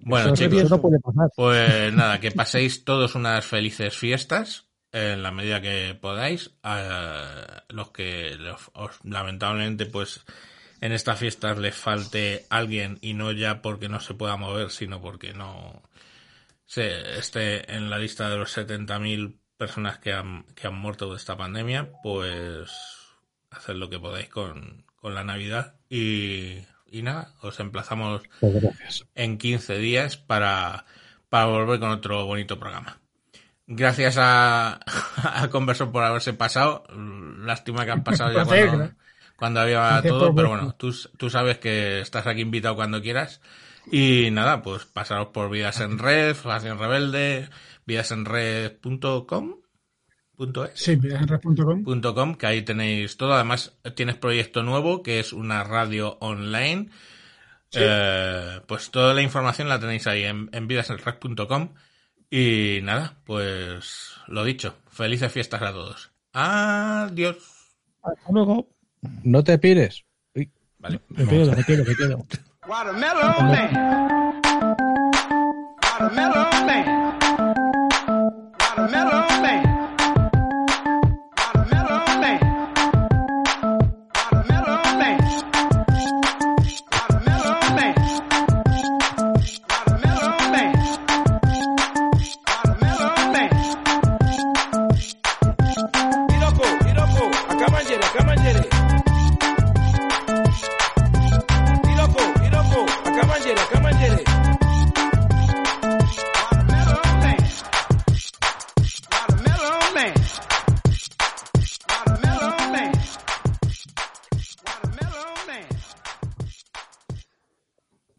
[0.00, 1.30] Bueno, eso, chicos, no puede pasar.
[1.36, 6.52] pues nada, que paséis todos unas felices fiestas en la medida que podáis.
[6.62, 8.36] A los que
[8.74, 10.24] os- lamentablemente, pues
[10.80, 15.00] en estas fiestas les falte alguien y no ya porque no se pueda mover, sino
[15.02, 15.82] porque no
[16.66, 21.16] se esté en la lista de los 70.000 personas que han, que han muerto de
[21.16, 22.70] esta pandemia, pues
[23.50, 29.06] haced lo que podáis con, con la Navidad y, y nada, os emplazamos gracias.
[29.14, 30.86] en 15 días para,
[31.28, 32.99] para volver con otro bonito programa.
[33.72, 34.80] Gracias a,
[35.22, 36.82] a Converso por haberse pasado.
[37.38, 38.90] Lástima que han pasado ya cuando,
[39.36, 43.40] cuando había todo, pero bueno, tú, tú sabes que estás aquí invitado cuando quieras.
[43.92, 47.48] Y nada, pues pasaros por Vidas en Red, Facción Rebelde,
[47.86, 49.54] vidasenred.com.
[50.36, 52.02] Punto es Sí, vidasenred.com.
[52.14, 53.34] com, que ahí tenéis todo.
[53.34, 56.90] Además, tienes proyecto nuevo, que es una radio online.
[57.72, 61.68] Eh, pues toda la información la tenéis ahí en, en vidasenred.com.
[62.30, 64.76] Y nada, pues lo dicho.
[64.88, 66.12] Felices fiestas a todos.
[66.32, 67.36] Adiós.
[68.02, 68.68] Hasta luego.
[69.24, 70.04] No te pires.
[70.34, 70.48] Uy,
[70.78, 71.00] Vale.
[71.08, 72.24] Me quedo, me quedo, me quedo.
[72.68, 74.40] Watermelon man.
[75.82, 76.84] Watermelon man.
[78.60, 79.29] Watermelon